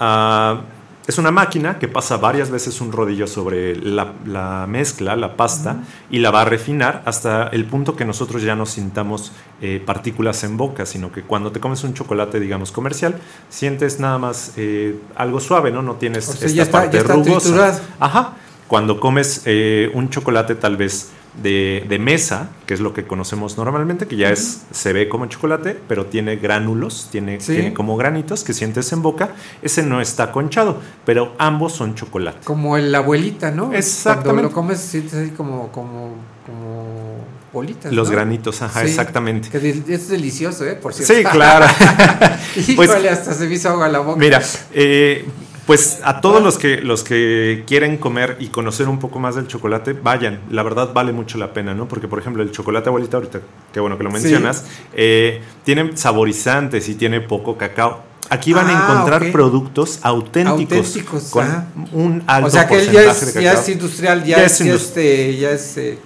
[0.00, 0.60] ah,
[1.06, 5.78] es una máquina que pasa varias veces un rodillo sobre la, la mezcla, la pasta,
[6.10, 9.32] y la va a refinar hasta el punto que nosotros ya no sintamos
[9.62, 13.14] eh, partículas en boca, sino que cuando te comes un chocolate, digamos, comercial,
[13.48, 15.80] sientes nada más eh, algo suave, ¿no?
[15.80, 17.40] No tienes O sea, esta ya está- parte ya está rugosa.
[17.40, 17.80] triturado.
[18.00, 18.32] Ajá.
[18.66, 21.08] Cuando comes eh, un chocolate tal vez
[21.42, 25.26] de, de mesa, que es lo que conocemos normalmente, que ya es, se ve como
[25.26, 27.54] chocolate, pero tiene gránulos, tiene, Sí.
[27.54, 29.30] tiene como granitos que sientes en boca,
[29.62, 32.38] ese no está conchado, pero ambos son chocolate.
[32.44, 33.72] Como el abuelita, ¿no?
[33.72, 34.24] Exactamente.
[34.30, 36.14] Cuando lo comes sientes así como, como,
[36.46, 37.18] como
[37.52, 37.92] bolitas.
[37.92, 38.14] Los ¿no?
[38.14, 39.48] granitos, ajá, Sí, exactamente.
[39.48, 40.74] que es delicioso, ¿eh?
[40.74, 41.14] Por cierto.
[41.14, 41.66] Sí, claro.
[42.56, 44.18] Híjole, Pues- hasta se me hizo agua la boca.
[44.18, 44.42] Mira,
[44.72, 45.24] eh,
[45.68, 49.48] pues a todos los que, los que quieren comer y conocer un poco más del
[49.48, 50.40] chocolate, vayan.
[50.50, 51.86] La verdad vale mucho la pena, ¿no?
[51.86, 53.40] Porque, por ejemplo, el chocolate abuelita, ahorita,
[53.70, 54.14] qué bueno que lo Sí.
[54.14, 54.64] mencionas,
[54.94, 58.02] eh, tiene saborizantes y tiene poco cacao.
[58.30, 61.66] Aquí van a Ah, encontrar productos auténticos, Auténticos, con ajá.
[61.92, 63.62] un alto o sea que ya es, de ya cacao.
[63.62, 65.98] es industrial, ya, Ya es, es ya indus- este, ya es, eh,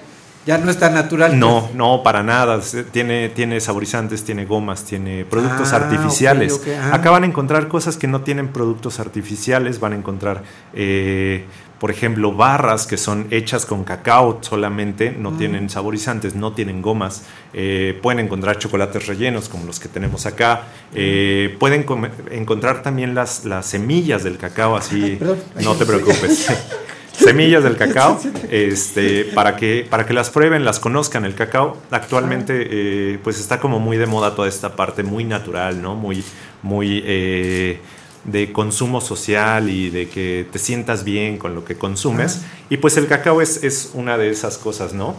[0.46, 1.38] ya no es tan natural.
[1.38, 2.60] No, no, para nada.
[2.90, 6.52] Tiene, tiene saborizantes, tiene gomas, tiene productos Ah, artificiales.
[6.54, 6.94] ok, ok, ah.
[6.94, 9.78] Acá van a encontrar cosas que no tienen productos artificiales.
[9.80, 10.42] Van a encontrar,
[10.74, 11.44] eh,
[11.78, 15.38] por ejemplo, barras que son hechas con cacao solamente, no Mm.
[15.38, 17.22] tienen saborizantes, no tienen gomas.
[17.52, 20.62] Eh, pueden encontrar chocolates rellenos como los que tenemos acá.
[20.94, 21.84] Eh, pueden
[22.30, 25.18] encontrar también las, las semillas del cacao así.
[25.62, 26.48] no te preocupes.
[27.22, 28.20] semillas del cacao,
[28.50, 31.24] este, para que, para que las prueben, las conozcan.
[31.24, 35.80] El cacao actualmente eh, pues está como muy de moda toda esta parte muy natural,
[35.80, 35.94] ¿no?
[35.94, 36.24] Muy,
[36.62, 37.80] muy eh,
[38.24, 42.42] de consumo social y de que te sientas bien con lo que consumes.
[42.70, 45.16] Y pues el cacao es, es una de esas cosas, ¿no?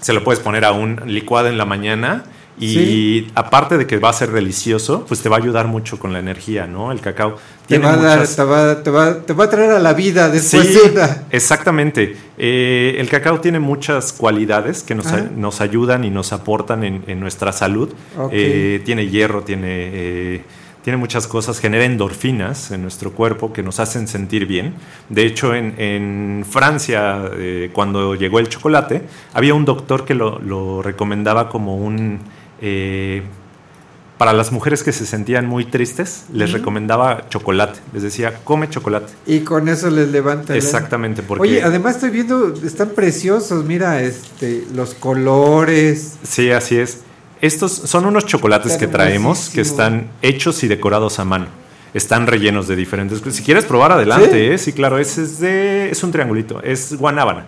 [0.00, 2.24] Se lo puedes poner a un licuado en la mañana
[2.58, 3.28] Y Sí.
[3.34, 6.18] aparte de que va a ser delicioso, pues te va a ayudar mucho con la
[6.18, 6.92] energía, ¿no?
[6.92, 9.70] El cacao Te tiene va, a dar- te, va, te va- te va a traer
[9.72, 11.22] a la vida después Sí, de una.
[11.30, 12.14] exactamente.
[12.36, 15.06] Eh, el cacao tiene muchas cualidades que nos,
[15.36, 17.88] nos ayudan y nos aportan en, en nuestra salud.
[18.30, 20.44] Eh, tiene hierro, tiene, eh,
[20.84, 24.74] tiene muchas cosas, genera endorfinas en nuestro cuerpo que nos hacen sentir bien.
[25.08, 29.02] De hecho, en, en Francia, eh, cuando llegó el chocolate,
[29.32, 32.20] había un doctor que lo, lo recomendaba como un...
[32.62, 33.22] eh,
[34.18, 37.80] para las mujeres que se sentían muy tristes, les recomendaba chocolate.
[37.92, 39.12] Les decía, come chocolate.
[39.26, 41.42] Y con eso les levanta Exactamente, porque...
[41.42, 46.18] Oye, además estoy viendo, están preciosos, mira, este, los colores.
[46.22, 47.00] Sí, así es.
[47.40, 51.46] Estos son unos chocolates que traemos que están hechos y decorados a mano.
[51.92, 53.34] Están rellenos de diferentes cosas.
[53.34, 54.30] Si quieres probar, adelante.
[54.30, 54.54] ¿Sí?
[54.54, 54.58] ¿eh?
[54.58, 55.90] Sí, claro, ese es de.
[55.90, 56.62] Es un triangulito.
[56.62, 57.46] Es guanábana.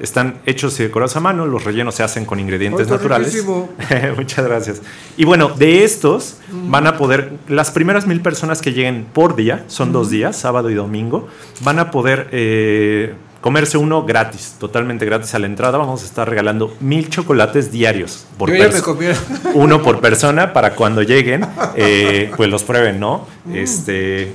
[0.00, 1.46] Están hechos y decorados a mano.
[1.46, 3.44] Los rellenos se hacen con ingredientes Oh, naturales.
[4.16, 4.80] Muchas gracias.
[5.16, 7.32] Y bueno, de estos van a poder.
[7.48, 10.16] Las primeras mil personas que lleguen por día, son dos Ujú.
[10.16, 11.28] días, sábado y domingo,
[11.60, 12.28] van a poder.
[12.32, 15.76] eh, Comerse uno gratis, totalmente gratis a la entrada.
[15.76, 19.06] Vamos a estar regalando mil chocolates diarios por Yo ya perso- me comí.
[19.54, 21.44] uno por persona para cuando lleguen,
[21.74, 23.26] eh, pues los prueben, ¿no?
[23.44, 23.56] Mm.
[23.56, 24.32] Este,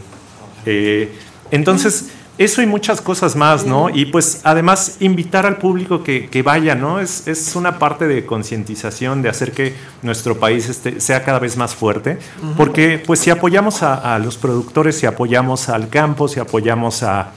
[0.65, 1.09] eh,
[1.51, 3.89] entonces, eso y muchas cosas más, ¿no?
[3.89, 6.99] Y pues además invitar al público que, que vaya, ¿no?
[6.99, 9.73] Es, es una parte de concientización, de hacer que
[10.03, 12.19] nuestro país este, sea cada vez más fuerte,
[12.55, 17.31] porque pues si apoyamos a, a los productores, si apoyamos al campo, si apoyamos a,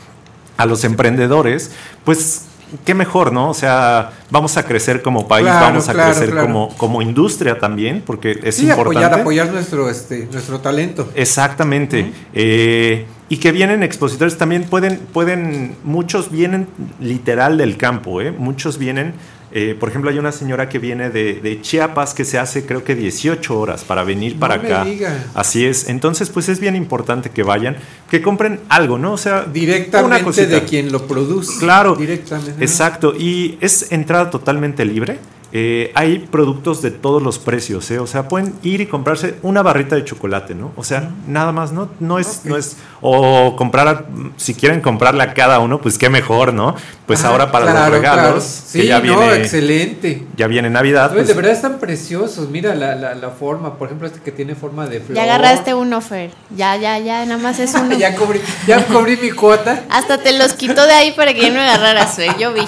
[0.57, 1.71] a los emprendedores,
[2.05, 2.47] pues
[2.85, 3.51] qué mejor, ¿no?
[3.51, 6.47] O sea, vamos a crecer como país, Claro, vamos a claro, crecer claro.
[6.47, 8.99] como, como industria también, porque es sí, importante.
[8.99, 11.11] apoyar, apoyar nuestro, este, nuestro talento.
[11.15, 12.13] Exactamente.
[12.33, 16.67] Eh, y que vienen expositores también pueden, pueden, muchos vienen
[17.01, 18.33] literal del campo, ¿eh?
[18.33, 19.15] Muchos vienen,
[19.53, 22.83] eh, por ejemplo, hay una señora que viene de, de Chiapas que se hace creo
[22.83, 24.85] que 18 horas para venir para me acá.
[24.85, 25.27] diga.
[25.33, 25.89] Así es.
[25.89, 27.77] Entonces, pues es bien importante que vayan,
[28.11, 29.13] que compren algo, ¿no?
[29.13, 30.47] O sea, Directamente una cosita.
[30.49, 31.61] de quien lo produce.
[31.61, 32.65] Claro, Directamente.
[32.65, 35.21] Exacto, y es entrada totalmente libre.
[35.53, 37.99] Eh, hay productos de todos los precios, ¿eh?
[37.99, 40.73] o sea, pueden ir y comprarse una barrita de chocolate, ¿no?
[40.77, 41.89] O sea, nada más, ¿no?
[41.99, 44.05] No es, no es, o comprar, a-
[44.37, 46.77] si quieren comprarla a cada uno, pues qué mejor, ¿no?
[47.07, 48.73] Pues ahora para claro, los regalos, claro.
[48.73, 50.27] que ya no, viene, excelente.
[50.37, 52.49] ya viene Navidad, pues, de verdad están preciosos.
[52.49, 55.17] Mira la, la, la forma, por ejemplo, este que tiene forma de flor.
[55.17, 56.31] Ya agarraste uno, Fer.
[56.57, 57.95] Ya, ya, ya, nada más es uno.
[57.99, 59.83] ya, cubrí, ya cubrí mi cuota.
[59.91, 62.37] Hasta te los quitó de ahí para que ya no agarraras, Fer.
[62.39, 62.63] Yo vi.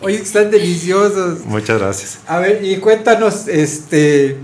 [0.00, 1.40] Oye, están deliciosos.
[1.46, 2.18] muchas gracias.
[2.26, 4.38] A ver, y cuéntanos, este,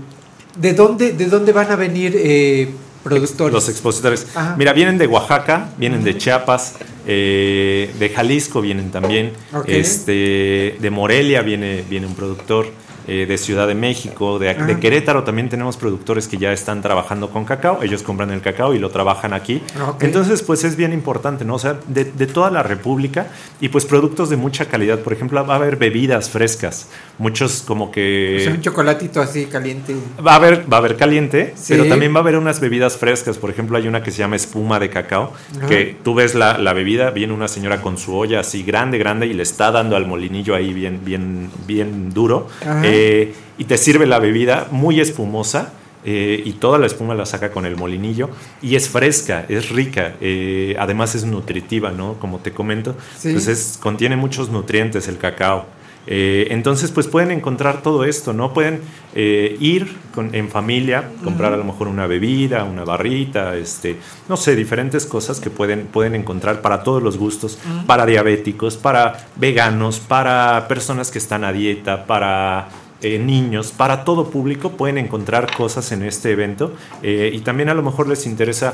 [0.57, 2.69] ¿de dónde, de dónde van a venir eh,
[3.03, 3.53] productores?
[3.53, 4.27] Los expositores.
[4.35, 4.55] Ajá.
[4.57, 6.73] Mira, vienen de Oaxaca, vienen de Chiapas,
[7.07, 9.33] eh, de Jalisco vienen también,
[9.67, 12.67] este, de Morelia viene, viene un productor,
[13.07, 17.45] eh, de Ciudad de México, de, Querétaro también tenemos productores que ya están trabajando con
[17.45, 19.61] cacao, ellos compran el cacao y lo trabajan aquí.
[19.87, 20.03] Ok.
[20.03, 21.55] Entonces, pues es bien importante, ¿no?
[21.55, 23.27] O sea, de, de toda la República
[23.59, 24.99] y pues productos de mucha calidad.
[24.99, 28.37] Por ejemplo, va a haber bebidas frescas, muchos como que...
[28.39, 29.95] O sea, un chocolatito así caliente.
[30.25, 31.73] Va a haber, va a haber caliente, Sí.
[31.73, 33.37] pero también va a haber unas bebidas frescas.
[33.37, 35.67] Por ejemplo, hay una que se llama espuma de cacao, Ajá.
[35.67, 39.27] que tú ves la, la bebida, viene una señora con su olla así grande, grande,
[39.27, 42.47] y le está dando al molinillo ahí bien, bien, bien duro.
[42.61, 42.85] Ajá.
[42.93, 45.73] Eh, y te sirve la bebida muy espumosa.
[46.05, 48.29] eh, y toda la espuma la saca con el molinillo
[48.61, 52.15] y es fresca, es rica, eh, además es nutritiva, ¿no?
[52.19, 53.31] Como te comento, Sí.
[53.31, 55.65] pues es, contiene muchos nutrientes el cacao.
[56.05, 58.51] Eh, entonces, pues pueden encontrar todo esto, ¿no?
[58.53, 58.81] Pueden
[59.15, 63.95] ir con- en familia, comprar a lo mejor una bebida, una barrita, este,
[64.27, 67.57] no sé, diferentes cosas que pueden, pueden encontrar para todos los gustos,
[67.87, 72.67] para diabéticos, para veganos, para personas que están a dieta, para
[73.03, 77.73] eh, niños, para todo público, pueden encontrar cosas en este evento eh, y también a
[77.73, 78.73] lo mejor les interesa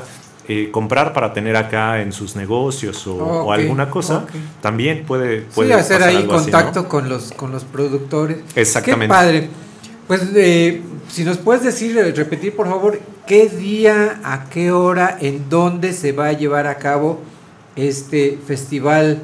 [0.52, 4.24] eh, comprar para tener acá en sus negocios o, sí, cosa,
[4.60, 6.58] también puede, Sí, puede hacer pasar ahí algo así, ¿no?
[6.58, 8.38] contacto con los con los productores.
[8.56, 9.06] Exactamente.
[9.06, 9.48] Qué padre.
[10.08, 12.98] Pues eh, si nos puedes decir, repetir por favor,
[13.28, 17.20] qué día, a qué hora, en dónde se va a llevar a cabo
[17.76, 19.20] este festival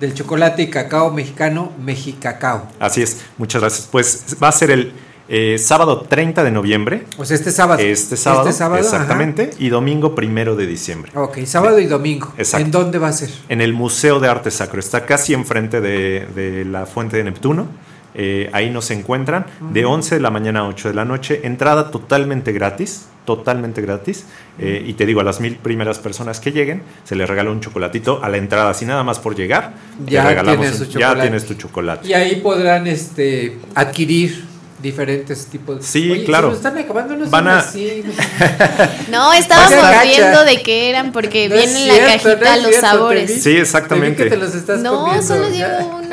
[0.00, 2.68] del chocolate y cacao mexicano, Mexicacao.
[2.80, 3.88] Así es, muchas gracias.
[3.90, 4.92] Pues va a ser el
[5.28, 7.06] eh, sábado 30 de noviembre.
[7.16, 7.80] O sea, este sábado.
[7.80, 9.50] Este sábado, Este sábado, exactamente.
[9.58, 11.12] Y domingo primero de diciembre.
[11.14, 12.32] Ok, sábado y domingo.
[12.36, 12.64] Exacto.
[12.64, 13.30] ¿En dónde va a ser?
[13.48, 14.80] En el Museo de Arte Sacro.
[14.80, 17.68] Está casi enfrente de, de la Fuente de Neptuno.
[18.14, 21.40] Eh, ahí nos encuentran de 11 de la mañana a 8 de la noche.
[21.44, 23.06] Entrada totalmente gratis.
[23.24, 24.26] Totalmente gratis.
[24.58, 27.60] Eh, y te digo, a las mil primeras personas que lleguen, se les regala un
[27.60, 28.68] chocolatito a la entrada.
[28.70, 29.72] Así nada más por llegar,
[30.06, 32.06] Ya regalamos tienes un- su ya tienes tu chocolate.
[32.06, 34.44] Y ahí podrán este, adquirir
[34.82, 35.82] diferentes tipos.
[35.86, 36.50] Sí, Oye, claro.
[36.50, 38.02] Se están acabando los Van a- así.
[39.10, 42.62] No, estábamos viendo de qué eran porque No es viene en la cierto, cajita no
[42.62, 43.42] los cierto, sabores.
[43.42, 44.16] Sí, exactamente.
[44.18, 45.22] te vi que te los estás No, comiendo.
[45.26, 46.03] solo llevo uno.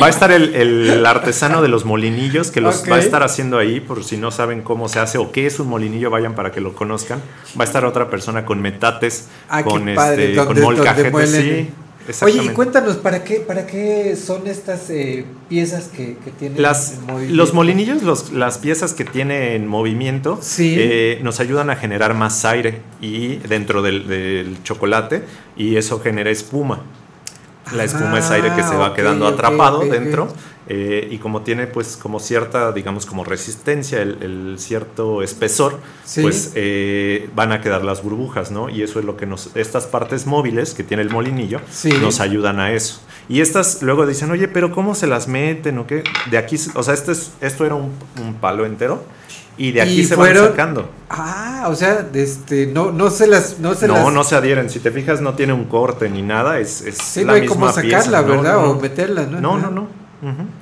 [0.00, 3.58] Va a estar el, el artesano de los molinillos que los va a estar haciendo
[3.58, 6.52] ahí, por si no saben cómo se hace o qué es un molinillo, vayan para
[6.52, 7.20] que lo conozcan.
[7.58, 11.70] Va a estar otra persona con metates, Ah, con, padre, este, donde- con molcajetes, sí.
[12.22, 16.94] Oye, y cuéntanos, ¿para qué, para qué son estas eh, piezas que, que tienen Las,
[16.94, 17.36] en movimiento?
[17.36, 20.74] los molinillos, los- las piezas que tiene en movimiento, Sí.
[20.76, 25.22] eh, nos ayudan a generar más aire y dentro del, del chocolate
[25.56, 26.80] y eso genera espuma.
[27.74, 30.28] La espuma es aire que se va Ah, quedando atrapado dentro
[30.68, 36.22] eh, y como tiene pues como cierta, digamos como resistencia, el, el cierto espesor, Sí.
[36.22, 38.68] pues eh, van a quedar las burbujas, ¿no?
[38.68, 41.90] Y eso es lo que nos, estas partes móviles que tiene el molinillo, Sí.
[42.00, 43.00] nos ayudan a eso.
[43.28, 46.02] Y estas luego dicen, oye, pero ¿cómo se las meten o qué?
[46.30, 49.02] De aquí, o sea, este es- esto era un, un palo entero
[49.58, 50.90] y de aquí Y se fueron- van sacando.
[51.10, 54.70] Ah, o sea, este, no, no se las, no se no, las, no se adhieren.
[54.70, 56.58] Si te fijas, no tiene un corte ni nada.
[56.58, 58.26] Es, es sí, la no hay misma cómo sacarla, pieza, ¿no?
[58.28, 58.54] ¿verdad?
[58.54, 59.40] No, O meterla, ¿no?
[59.40, 60.02] No, no, no.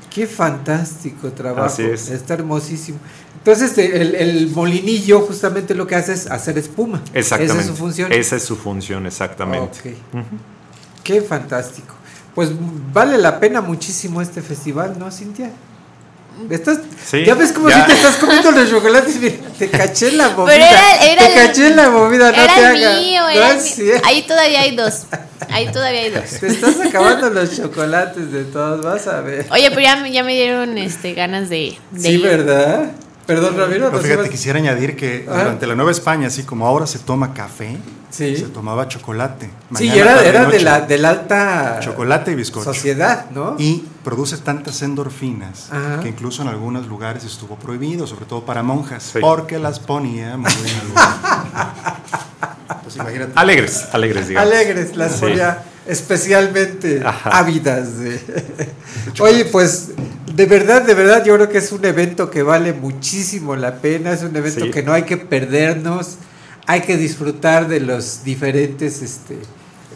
[0.09, 1.67] Qué fantástico trabajo.
[1.67, 2.09] Así es.
[2.11, 2.99] Está hermosísimo.
[3.39, 7.01] Entonces, este, el, el molinillo justamente lo que hace es hacer espuma.
[7.15, 7.53] Exactamente.
[7.53, 8.13] Esa es su función.
[8.13, 9.97] Esa es su función, exactamente.
[11.05, 11.95] Qué fantástico.
[12.35, 12.51] Pues
[12.93, 15.51] vale la pena muchísimo este festival, ¿no, Cintia?
[16.49, 17.81] Estás, Sí, ya ves cómo ya.
[17.83, 20.47] si te estás comiendo los chocolates, mira, te caché en la movida.
[20.55, 23.01] Pero era, era te el- caché en la movida, no era te el hagas.
[23.01, 24.09] mío, No era el cierto.
[24.09, 25.03] Ahí todavía hay dos.
[25.51, 26.25] Ahí todavía hay dos.
[26.41, 29.47] Te estás acabando los chocolates de todos, vas a ver.
[29.51, 32.23] Oye, pero ya, me- ya me dieron este ganas de, de Sí, ir.
[32.23, 32.91] ¿verdad?
[33.27, 33.91] Perdón, Ramiro.
[33.91, 35.41] No, fíjate, ibas- quisiera añadir que Ajá.
[35.45, 37.77] durante la Nueva España, así como ahora se toma café,
[38.11, 38.37] Sí.
[38.37, 39.47] se tomaba chocolate.
[39.77, 42.65] Sí, Mañana, y era, tarde, era de, la, de la alta Chocolate y bizcocho.
[42.75, 43.55] sociedad, ¿no?
[43.59, 46.01] Y produce tantas endorfinas Ajá.
[46.01, 49.19] que incluso en algunos lugares estuvo prohibido, sobre todo para monjas, Sí.
[49.21, 50.51] porque las ponía muy.
[52.83, 53.33] Pues imagínate.
[53.37, 54.53] Alegres, alegres, digamos.
[54.53, 55.21] Alegres, las Sí.
[55.21, 57.31] ponía especialmente Ajá.
[57.31, 57.99] ávidas.
[57.99, 58.21] de-
[59.21, 59.91] Oye, pues
[60.35, 64.13] de verdad, de verdad, yo creo que es un evento que vale muchísimo la pena,
[64.13, 64.71] es un evento Sí.
[64.71, 66.17] que no hay que perdernos,
[66.71, 69.37] hay que disfrutar de los diferentes este,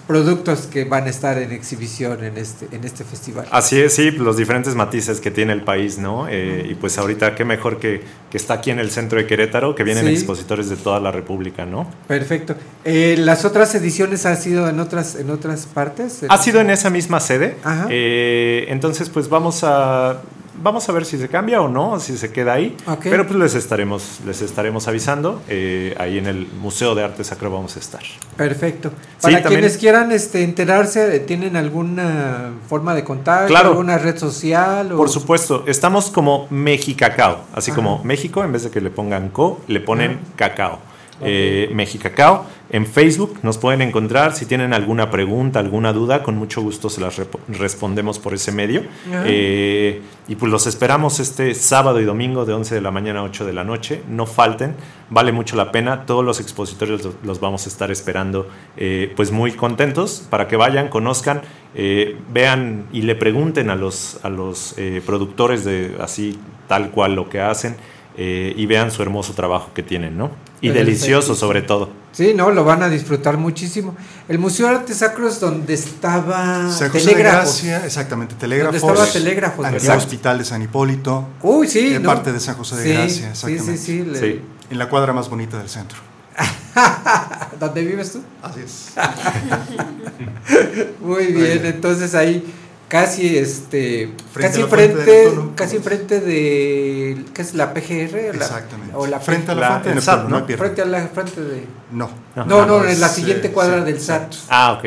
[0.06, 3.46] productos que van a estar en exhibición en este, en este festival.
[3.50, 6.26] Así es, sí, los diferentes matices que tiene el país, ¿no?
[6.28, 9.74] Eh, y pues ahorita qué mejor que, que está aquí en el centro de Querétaro,
[9.74, 10.12] que vienen Sí.
[10.12, 11.86] expositores de toda la República, ¿no?
[12.06, 12.54] Perfecto.
[12.84, 16.20] Eh, ¿Las otras ediciones han sido en otras, en otras partes?
[16.28, 17.56] Ha sido en esa misma sede.
[17.64, 17.86] Ajá.
[17.88, 20.20] eh, entonces, pues vamos a
[20.62, 22.76] vamos a ver si se cambia o no, si se queda ahí.
[22.86, 23.00] Ok.
[23.04, 25.42] Pero pues les estaremos les estaremos avisando.
[25.48, 28.02] eh, ahí en el Museo de Arte Sacro vamos a estar.
[28.36, 28.90] Perfecto.
[29.20, 33.48] Para quienes quieran este, enterarse, ¿tienen alguna forma de contacto?
[33.48, 33.70] Claro.
[33.70, 34.92] ¿Alguna red social?
[34.92, 37.76] o- Por supuesto, estamos como Mexicacao, así Ajá.
[37.76, 40.20] como México, en vez de que le pongan co, le ponen Ajá.
[40.36, 40.78] cacao.
[41.20, 42.44] Eh, Mexicacao.
[42.70, 44.34] En Facebook nos pueden encontrar.
[44.34, 48.82] Si tienen alguna pregunta, alguna duda, con mucho gusto se las respondemos por ese medio.
[49.26, 53.22] Eh, y pues los esperamos este sábado y domingo de 11 de la mañana a
[53.24, 54.02] 8 de la noche.
[54.08, 54.74] No falten,
[55.10, 56.06] vale mucho la pena.
[56.06, 60.56] Todos los expositores los, los vamos a estar esperando, eh, pues muy contentos para que
[60.56, 61.42] vayan, conozcan,
[61.74, 67.14] eh, vean y le pregunten a los, a los eh, productores de así tal cual
[67.14, 67.76] lo que hacen
[68.16, 70.30] y vean su hermoso trabajo que tienen, ¿no?
[70.60, 70.86] Y Perfecto.
[70.86, 72.03] delicioso sobre todo.
[72.14, 73.96] Sí, no, lo van a disfrutar muchísimo.
[74.28, 77.42] El Museo de Artes Sacros donde estaba San José de Telégrafos.
[77.62, 78.80] Gracia, exactamente, Telégrafos.
[78.80, 79.96] Donde estaba Telégrafos, Antiguo.
[79.96, 81.26] Hospital de San Hipólito.
[81.42, 82.10] Uy, sí, En ¿no?
[82.10, 83.76] parte de San José de Sí, Gracia, sí, exactamente.
[83.76, 85.98] sí, sí, le- En la cuadra más bonita del centro.
[87.60, 88.22] ¿Dónde vives tú?
[88.42, 88.92] Así es.
[91.00, 92.44] Muy bien, entonces ahí
[92.94, 95.52] casi este Frente casi Neptuno.
[95.56, 98.16] casi enfrente de ¿qué es la PGR?
[98.36, 98.94] Exactamente.
[98.94, 101.08] o la Frente a la La- fuente de el Neptuno, SAT, no frente a la
[101.08, 102.08] frente de No.
[102.36, 104.34] No, no, en la es, siguiente eh, cuadra sí, del SAT.
[104.48, 104.82] Ah, ok.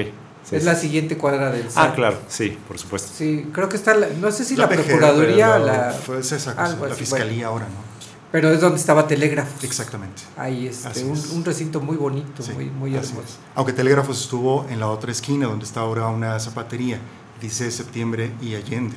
[0.49, 0.65] Sí, es sí.
[0.65, 1.89] la siguiente cuadra del SAT.
[1.89, 3.09] Ah, claro, sí, por supuesto.
[3.13, 6.63] Sí, creo que está la- no sé si la, PGR, procuraduría la fue esa cosa,
[6.63, 7.65] algo la así, fiscalía bueno.
[7.65, 7.97] ahora, ¿no?
[8.31, 9.61] Pero es donde estaba Telégrafos.
[9.65, 10.21] Exactamente.
[10.38, 11.31] Ahí este, un, es.
[11.31, 13.27] un recinto muy bonito, Sí, muy muy así hermoso.
[13.27, 13.38] es.
[13.55, 16.99] Aunque Telégrafos estuvo en la otra esquina, donde está ahora una zapatería,
[17.41, 18.95] dice Septiembre y Allende.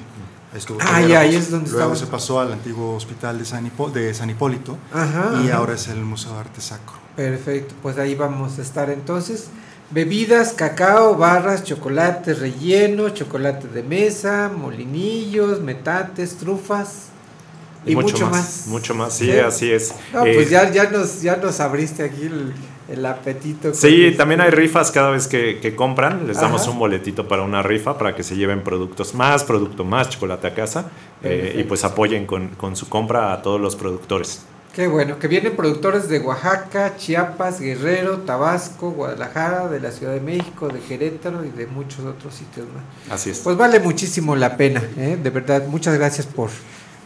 [0.53, 2.07] Ahí estuvo Ah, ya, ahí es donde Luego estaba.
[2.07, 5.57] se pasó al antiguo hospital de San, Hipo- de San Hipólito Ajá, y ajá.
[5.59, 6.99] ahora es el Museo de Arte Sacro.
[7.15, 9.47] Perfecto, pues ahí vamos a estar entonces.
[9.93, 17.07] Bebidas, cacao, barras, chocolate relleno, chocolate de mesa, molinillos, metates, trufas
[17.85, 18.65] y, mucho, más.
[18.67, 19.39] Mucho más, sí, Sí.
[19.39, 19.93] así es.
[20.13, 22.53] No, Eh, pues ya, ya, nos, ya nos abriste aquí el,
[22.91, 23.73] El apetito.
[23.73, 26.27] Sí, con- también hay rifas cada vez que, que compran.
[26.27, 30.09] Les damos un boletito para una rifa para que se lleven productos más, producto más,
[30.11, 30.91] chocolate a casa.
[31.23, 34.43] eh, y pues apoyen con, con su compra a todos los productores.
[34.75, 40.21] Qué bueno, que vienen productores de Oaxaca, Chiapas, Guerrero, Tabasco, Guadalajara, de la Ciudad de
[40.21, 43.13] México, de Querétaro y de muchos otros sitios más.
[43.13, 43.41] Así es.
[43.41, 45.19] Pues vale muchísimo la pena, ¿eh?
[45.23, 45.67] de verdad.
[45.67, 46.51] Muchas gracias por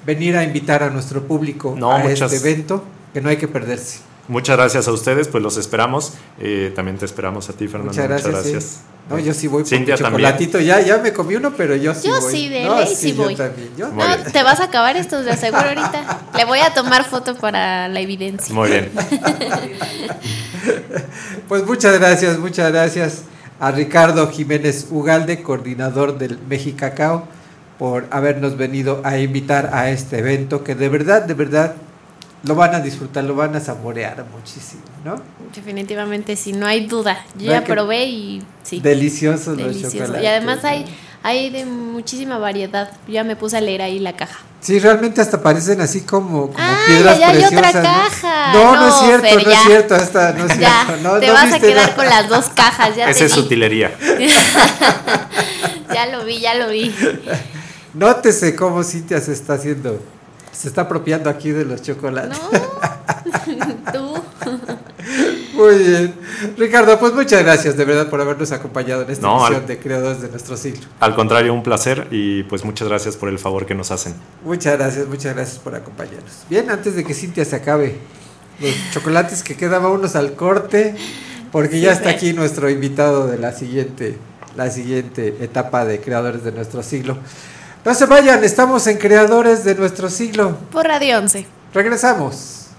[0.06, 2.84] venir a invitar a nuestro público No, a muchas- este evento
[3.14, 4.00] que no hay que perderse.
[4.26, 6.14] Muchas gracias a ustedes, pues los esperamos.
[6.40, 7.92] Eh, también te esperamos a ti, Fernando.
[7.92, 8.64] Muchas gracias.
[8.64, 8.78] sí.
[9.10, 10.22] No, yo sí voy por Cintia mi también.
[10.22, 10.60] chocolatito.
[10.60, 12.32] Ya, ya me comí uno, pero yo sí Yo voy.
[12.34, 13.36] sí, de No, ley sí yo voy.
[13.36, 14.32] también, yo Muy No, bien.
[14.32, 16.20] te vas a acabar estos de aseguro ahorita.
[16.38, 18.54] Le voy a tomar foto para la evidencia.
[18.54, 18.90] Muy bien.
[21.48, 23.22] Pues muchas gracias, muchas gracias
[23.60, 27.26] a Ricardo Jiménez Ugalde, coordinador del Mexicacao,
[27.78, 31.74] por habernos venido a invitar a este evento que de verdad, de verdad
[32.44, 35.16] lo van a disfrutar, lo van a saborear muchísimo, ¿no?
[35.54, 37.24] Definitivamente sí, no hay duda.
[37.38, 38.80] Yo ¿Verdad ya probé y sí.
[38.80, 39.96] Deliciosos los Delicioso.
[39.98, 40.22] chocolates.
[40.22, 40.84] Y además hay,
[41.22, 42.90] hay de muchísima variedad.
[43.08, 44.40] Ya me puse a leer ahí la caja.
[44.60, 47.68] Sí, realmente hasta parecen así como, como Ah, piedras ya hay preciosas.
[47.68, 47.88] otra ¿no?
[47.88, 48.52] caja.
[48.54, 51.02] No, no, es cierto, Fer, no es cierto, esta no es Ya, cierto.
[51.02, 51.94] No, te no vas a quedar nada.
[51.96, 52.96] con las dos cajas.
[52.96, 53.40] Ya Esa te es vi.
[53.42, 53.92] utilería.
[55.94, 56.94] ya lo vi, ya lo vi.
[57.94, 60.00] Nótese cómo Cintia se está haciendo,
[60.54, 62.38] se está apropiando aquí de los chocolates.
[63.92, 64.14] Tú.
[65.54, 66.14] Muy bien.
[66.56, 69.78] Ricardo, pues muchas gracias de verdad por habernos acompañado en esta No, edición al- de
[69.78, 70.82] Creadores de nuestro siglo.
[71.00, 74.14] Al contrario, un placer y pues muchas gracias por el favor que nos hacen.
[74.44, 76.32] Muchas gracias, muchas gracias por acompañarnos.
[76.50, 77.96] Bien, antes de que Cintia se acabe
[78.60, 80.94] los chocolates que quedan unos al corte,
[81.52, 84.18] porque ya Sí, está aquí nuestro invitado de la siguiente,
[84.56, 87.18] la siguiente etapa de Creadores de nuestro siglo.
[87.84, 90.56] No se vayan, estamos en Creadores de nuestro siglo.
[90.72, 91.46] Por Radio 11.
[91.74, 92.70] Regresamos.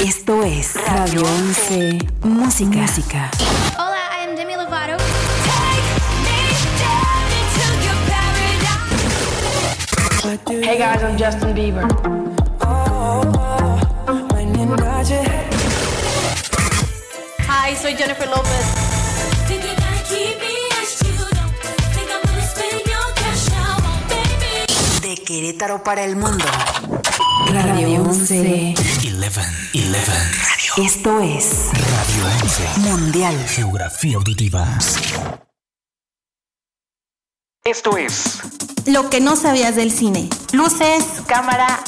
[0.00, 2.78] Esto es Radio 11 Música.
[2.78, 3.30] Música.
[3.76, 5.02] Hola, I am Demi Lovato.
[10.48, 12.23] Hey guys, I'm Justin Bieber.
[17.66, 18.50] Hi, soy Jennifer López.
[25.00, 26.44] De Querétaro para el mundo.
[27.50, 28.74] Radio 11.
[28.76, 28.76] 11,
[29.16, 30.84] 11.
[30.84, 32.80] Esto es Radio 11.
[32.80, 33.46] Mundial.
[33.48, 34.68] Geografía auditiva.
[37.64, 38.40] Esto es
[38.84, 40.28] Lo que no sabías del cine.
[40.52, 41.82] Luces, cámara,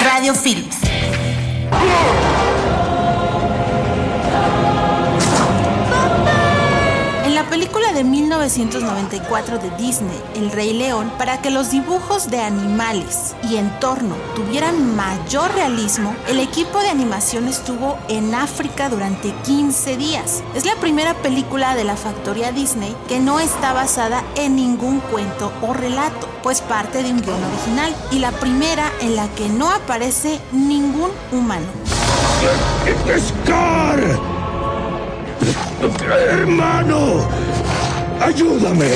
[0.00, 0.78] radio films.
[7.52, 13.56] Película de 1994 de Disney, El Rey León, para que los dibujos de animales y
[13.56, 20.42] entorno tuvieran mayor realismo, el equipo de animación estuvo en África durante 15 días.
[20.54, 25.52] Es la primera película de la factoría Disney que no está basada en ningún cuento
[25.60, 29.68] o relato, pues parte de un guion original, y la primera en la que no
[29.68, 31.66] aparece ningún humano.
[36.30, 37.28] ¡Hermano!
[38.20, 38.90] ¡Ayúdame!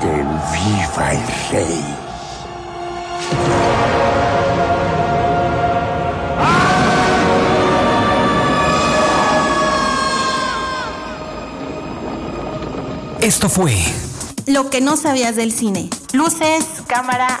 [0.00, 0.12] ¡Que
[0.52, 1.96] viva el rey!
[13.20, 13.74] Esto fue
[14.46, 15.90] Lo que no sabías del cine.
[16.12, 17.40] Luces, cámara,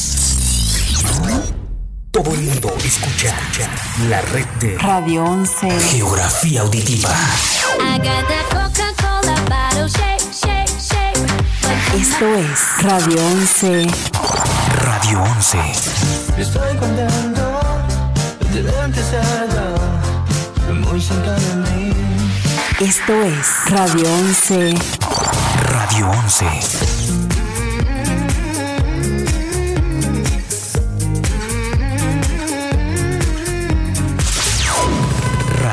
[2.11, 3.33] Todo el mundo escucha
[4.09, 5.79] la red de Radio 11.
[5.79, 7.09] Geografía Auditiva.
[11.95, 13.87] Esto es Radio 11.
[14.83, 15.57] Radio 11.
[16.37, 17.61] Estoy contento
[20.91, 21.93] muy cerca de mí.
[22.81, 24.75] Esto es Radio 11.
[25.69, 27.00] Radio 11.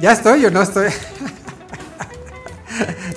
[0.00, 0.88] ¿Ya estoy o no estoy?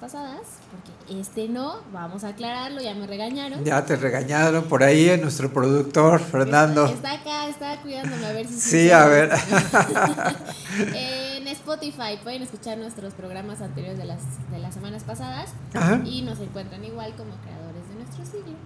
[0.00, 3.64] Pasadas, porque este no, vamos a aclararlo, ya me regañaron.
[3.64, 6.86] Ya te regañaron por ahí en nuestro productor, Fernando.
[6.86, 9.30] Está acá, está cuidándome a ver si Sí, a ver.
[10.94, 14.20] en Spotify pueden escuchar nuestros programas anteriores de las,
[14.50, 16.00] de las semanas pasadas Ajá.
[16.04, 18.56] y nos encuentran igual como creadores de nuestro siglo.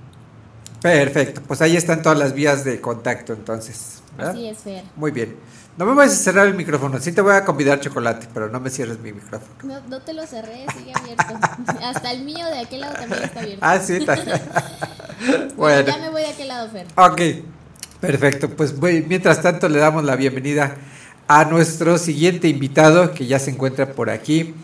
[0.81, 4.02] Perfecto, pues ahí están todas las vías de contacto entonces.
[4.17, 4.33] ¿Verdad?
[4.35, 4.85] Así es, Fer.
[4.97, 5.37] Muy bien.
[5.77, 8.61] No me vayas a cerrar el micrófono, sí te voy a convidar chocolate, pero no
[8.61, 9.53] me cierres mi micrófono.
[9.63, 11.25] No, no te lo cerré, sigue abierto.
[11.83, 13.59] Hasta el mío de aquel lado también está abierto.
[13.63, 15.87] Ah, sí, está- bueno, Bueno.
[15.87, 16.87] ya me voy de aquel lado, Fer.
[16.97, 17.21] Ok,
[18.01, 18.51] perfecto.
[18.51, 20.75] Pues voy- mientras tanto le damos la bienvenida
[21.29, 24.55] a nuestro siguiente invitado que ya se encuentra por aquí,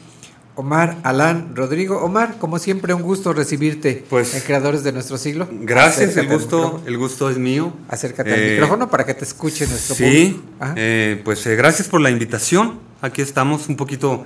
[0.59, 1.99] Omar Alán Rodrigo.
[2.03, 5.47] Omar, como siempre, un gusto recibirte Pues, en Creadores de Nuestro Siglo.
[5.53, 7.73] Gracias, el Acércate al gusto, el gusto es mío.
[7.89, 10.43] Acércate al Eh, micrófono para que te escuche nuestro Sí,
[10.75, 12.81] eh, pues eh, gracias por la invitación.
[13.01, 14.25] Aquí estamos un poquito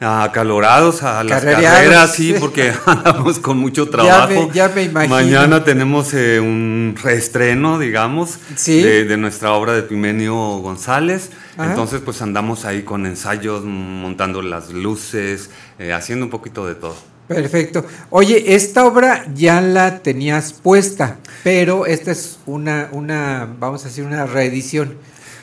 [0.00, 4.46] acalorados a las carreras, sí, porque andamos con mucho Ya trabajo.
[4.48, 5.14] me- ya me imagino.
[5.14, 8.80] Mañana tenemos eh, un reestreno, digamos, Sí.
[8.82, 11.30] de, de nuestra obra de Pimenio González.
[11.56, 11.70] Ajá.
[11.70, 16.96] Entonces, pues andamos ahí con ensayos, montando las luces, eh, haciendo un poquito de todo.
[17.26, 17.84] Perfecto.
[18.10, 24.04] Oye, esta obra ya la tenías puesta, pero esta es una, una vamos a decir,
[24.04, 24.94] una reedición.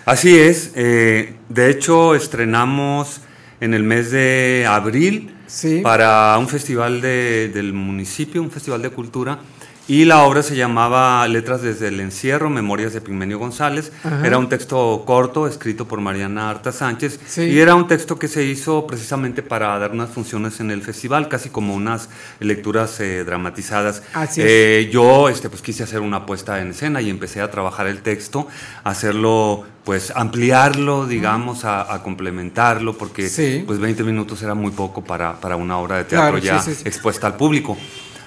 [0.06, 0.72] Así es.
[0.76, 3.22] eh, de hecho, estrenamos
[3.62, 5.36] en el mes de abril
[5.84, 9.40] para un festival de- del municipio, un festival de cultura.
[9.88, 13.92] Y la obra se llamaba Letras desde el encierro, Memorias de Pigmenio González.
[14.04, 14.26] Ajá.
[14.26, 17.20] Era un texto corto escrito por Mariana Arta Sánchez.
[17.28, 17.42] Sí.
[17.44, 21.30] Y era un texto que se hizo precisamente para dar unas funciones en el festival,
[21.30, 22.10] casi como unas
[22.40, 24.02] lecturas eh, dramatizadas.
[24.14, 24.48] Así es.
[24.50, 28.02] Eh, yo este, pues, quise hacer una puesta en escena y empecé a trabajar el
[28.02, 28.48] texto,
[28.84, 33.64] hacerlo, pues ampliarlo, digamos, a, a complementarlo, porque Sí.
[33.66, 36.72] pues 20 minutos era muy poco para, para una obra de teatro Claro, ya sí,
[36.72, 36.88] sí, sí.
[36.88, 37.78] expuesta al público.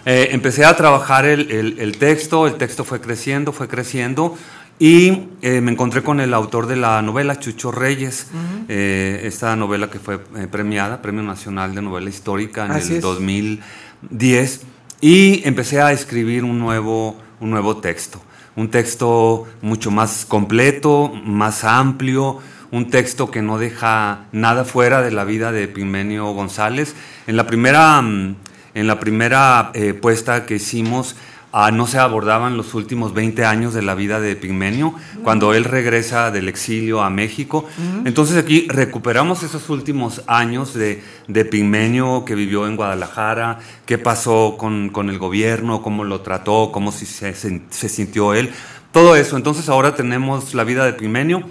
[0.06, 4.36] Eh, empecé a trabajar el, el- el texto, el texto fue creciendo, fue creciendo.
[4.80, 8.28] Y eh, me encontré con el autor de la novela, Chucho Reyes,
[8.68, 12.96] eh, esta novela que fue eh, premiada, Premio Nacional de Novela Histórica en Así el
[12.98, 13.02] es.
[13.02, 14.60] 2010,
[15.00, 18.20] y empecé a escribir un nuevo, un nuevo texto,
[18.58, 22.40] un texto mucho más completo, más amplio,
[22.72, 26.96] un texto que no deja nada fuera de la vida de Pimenio González.
[27.28, 28.34] En la primera, mm,
[28.74, 31.14] en la primera eh, puesta que hicimos,
[31.52, 34.94] ah, no se abordaban los últimos 20 años de la vida de Pigmenio,
[35.24, 37.64] cuando él regresa del exilio a México.
[37.78, 38.02] Ujú.
[38.06, 44.56] Entonces aquí recuperamos esos últimos años de, de Pigmenio que vivió en Guadalajara, qué pasó
[44.58, 48.50] con, con el gobierno, cómo lo trató, cómo se, se- se sintió él,
[48.92, 49.36] todo eso.
[49.36, 51.42] Entonces ahora tenemos la vida de Pigmenio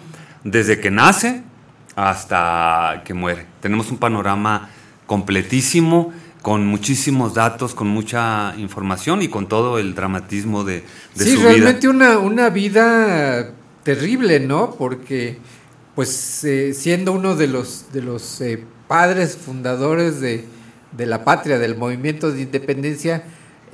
[0.44, 1.42] desde que nace
[1.96, 3.46] hasta que muere.
[3.60, 4.70] Tenemos un panorama
[5.08, 10.84] completísimo, con muchísimos datos, con mucha información y con todo el dramatismo de,
[11.16, 11.50] de sí, su vida.
[11.50, 13.52] realmente una, una vida
[13.84, 14.72] terrible, ¿no?
[14.78, 15.38] Porque,
[15.96, 20.46] pues, eh, siendo uno de los, de los eh, padres fundadores de,
[20.92, 23.24] de la patria, del movimiento de independencia,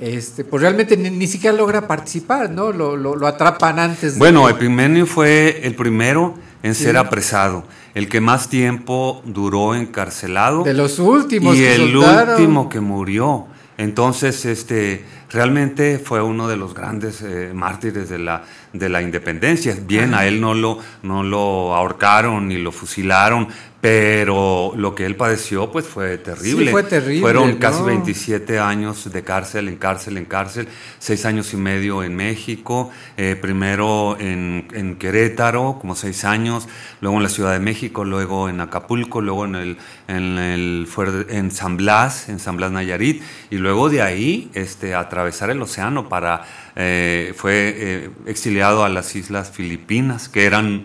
[0.00, 2.72] este, pues realmente ni, ni siquiera logra participar, ¿no?
[2.72, 4.14] Lo, lo, lo atrapan antes.
[4.14, 6.34] de- Bueno, Epimenio fue el primero
[6.64, 6.82] en Sí.
[6.84, 7.62] ser apresado,
[7.94, 10.64] el que más tiempo duró encarcelado.
[10.64, 12.30] De los últimos y que el soltaron.
[12.40, 13.46] último que murió.
[13.78, 18.42] Entonces, este, realmente fue uno de los grandes eh, mártires de la,
[18.72, 19.76] de la independencia.
[19.86, 23.48] Bien, a él no lo, no lo ahorcaron ni lo fusilaron,
[23.84, 26.64] pero lo que él padeció, pues fue terrible.
[26.64, 27.84] Sí, fue terrible, Fueron casi ¿no?
[27.84, 30.68] 27 años de cárcel, en cárcel, en cárcel,
[30.98, 36.66] seis años y medio en México, eh, primero en, en Querétaro, como seis años,
[37.02, 39.76] luego en la Ciudad de México, luego en Acapulco, luego en el,
[40.08, 40.88] en el
[41.28, 44.94] en San Blas, en San Blas Nayarit, y luego de ahí este,
[45.24, 46.42] atravesar el océano para
[46.76, 50.84] eh, fue eh, exiliado a las islas Filipinas, que eran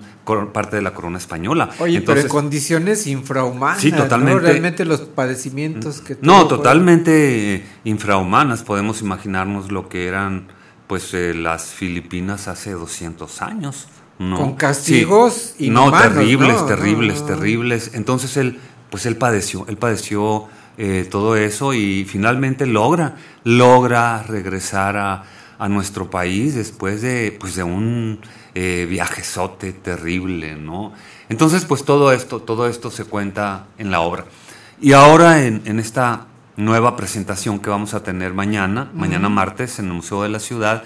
[0.53, 1.69] parte de la corona española.
[1.79, 3.81] Oye, Entonces, pero en condiciones infrahumanas.
[3.81, 3.97] Sí, ¿no?
[3.97, 4.39] totalmente.
[4.41, 8.63] Realmente los padecimientos que No, totalmente eh, infrahumanas.
[8.63, 10.47] Podemos imaginarnos lo que eran
[10.87, 13.87] pues eh, las Filipinas hace 200 años.
[14.19, 14.37] ¿no?
[14.37, 15.69] Con castigos Sí.
[15.69, 16.65] No, inhumanos, terribles, ¿no?
[16.65, 17.25] terribles, No.
[17.25, 17.91] terribles.
[17.93, 18.59] Entonces él,
[18.91, 20.47] pues él padeció, él padeció
[20.81, 25.23] eh, todo eso y finalmente logra, logra regresar a,
[25.59, 28.21] a nuestro país después de, pues de un
[28.55, 30.93] eh, viajezote terrible, ¿no?
[31.27, 34.23] Entonces, pues todo esto, todo esto se cuenta en la obra.
[34.79, 39.87] Y ahora en, en esta nueva presentación que vamos a tener mañana, mañana martes en
[39.87, 40.83] el Museo de la Ciudad,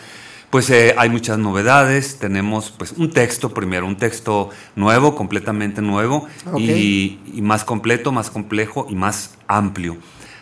[0.54, 6.28] pues eh, hay muchas novedades, tenemos pues un texto primero, un texto nuevo, completamente nuevo
[6.60, 9.98] y, y más completo, más complejo y más amplio.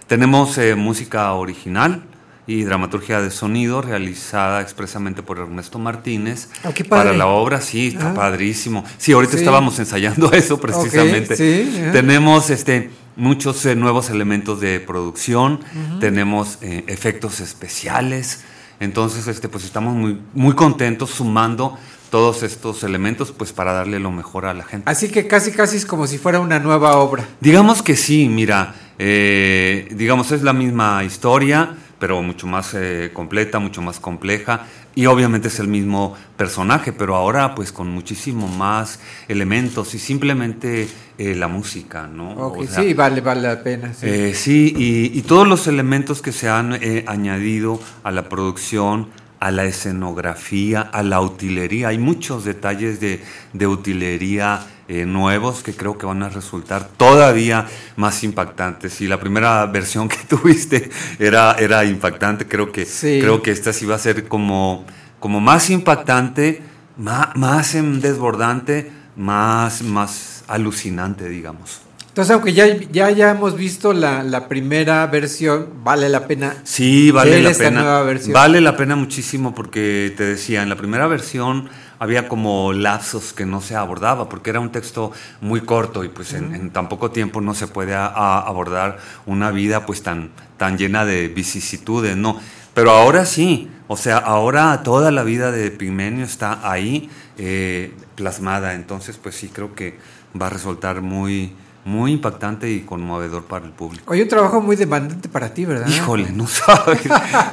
[0.08, 2.04] Tenemos eh, música original
[2.46, 8.12] y dramaturgia de sonido realizada expresamente por Ernesto Martínez Ah, para la obra, sí, está
[8.12, 8.14] Ah.
[8.14, 8.84] padrísimo.
[8.98, 9.40] Sí, ahorita Sí.
[9.40, 11.38] estábamos ensayando eso precisamente.
[11.38, 11.74] sí.
[11.94, 15.62] Tenemos este muchos eh, nuevos elementos de producción,
[16.02, 18.44] tenemos efectos especiales.
[18.82, 21.78] Entonces, este, pues estamos muy, muy contentos sumando
[22.10, 24.90] todos estos elementos, pues para darle lo mejor a la gente.
[24.90, 27.24] Así que casi casi es como si fuera una nueva obra.
[27.40, 33.60] Digamos que sí, mira, eh, digamos es la misma historia, pero mucho más eh, completa,
[33.60, 34.66] mucho más compleja,
[34.96, 40.90] y obviamente es el mismo personaje, pero ahora pues con muchísimo más elementos y simplemente
[41.20, 42.32] eh, la música, ¿no?
[42.32, 43.94] Ok, O sea, sí, vale, vale la pena.
[43.94, 44.08] Sí.
[44.08, 49.10] eh, sí, y, y todos los elementos que se han eh, añadido a la producción,
[49.42, 51.88] a la escenografía, a la utilería.
[51.90, 53.22] Hay muchos detalles de,
[53.54, 57.66] de utilería eh, nuevos que creo que van a resultar todavía
[57.96, 59.02] más impactantes.
[59.02, 63.18] Y la primera versión que tuviste era, era impactante, creo que, Sí.
[63.20, 64.86] creo que esta sí va a ser como,
[65.20, 66.62] como más impactante,
[66.98, 71.82] más, más desbordante, más, más alucinante, digamos.
[72.12, 76.58] Entonces, aunque ya, ya, ya hemos visto la, la primera versión, vale la pena.
[76.66, 77.82] Sí, vale ver la esta pena.
[77.84, 78.34] nueva versión.
[78.34, 81.70] Vale la pena muchísimo porque te decía, en la primera versión
[82.00, 86.34] había como lapsos que no se abordaba porque era un texto muy corto y pues
[86.34, 90.78] en, tan poco tiempo no se puede a- a abordar una vida pues tan, tan
[90.78, 92.38] llena de vicisitudes, ¿no?
[92.74, 98.74] Pero ahora sí, o sea, ahora toda la vida de Pigmenio está ahí eh, plasmada,
[98.74, 99.98] entonces pues sí creo que
[100.40, 101.54] va a resultar muy,
[101.84, 104.12] muy impactante y conmovedor para el público.
[104.12, 105.88] Oye, un trabajo muy demandante para ti, ¿verdad?
[105.88, 107.02] Híjole, no sabes,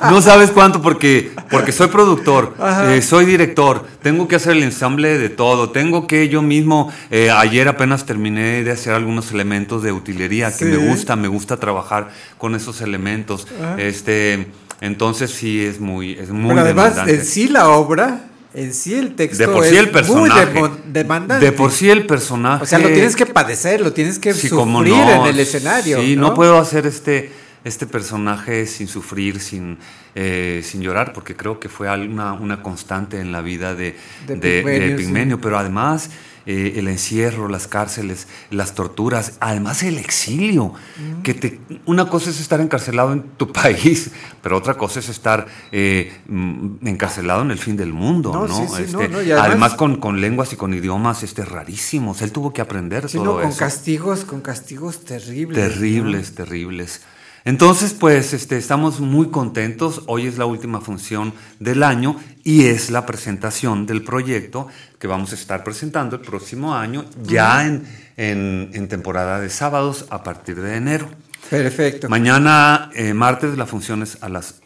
[0.02, 2.54] no sabes cuánto porque, porque soy productor,
[2.88, 7.30] eh, soy director, tengo que hacer el ensamble de todo, tengo que yo mismo, eh,
[7.30, 12.10] ayer apenas terminé de hacer algunos elementos de utilería que me gusta, me gusta trabajar
[12.36, 13.80] con esos elementos, Ajá.
[13.80, 14.48] este,
[14.82, 17.20] entonces sí es muy, es muy Pero además, demandante.
[17.20, 20.58] en sí la obra, en sí el texto De por es sí el personaje.
[20.58, 21.44] muy demandante.
[21.44, 22.62] De por sí el personaje.
[22.64, 25.26] O sea, lo tienes que padecer, lo tienes que Sí, sufrir no.
[25.26, 26.00] en el escenario.
[26.00, 26.28] Sí, ¿no?
[26.28, 27.30] no, puedo hacer este,
[27.64, 29.76] este personaje sin sufrir, sin,
[30.14, 33.96] eh, sin llorar, porque creo que fue una, una constante en la vida de,
[34.26, 35.04] De de- de Pigmenio, sí.
[35.04, 35.40] Pigmenio.
[35.40, 36.10] Pero además,
[36.50, 40.72] eh, el encierro, las cárceles, las torturas, además el exilio.
[40.96, 41.22] Mm.
[41.22, 44.10] Que te, una cosa es estar encarcelado en tu país,
[44.42, 48.56] pero otra cosa es estar eh, mm, encarcelado en el fin del mundo, No, ¿no?
[48.56, 52.22] sí, sí, no, Este, no, además- además con, con lenguas y con idiomas este, rarísimos.
[52.22, 53.58] Él tuvo que aprender todo con eso.
[53.58, 55.54] castigos, con castigos terribles.
[55.72, 57.02] Terribles, terribles.
[57.52, 60.02] Entonces, pues, este, estamos muy contentos.
[60.06, 62.14] Hoy es la última función del año
[62.44, 64.68] y es la presentación del proyecto
[64.98, 67.84] que vamos a estar presentando el próximo año, ya en,
[68.18, 71.08] en- en temporada de sábados a partir de enero.
[71.48, 72.10] Perfecto.
[72.10, 74.56] Mañana, eh, martes, la función es a las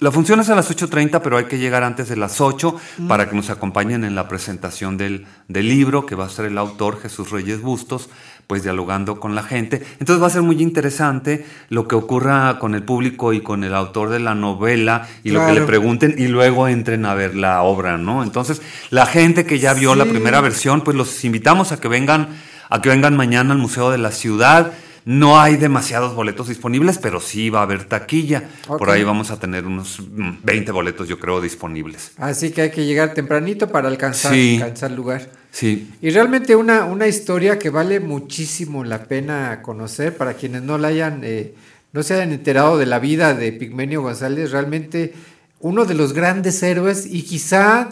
[0.00, 3.08] La función es a las 8.30, pero hay que llegar antes de las 8 Mm.
[3.08, 6.58] para que nos acompañen en la presentación del, del libro, que va a ser el
[6.58, 8.08] autor Jesús Reyes Bustos,
[8.46, 9.82] pues dialogando con la gente.
[9.98, 13.74] Entonces va a ser muy interesante lo que ocurra con el público y con el
[13.74, 17.62] autor de la novela y lo que le pregunten y luego entren a ver la
[17.62, 18.22] obra, ¿no?
[18.22, 18.60] Entonces,
[18.90, 22.28] la gente que ya vio la primera versión, pues los invitamos a que vengan,
[22.68, 24.72] a que vengan mañana al Museo de la Ciudad.
[25.06, 28.48] No hay demasiados boletos disponibles, pero sí va a haber taquilla.
[28.66, 32.12] Por ahí vamos a tener unos mm, 20 boletos, yo creo, disponibles.
[32.16, 34.54] Así que hay que llegar tempranito para alcanzar, Sí.
[34.62, 35.28] alcanzar lugar.
[35.50, 35.90] Sí.
[36.00, 40.88] Y realmente una, una historia que vale muchísimo la pena conocer para quienes no la
[40.88, 41.54] hayan, eh,
[41.92, 45.12] no se hayan enterado de la vida de Pigmenio González, realmente
[45.60, 47.90] uno de los grandes héroes y quizá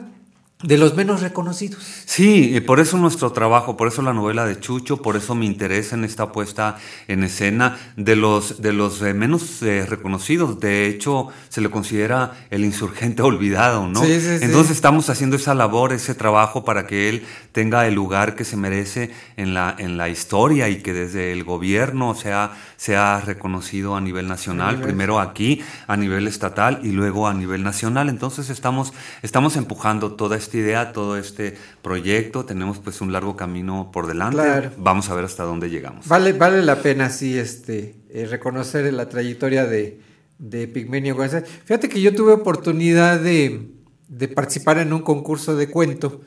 [0.62, 1.82] de los menos reconocidos.
[2.06, 5.46] Sí, y por eso nuestro trabajo, por eso la novela de Chucho, por eso mi
[5.46, 6.76] interés en esta puesta
[7.08, 10.60] en escena de los, de los eh, menos eh, reconocidos.
[10.60, 14.04] De hecho, se le considera el insurgente olvidado, ¿no?
[14.04, 14.44] Sí, sí, sí.
[14.44, 18.56] Entonces estamos haciendo esa labor, ese trabajo para que él tenga el lugar que se
[18.56, 24.00] merece en la, en la historia y que desde el gobierno sea, sea reconocido a
[24.00, 28.08] nivel nacional, nivel- primero aquí, a nivel estatal y luego a nivel nacional.
[28.08, 32.44] Entonces estamos, estamos empujando toda esta idea, todo este proyecto.
[32.44, 34.36] Tenemos pues un largo camino por delante.
[34.36, 34.70] Claro.
[34.76, 36.06] Vamos a ver hasta dónde llegamos.
[36.08, 40.00] Vale, vale la pena, sí, este, eh, reconocer la trayectoria de,
[40.38, 41.48] de Pigmenio González.
[41.64, 43.70] Fíjate que yo tuve oportunidad de,
[44.08, 46.20] de participar en un concurso de cuento.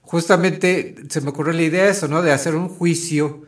[0.00, 2.22] Justamente se me ocurrió la idea de eso, ¿no?
[2.22, 3.42] De hacer un juicio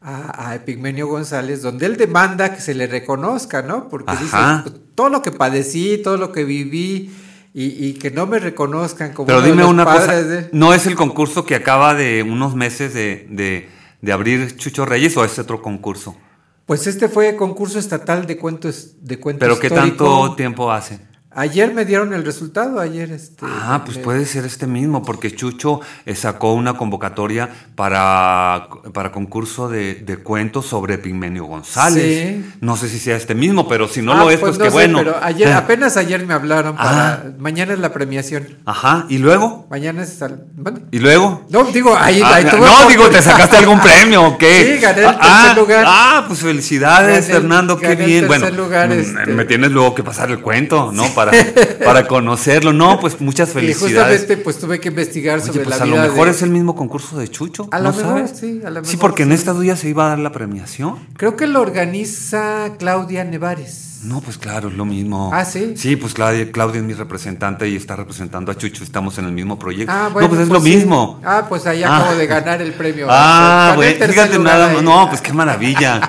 [0.00, 3.88] a, a Epigmenio González, donde él demanda que se le reconozca, ¿no?
[3.88, 4.62] Porque Ajá.
[4.62, 7.10] dice, pues, todo lo que padecí, todo lo que viví,
[7.58, 10.50] y, y que no me reconozcan como Pero uno de dime los una cosa, de-
[10.52, 13.70] ¿no es el concurso que acaba de unos meses de, de-
[14.02, 16.14] de abrir Chucho Reyes o es otro concurso?
[16.66, 20.98] Pues este fue concurso estatal de cuentos de cuentos ¿Pero qué tanto tiempo hace?
[21.38, 23.44] Ayer me dieron el resultado, ayer este.
[23.46, 29.12] Ah, pues me- puede ser este mismo, porque Chucho eh, sacó una convocatoria para, para
[29.12, 32.02] concurso de, de cuentos sobre Pigmenio González.
[32.42, 32.50] Sí.
[32.60, 34.70] No sé si sea este mismo, pero si no Ah, lo es, pues, no qué
[34.70, 34.98] sé, bueno.
[34.98, 37.12] Pero ayer, Ah, apenas ayer me hablaron para.
[37.12, 37.22] Ah.
[37.38, 38.56] Mañana es la premiación.
[38.64, 39.66] Ajá, ¿y luego?
[39.70, 40.22] Mañana es.
[40.22, 41.44] al- bueno, ¿Y luego?
[41.50, 43.10] No, digo, ahí, Ah, ahí no, digo.
[43.10, 44.74] ¿te sacaste algún premio o qué?
[44.76, 45.84] Sí, gané el ah, tercer ah, lugar.
[45.86, 48.26] Ah, pues felicidades, Gané Fernando, qué gané el bien.
[48.26, 49.26] Bueno, lugar, mm, este.
[49.32, 51.04] me tienes luego que pasar el cuento, ¿no?
[51.14, 51.25] Para,
[51.84, 52.72] para conocerlo.
[52.72, 53.96] No, pues muchas Y felicidades.
[54.20, 56.42] justamente pues tuve que investigar Oye, sobre pues la a lo vida mejor de- es
[56.42, 57.68] el mismo concurso de Chucho.
[57.72, 58.32] A ¿no lo mejor, sabes?
[58.38, 59.34] sí, a lo Sí, mejor porque en sí.
[59.34, 60.96] estos días se iba a dar la premiación.
[61.16, 63.82] Creo que lo organiza Claudia Nevares.
[64.02, 65.30] No, pues claro, es lo mismo.
[65.32, 65.72] Ah, ¿sí?
[65.76, 68.84] Sí, pues Claudia, Claudia es mi representante y está representando a Chucho.
[68.84, 69.90] Estamos en el mismo proyecto.
[69.92, 70.76] Ah, bueno, no, pues es pues lo sí.
[70.76, 71.20] mismo.
[71.24, 71.96] Ah, pues ahí Ah.
[71.96, 73.06] acabo de ganar el premio.
[73.10, 74.82] Ah, bueno, fíjate nada ahí.
[74.82, 76.08] No, pues qué maravilla.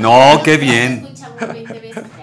[0.00, 1.08] No, qué bien.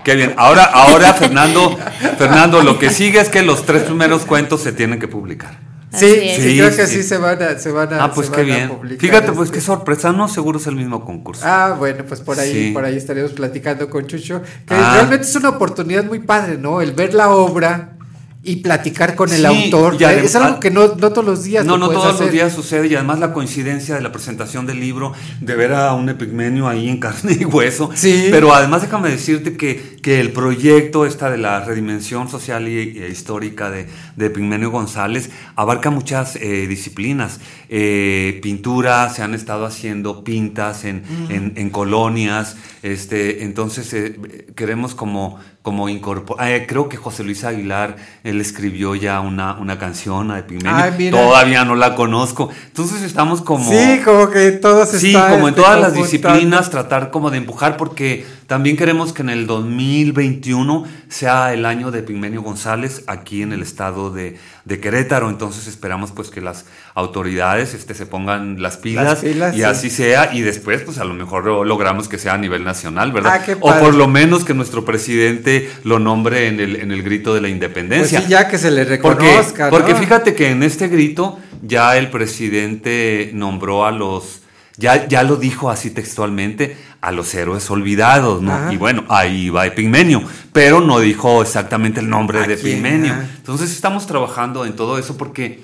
[0.10, 0.34] Qué bien.
[0.38, 1.78] Ahora, ahora, Fernando,
[2.18, 5.60] Fernando, lo que sigue es que los tres primeros cuentos se tienen que publicar.
[5.94, 6.42] Sí, es.
[6.42, 8.44] sí, creo que sí se van a, se van a, Ah, pues se qué a
[8.44, 8.70] bien.
[8.70, 9.60] publicar Fíjate, pues este.
[9.60, 11.44] qué sorpresa, no, seguro es el mismo concurso.
[11.46, 12.72] Ah, bueno, pues por ahí, Sí.
[12.74, 14.42] por ahí estaremos platicando con Chucho.
[14.68, 14.94] Que Ah.
[14.96, 16.82] realmente es una oportunidad muy padre, ¿no?
[16.82, 17.94] El ver la obra
[18.42, 19.98] y platicar con el Sí, autor.
[19.98, 22.22] adem- es algo que no, no todos los días No, lo no todos hacer.
[22.28, 25.12] los días sucede y además la coincidencia de la presentación del libro,
[25.42, 27.90] de ver a un epigmenio ahí en carne y hueso.
[27.96, 28.30] Sí.
[28.32, 33.10] Pero además déjame decirte que, que el proyecto esta de la redimensión social y, e
[33.10, 37.40] histórica de, de Epigmenio González abarca muchas eh, disciplinas.
[37.70, 41.32] Eh, pintura, se han estado haciendo pintas en, Mm.
[41.32, 42.56] en- en colonias.
[42.82, 46.66] Este, entonces eh, queremos como, como incorporar.
[46.66, 50.92] creo que José Luis Aguilar, él escribió ya una, una canción a mira.
[51.12, 52.50] Todavía no la conozco.
[52.68, 53.70] Entonces estamos como.
[53.70, 58.26] Sí, como que todos Sí, como en todas las disciplinas, tratar como de empujar, porque
[58.48, 59.46] también queremos que en el
[59.90, 65.30] 2021 sea el año de Pigmenio González aquí en el estado de, de Querétaro.
[65.30, 69.64] Entonces esperamos pues que las autoridades este, se pongan las pilas, Las pilas, y sí.
[69.64, 73.12] así sea, y después pues a lo mejor lo- logramos que sea a nivel nacional,
[73.12, 73.42] ¿verdad?
[73.48, 77.34] Ah, o por lo menos que nuestro presidente lo nombre en el, en el grito
[77.34, 78.22] de la Pues independencia.
[78.22, 79.70] sí, ya que se le Porque, reconozca, ¿no?
[79.72, 84.39] porque fíjate que en este grito ya el presidente nombró a los,
[84.80, 88.54] ya, ya lo dijo así textualmente, a los héroes olvidados, ¿no?
[88.54, 88.74] Ajá.
[88.74, 92.80] Y bueno, ahí va Epigmenio, pero no dijo exactamente el nombre ¿A de quién?
[92.80, 93.14] Epigmenio.
[93.14, 93.26] Ah.
[93.38, 95.62] Entonces estamos trabajando en todo eso porque,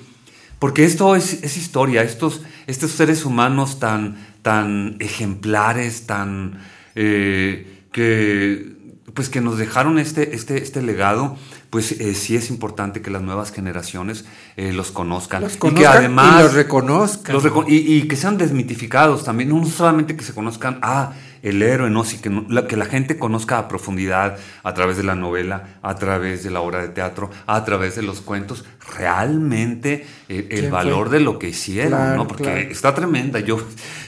[0.58, 6.60] porque esto es, es historia, estos, estos seres humanos tan, tan ejemplares, tan...
[6.94, 8.76] eh, que
[9.14, 11.38] pues que nos dejaron este, este, este legado,
[11.76, 14.24] pues eh, sí es importante que las nuevas generaciones
[14.56, 15.42] eh, los conozcan.
[15.42, 17.34] Los y que además y los reconozcan.
[17.34, 21.12] los reco- y, y que sean desmitificados también, no solamente que se conozcan, ah,
[21.48, 22.04] el héroe, ¿no?
[22.04, 25.78] Sí, que, no- la, que la gente conozca a profundidad a través de la novela,
[25.82, 28.64] a través de la obra de teatro, a través de los cuentos,
[28.96, 31.18] realmente eh, el ¿Quién valor fue?
[31.18, 32.28] de lo que hicieron, Claro, ¿no?
[32.28, 32.58] Porque claro.
[32.70, 33.40] está tremenda.
[33.40, 33.58] Yo,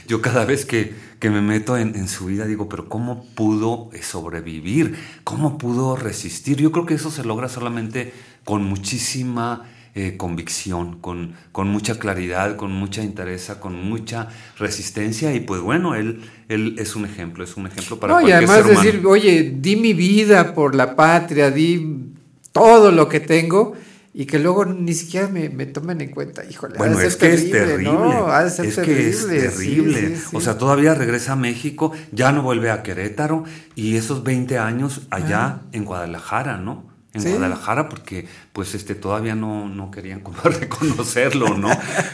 [0.06, 3.90] yo cada vez que, que me meto en, en su vida digo, pero ¿cómo pudo
[3.92, 4.96] eh, sobrevivir?
[5.24, 6.56] ¿Cómo pudo resistir?
[6.58, 8.12] Yo creo que eso se logra solamente
[8.44, 14.28] con muchísima eh, convicción, con, con mucha claridad, con mucha interés, con mucha
[14.58, 15.34] resistencia.
[15.34, 18.64] Y pues bueno, él, él es un ejemplo, es un ejemplo para No, y además
[18.64, 22.12] ser decir, oye, di mi vida por la patria, di
[22.52, 23.74] todo lo que tengo
[24.14, 26.42] y que luego ni siquiera me, me tomen en cuenta.
[26.44, 27.84] Híjole, Bueno, es que es terrible.
[27.92, 28.26] ¿no?
[28.26, 29.00] Ha de ser es terrible.
[29.02, 30.08] que es sí, terrible.
[30.08, 30.36] sí, sí.
[30.36, 33.44] O sea, todavía regresa a México, ya no vuelve a Querétaro
[33.76, 35.62] y esos 20 años allá Ah.
[35.72, 36.84] en Guadalajara, ¿no?
[37.14, 37.30] En Sí.
[37.30, 41.70] Guadalajara porque pues este todavía no, no querían como reconocerlo, ¿no?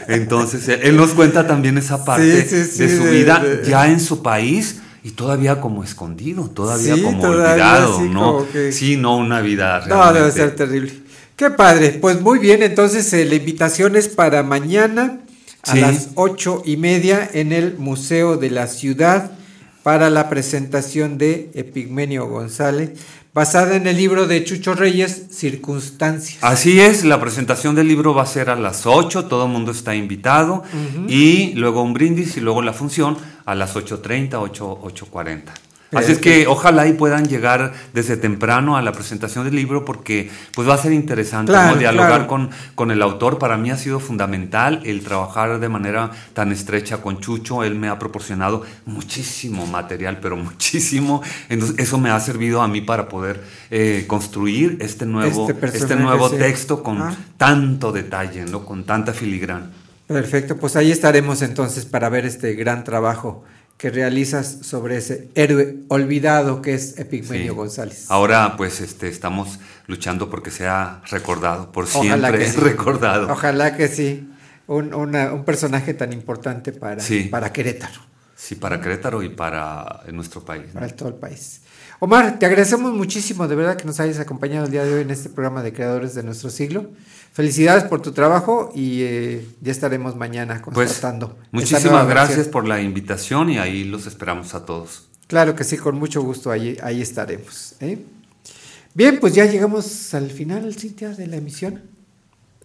[0.07, 3.69] Entonces él, nos cuenta también esa parte Sí, sí, sí, de su de- vida de-
[3.69, 8.47] ya en su país y todavía como escondido, todavía como todavía olvidado, ¿no?
[8.51, 10.19] que- Sí, no una vida No, realmente.
[10.19, 10.93] debe ser terrible.
[11.35, 11.89] Qué padre.
[12.01, 15.19] Pues muy bien, entonces eh, la invitación es para mañana
[15.63, 19.31] a las ocho y media en el Museo de la Ciudad
[19.83, 22.91] para la presentación de Epigmenio González,
[23.35, 26.41] basada en el libro de Chucho Reyes, Circunstancias.
[26.41, 29.73] Así es, la presentación del libro va a ser a las 8, todo el mundo
[29.73, 30.63] está invitado,
[31.09, 35.41] y luego un brindis y luego la función a las 8.30, 8, 8.40.
[35.93, 40.29] Así es que ojalá y puedan llegar desde temprano a la presentación del libro porque
[40.53, 42.27] pues va a ser interesante dialogar claro.
[42.27, 43.37] con, con el autor.
[43.37, 47.63] Para mí ha sido fundamental el trabajar de manera tan estrecha con Chucho.
[47.63, 51.21] Él me ha proporcionado muchísimo material, pero muchísimo.
[51.49, 55.95] Entonces eso me ha servido a mí para poder eh, construir este nuevo, Este este
[55.95, 57.15] nuevo texto con Ah.
[57.37, 58.65] tanto detalle, ¿no?
[58.65, 59.69] con tanta filigrana.
[60.07, 63.43] Perfecto, pues ahí estaremos entonces para ver este gran trabajo
[63.77, 67.57] que realizas sobre ese héroe olvidado que es Epigmenio Sí.
[67.57, 68.05] González.
[68.09, 72.57] Ahora pues este, estamos luchando porque sea recordado, por Ojalá siempre sí.
[72.59, 73.31] recordado.
[73.31, 74.29] Ojalá que sí.
[74.67, 77.23] Un, una- un personaje tan importante para, Sí.
[77.23, 77.99] para Querétaro,
[78.35, 80.67] Sí, para Querétaro y para eh, nuestro país.
[80.73, 80.79] ¿no?
[80.79, 81.61] para todo el país.
[81.99, 85.11] Omar, te agradecemos muchísimo, de verdad, que nos hayas acompañado el día de hoy en
[85.11, 86.89] este programa de Creadores de nuestro siglo.
[87.35, 91.25] Felicidades por tu trabajo y eh, ya estaremos mañana Pues constatando.
[91.25, 95.09] esta nueva muchísimas gracias por la invitación y ahí los esperamos a todos.
[95.27, 97.75] Claro que sí, con mucho gusto, ahí, ahí estaremos.
[97.81, 98.05] ¿eh?
[98.93, 101.83] Bien, pues ya llegamos al final, Cintia, de la emisión.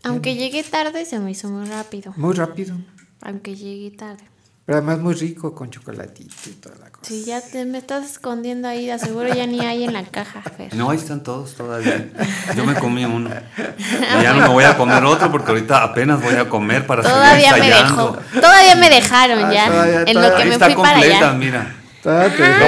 [0.05, 2.15] Aunque llegué tarde, se me hizo muy rápido.
[2.17, 2.77] Muy rápido,
[3.23, 4.23] Aunque llegué tarde.
[4.65, 8.69] pero además muy rico con chocolatito y toda la Si ya te me estás escondiendo
[8.69, 10.75] ahí, de seguro ya ni hay en la caja, Fer.
[10.75, 12.09] No, ahí están todos todavía.
[12.55, 13.31] Yo me comí uno.
[13.59, 17.03] Y ya no me voy a comer otro porque ahorita apenas voy a comer para
[17.03, 18.13] Todavía seguir me ensayando.
[18.13, 18.41] dejó.
[18.41, 19.67] Todavía me dejaron Ah, ya.
[19.69, 21.33] todavía, en lo que Ahí me está fui para completa, allá.
[21.39, 21.75] mira.
[22.05, 22.11] Lo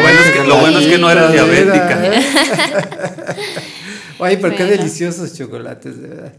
[0.01, 1.29] bueno es que- lo bueno es que no mira.
[1.29, 2.01] diabética.
[4.19, 4.79] Oye, pero qué Bueno.
[4.83, 6.33] deliciosos chocolates, de verdad.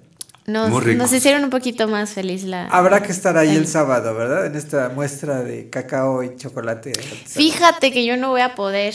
[0.45, 0.98] Nos, Muy rico.
[1.02, 2.65] nos hicieron un poquito más feliz la.
[2.68, 4.45] Habrá que estar ahí el sábado, ¿verdad?
[4.45, 6.91] En esta muestra de cacao y chocolate.
[7.26, 8.94] Fíjate que yo no voy a poder,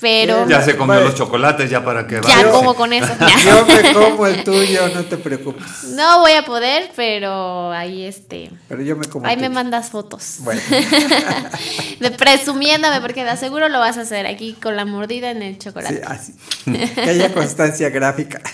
[0.00, 1.06] pero Ya se comió Vale.
[1.06, 3.12] los chocolates, ya para que ya como con eso.
[3.44, 5.84] Yo me como el tuyo, no te preocupes.
[5.94, 8.50] No voy a poder, pero ahí este.
[8.68, 10.36] Pero yo me como Ahí me mandas fotos.
[10.40, 10.60] Bueno.
[12.00, 15.54] De presumiéndome, porque de seguro lo vas a hacer aquí con la mordida en el
[15.54, 16.02] Sí, chocolate.
[16.06, 16.34] así.
[16.64, 18.40] Que haya constancia gráfica.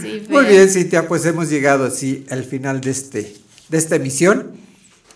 [0.00, 3.34] Sí, Muy bien, Cintia, pues hemos llegado así al final de, este,
[3.68, 4.52] de esta emisión.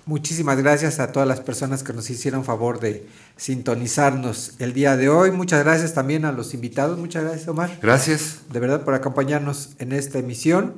[0.07, 3.07] Muchísimas gracias a todas las personas que nos hicieron favor de
[3.37, 5.31] sintonizarnos el día de hoy.
[5.31, 6.99] Muchas gracias también a los invitados.
[6.99, 7.79] Muchas gracias, Omar.
[7.81, 8.41] Gracias.
[8.53, 10.75] De verdad por acompañarnos en esta emisión.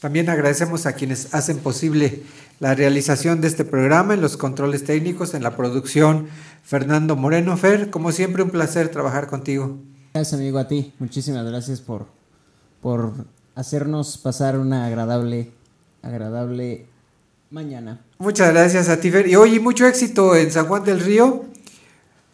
[0.00, 2.22] También agradecemos a quienes hacen posible
[2.58, 6.28] la realización de este programa en los controles técnicos, en la producción.
[6.62, 9.78] Fernando Moreno Fer, como siempre un placer trabajar contigo.
[10.14, 12.06] Gracias amigo a ti, muchísimas gracias por,
[12.80, 13.12] por
[13.54, 15.52] hacernos pasar una agradable,
[16.02, 16.86] agradable
[17.50, 18.00] mañana.
[18.18, 19.26] Muchas gracias a ti, Fer.
[19.28, 21.44] Y hoy mucho éxito en San Juan del Río.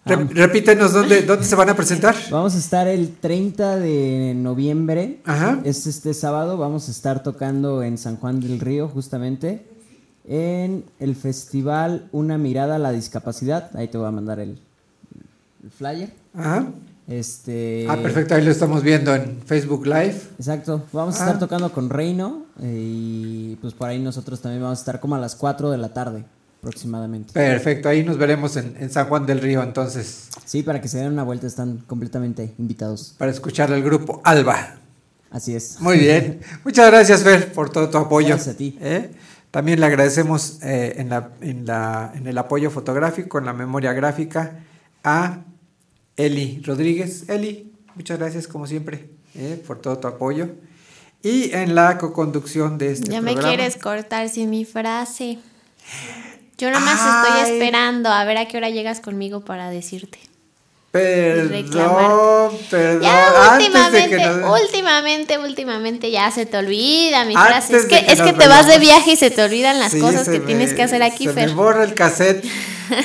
[0.09, 2.15] Re- repítenos dónde, dónde se van a presentar.
[2.31, 5.61] Vamos a estar el 30 de noviembre, Ajá.
[5.65, 9.65] es este sábado, vamos a estar tocando en San Juan del Río justamente
[10.31, 14.59] en el festival Una mirada a la discapacidad, ahí te voy a mandar el,
[15.65, 16.13] el flyer.
[16.35, 16.67] Ajá.
[17.07, 20.21] Este Ah, perfecto, ahí lo estamos viendo en Facebook Live.
[20.39, 21.25] Exacto, vamos a Ah.
[21.27, 25.15] estar tocando con Reino eh, y pues por ahí nosotros también vamos a estar como
[25.15, 26.25] a las 4 de la tarde
[26.59, 27.33] aproximadamente.
[27.33, 30.99] Perfecto, ahí nos veremos en, en San Juan del Río entonces, Sí, para que se
[30.99, 33.15] den una vuelta están completamente invitados.
[33.19, 34.77] para escuchar al grupo Alba.
[35.31, 35.79] Así es.
[35.81, 36.41] Muy bien.
[36.65, 38.29] Muchas gracias, Fer, por todo tu apoyo.
[38.29, 38.79] Gracias a ti.
[38.81, 39.11] ¿Eh?
[39.51, 43.93] También le agradecemos eh, en, la, en, la, en el apoyo fotográfico, en la memoria
[43.93, 44.61] gráfica,
[45.05, 45.41] a
[46.17, 47.29] Eli Rodríguez.
[47.29, 50.49] Eli, muchas gracias como siempre eh, por todo tu apoyo.
[51.23, 53.55] Y en la co-conducción de este Ya me programa.
[53.57, 55.39] quieres cortar sin mi frase.
[56.59, 57.53] Yo nomás estoy Ay.
[57.53, 60.19] esperando a ver a qué hora llegas conmigo para decirte.
[60.91, 63.03] Perdón, perdón.
[63.03, 67.77] Ya antes de últimamente, que nos- últimamente, últimamente ya se te olvida mi frase.
[67.77, 70.01] Es que, que es que te vas de viaje y se te olvidan las Sí,
[70.01, 71.49] cosas que me- tienes que hacer aquí, se Fer.
[71.49, 72.45] me borra el cassette.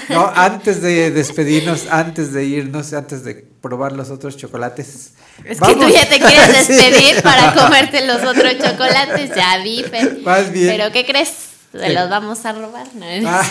[0.09, 5.11] No, antes de despedirnos, antes de irnos, antes de probar los otros chocolates.
[5.45, 10.19] Es que tú ya te quieres despedir para comerte los otros chocolates, ya vi, Fer.
[10.23, 10.69] Más bien.
[10.77, 11.29] Pero ¿qué crees?
[11.73, 11.93] Se Sí.
[11.93, 12.87] los vamos a robar.
[12.95, 13.05] ¿no?
[13.27, 13.43] Ah,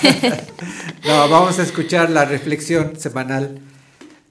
[1.04, 3.60] no, vamos a escuchar la reflexión semanal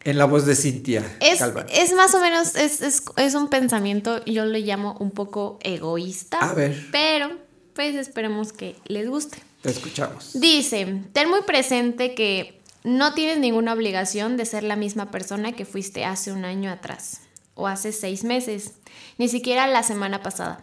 [0.03, 1.65] en la voz de Cintia Es, Calva.
[1.69, 6.39] es más o menos, es, es, es un pensamiento, yo lo llamo un poco egoísta.
[6.39, 6.87] A ver.
[6.91, 7.29] Pero,
[7.75, 9.37] pues esperemos que les guste.
[9.61, 10.31] Te escuchamos.
[10.39, 15.65] Dice, ten muy presente que no tienes ninguna obligación de ser la misma persona que
[15.65, 17.19] fuiste hace un año atrás
[17.53, 18.71] o hace seis meses,
[19.19, 20.61] ni siquiera la semana pasada.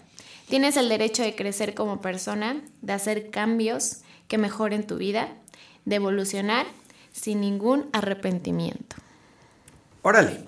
[0.49, 3.99] Tienes el derecho de crecer como persona, de hacer cambios
[4.29, 5.29] que mejoren tu vida,
[5.85, 6.67] de evolucionar
[7.13, 8.97] sin ningún arrepentimiento.
[10.03, 10.41] Órale.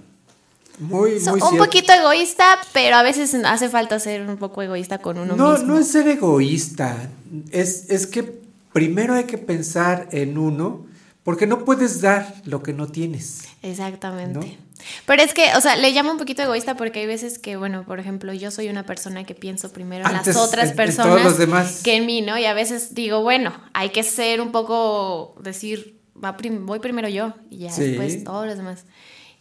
[0.78, 4.98] Muy, So, muy un poquito egoísta, pero a veces hace falta ser un poco egoísta
[4.98, 5.66] con uno No, mismo.
[5.66, 7.10] no es ser egoísta.
[7.50, 8.40] Es, es que
[8.72, 10.86] primero hay que pensar en uno,
[11.22, 13.42] porque no puedes dar lo que no tienes.
[13.60, 14.38] Exactamente.
[14.38, 14.69] ¿no?
[15.06, 17.84] Pero es que, o sea, le llamo un poquito egoísta porque hay veces que, bueno,
[17.84, 20.76] por ejemplo, yo soy una persona que pienso primero en Antes, las otras en- en
[20.76, 21.80] personas demás.
[21.82, 22.38] que en mí, ¿no?
[22.38, 27.08] Y a veces digo, bueno, hay que ser un poco, decir, va prim- voy primero
[27.08, 27.82] yo y ya Sí.
[27.82, 28.84] después todos los demás.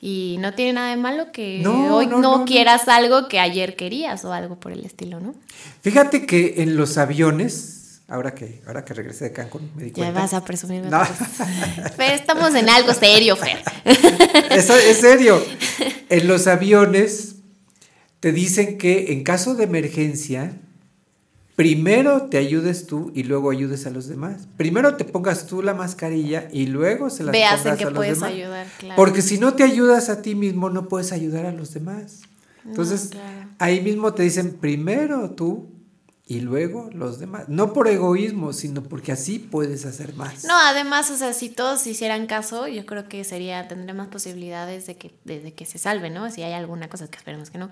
[0.02, 2.46] Y no tiene nada de malo que No, hoy no, no, no, no.
[2.46, 5.36] quieras algo que ayer querías o algo por el estilo, ¿no?
[5.82, 7.79] Fíjate que en los aviones,
[8.10, 10.22] ahora que, ahora que regresé de Cancún, me di Ya cuenta.
[10.22, 10.84] vas a presumir.
[10.86, 11.04] No.
[11.98, 13.60] Fer, estamos en algo serio, Fer.
[14.50, 15.42] Es, es serio.
[16.10, 17.36] En los aviones
[18.20, 20.54] te dicen que en caso de emergencia,
[21.56, 24.48] primero te ayudes tú y luego ayudes a los demás.
[24.58, 27.88] Primero te pongas tú la mascarilla y luego se las Veas en pongas qué a
[27.90, 28.32] los puedes demás.
[28.34, 28.96] ayudar, claro.
[28.96, 32.22] Porque si no te ayudas a ti mismo, no puedes ayudar a los demás.
[32.66, 33.12] Entonces,
[33.58, 35.70] ahí mismo te dicen primero tú
[36.30, 37.50] y luego los demás.
[37.50, 40.44] No por egoísmo, sino porque así puedes hacer más.
[40.44, 44.86] No, además, o sea, si todos hicieran caso, yo creo que sería, tendría más posibilidades
[44.86, 46.30] de que, de, de que se salve, ¿no?
[46.30, 47.72] Si hay alguna cosa que esperemos que no.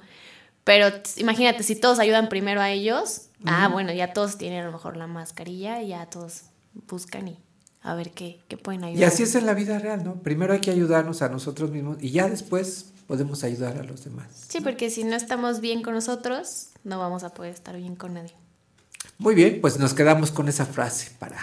[0.63, 4.71] Pero imagínate, si todos ayudan primero a ellos, ah, bueno, ya todos tienen a lo
[4.71, 6.45] mejor la mascarilla y ya todos
[6.87, 7.37] buscan y
[7.83, 9.01] a ver qué, qué pueden ayudar.
[9.01, 10.15] Y así es en la vida real, ¿no?
[10.23, 14.47] Primero hay que ayudarnos a nosotros mismos y ya después podemos ayudar a los demás.
[14.49, 18.15] Sí, porque si no estamos bien con nosotros, no vamos a poder estar bien con
[18.15, 18.33] nadie.
[19.17, 21.37] Muy bien, pues nos quedamos con esa frase para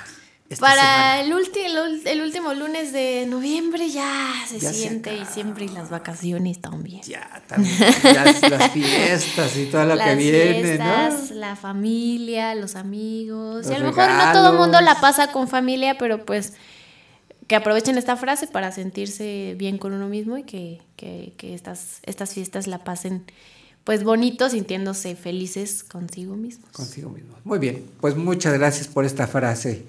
[0.48, 5.64] esta Para el, el, el último lunes de noviembre ya se Ya se siente diciembre
[5.64, 7.02] y las vacaciones también.
[7.02, 7.74] Ya, también.
[8.02, 11.36] Las, las fiestas y todo lo que viene, fiestas, ¿no?
[11.36, 13.68] la familia, los amigos.
[13.70, 16.52] y a lo mejor no todo el mundo la pasa con familia, pero pues
[17.46, 22.01] que aprovechen esta frase para sentirse bien con uno mismo y que, que, que estas,
[22.05, 23.24] estas fiestas la pasen
[23.85, 26.70] pues bonito, sintiéndose felices consigo mismos.
[26.73, 27.36] Consigo mismo.
[27.44, 29.85] Muy bien, pues muchas gracias por esta frase.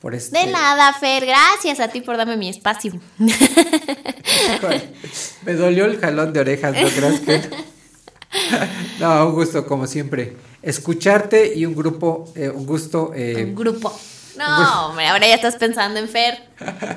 [0.00, 2.92] Por este, De nada, Fer, gracias a ti por darme mi espacio.
[5.44, 7.40] Me dolió el jalón de orejas, ¿no creas que?
[9.00, 10.36] No, un gusto como siempre.
[10.62, 13.12] Escucharte y un grupo, eh, un gusto.
[13.14, 13.92] eh, Un grupo.
[14.36, 16.38] No, hombre, ahora ya estás pensando en Fer,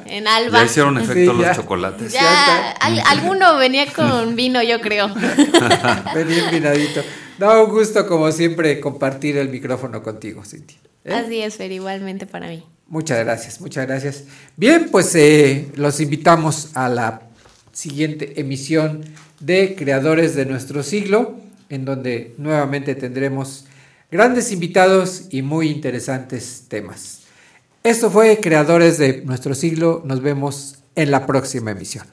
[0.05, 0.59] en Alba.
[0.59, 1.55] Ya hicieron efecto Sí, los ya.
[1.55, 2.13] chocolates.
[2.13, 5.13] Ya, al- alguno venía con vino, yo creo.
[6.15, 7.01] Ven bien vinadito.
[7.37, 10.77] No, un gusto como siempre compartir el micrófono contigo, Cintia.
[11.03, 11.13] ¿eh?
[11.13, 12.63] Así es, Fer, igualmente para mí.
[12.87, 14.23] Muchas gracias, muchas gracias.
[14.55, 17.21] Bien, pues eh, los invitamos a la
[17.73, 19.03] siguiente emisión
[19.39, 21.35] de Creadores de nuestro siglo,
[21.69, 23.65] en donde nuevamente tendremos
[24.11, 27.14] grandes invitados y muy interesantes temas.
[27.85, 30.01] Esto fue Creadores de nuestro siglo.
[30.05, 32.07] Nos vemos en la próxima emisión.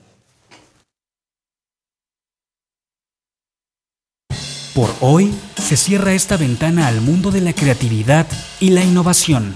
[4.75, 8.27] Por hoy se cierra esta ventana al mundo de la creatividad
[8.61, 9.55] y la innovación.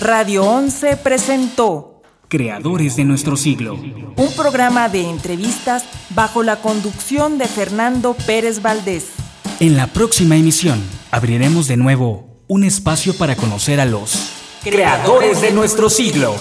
[0.00, 3.74] Radio 11 presentó Creadores de nuestro siglo.
[3.74, 9.06] un programa de entrevistas bajo la conducción de Fernando Pérez Valdés.
[9.58, 10.80] En la próxima emisión
[11.10, 14.33] abriremos de nuevo un espacio para conocer a los
[14.64, 16.36] creadores de nuestro siglo.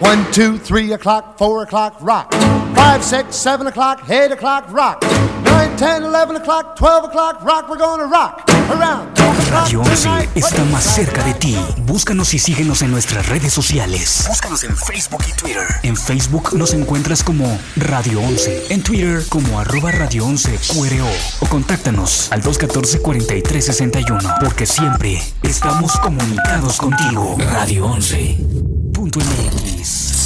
[0.00, 2.32] One, two, three o'clock, four o'clock, rock.
[2.78, 5.04] 5, 6, 7 o'clock, 8 o'clock, rock.
[5.44, 7.68] 9, 10, 11 o'clock, 12 o'clock, rock.
[7.68, 10.28] We're gonna rock around the clock Radio 11 tonight.
[10.36, 11.56] está más cerca de ti.
[11.78, 14.26] Búscanos y síguenos en nuestras redes sociales.
[14.28, 15.66] Búscanos en Facebook y Twitter.
[15.82, 21.08] En Facebook nos encuentras como Radio 11, en Twitter como arroba Radio 11 QRO
[21.40, 27.36] o contáctanos al 214-4361 porque siempre estamos comunicados contigo.
[27.38, 28.38] Radio 11.
[28.92, 30.18] Punto MX.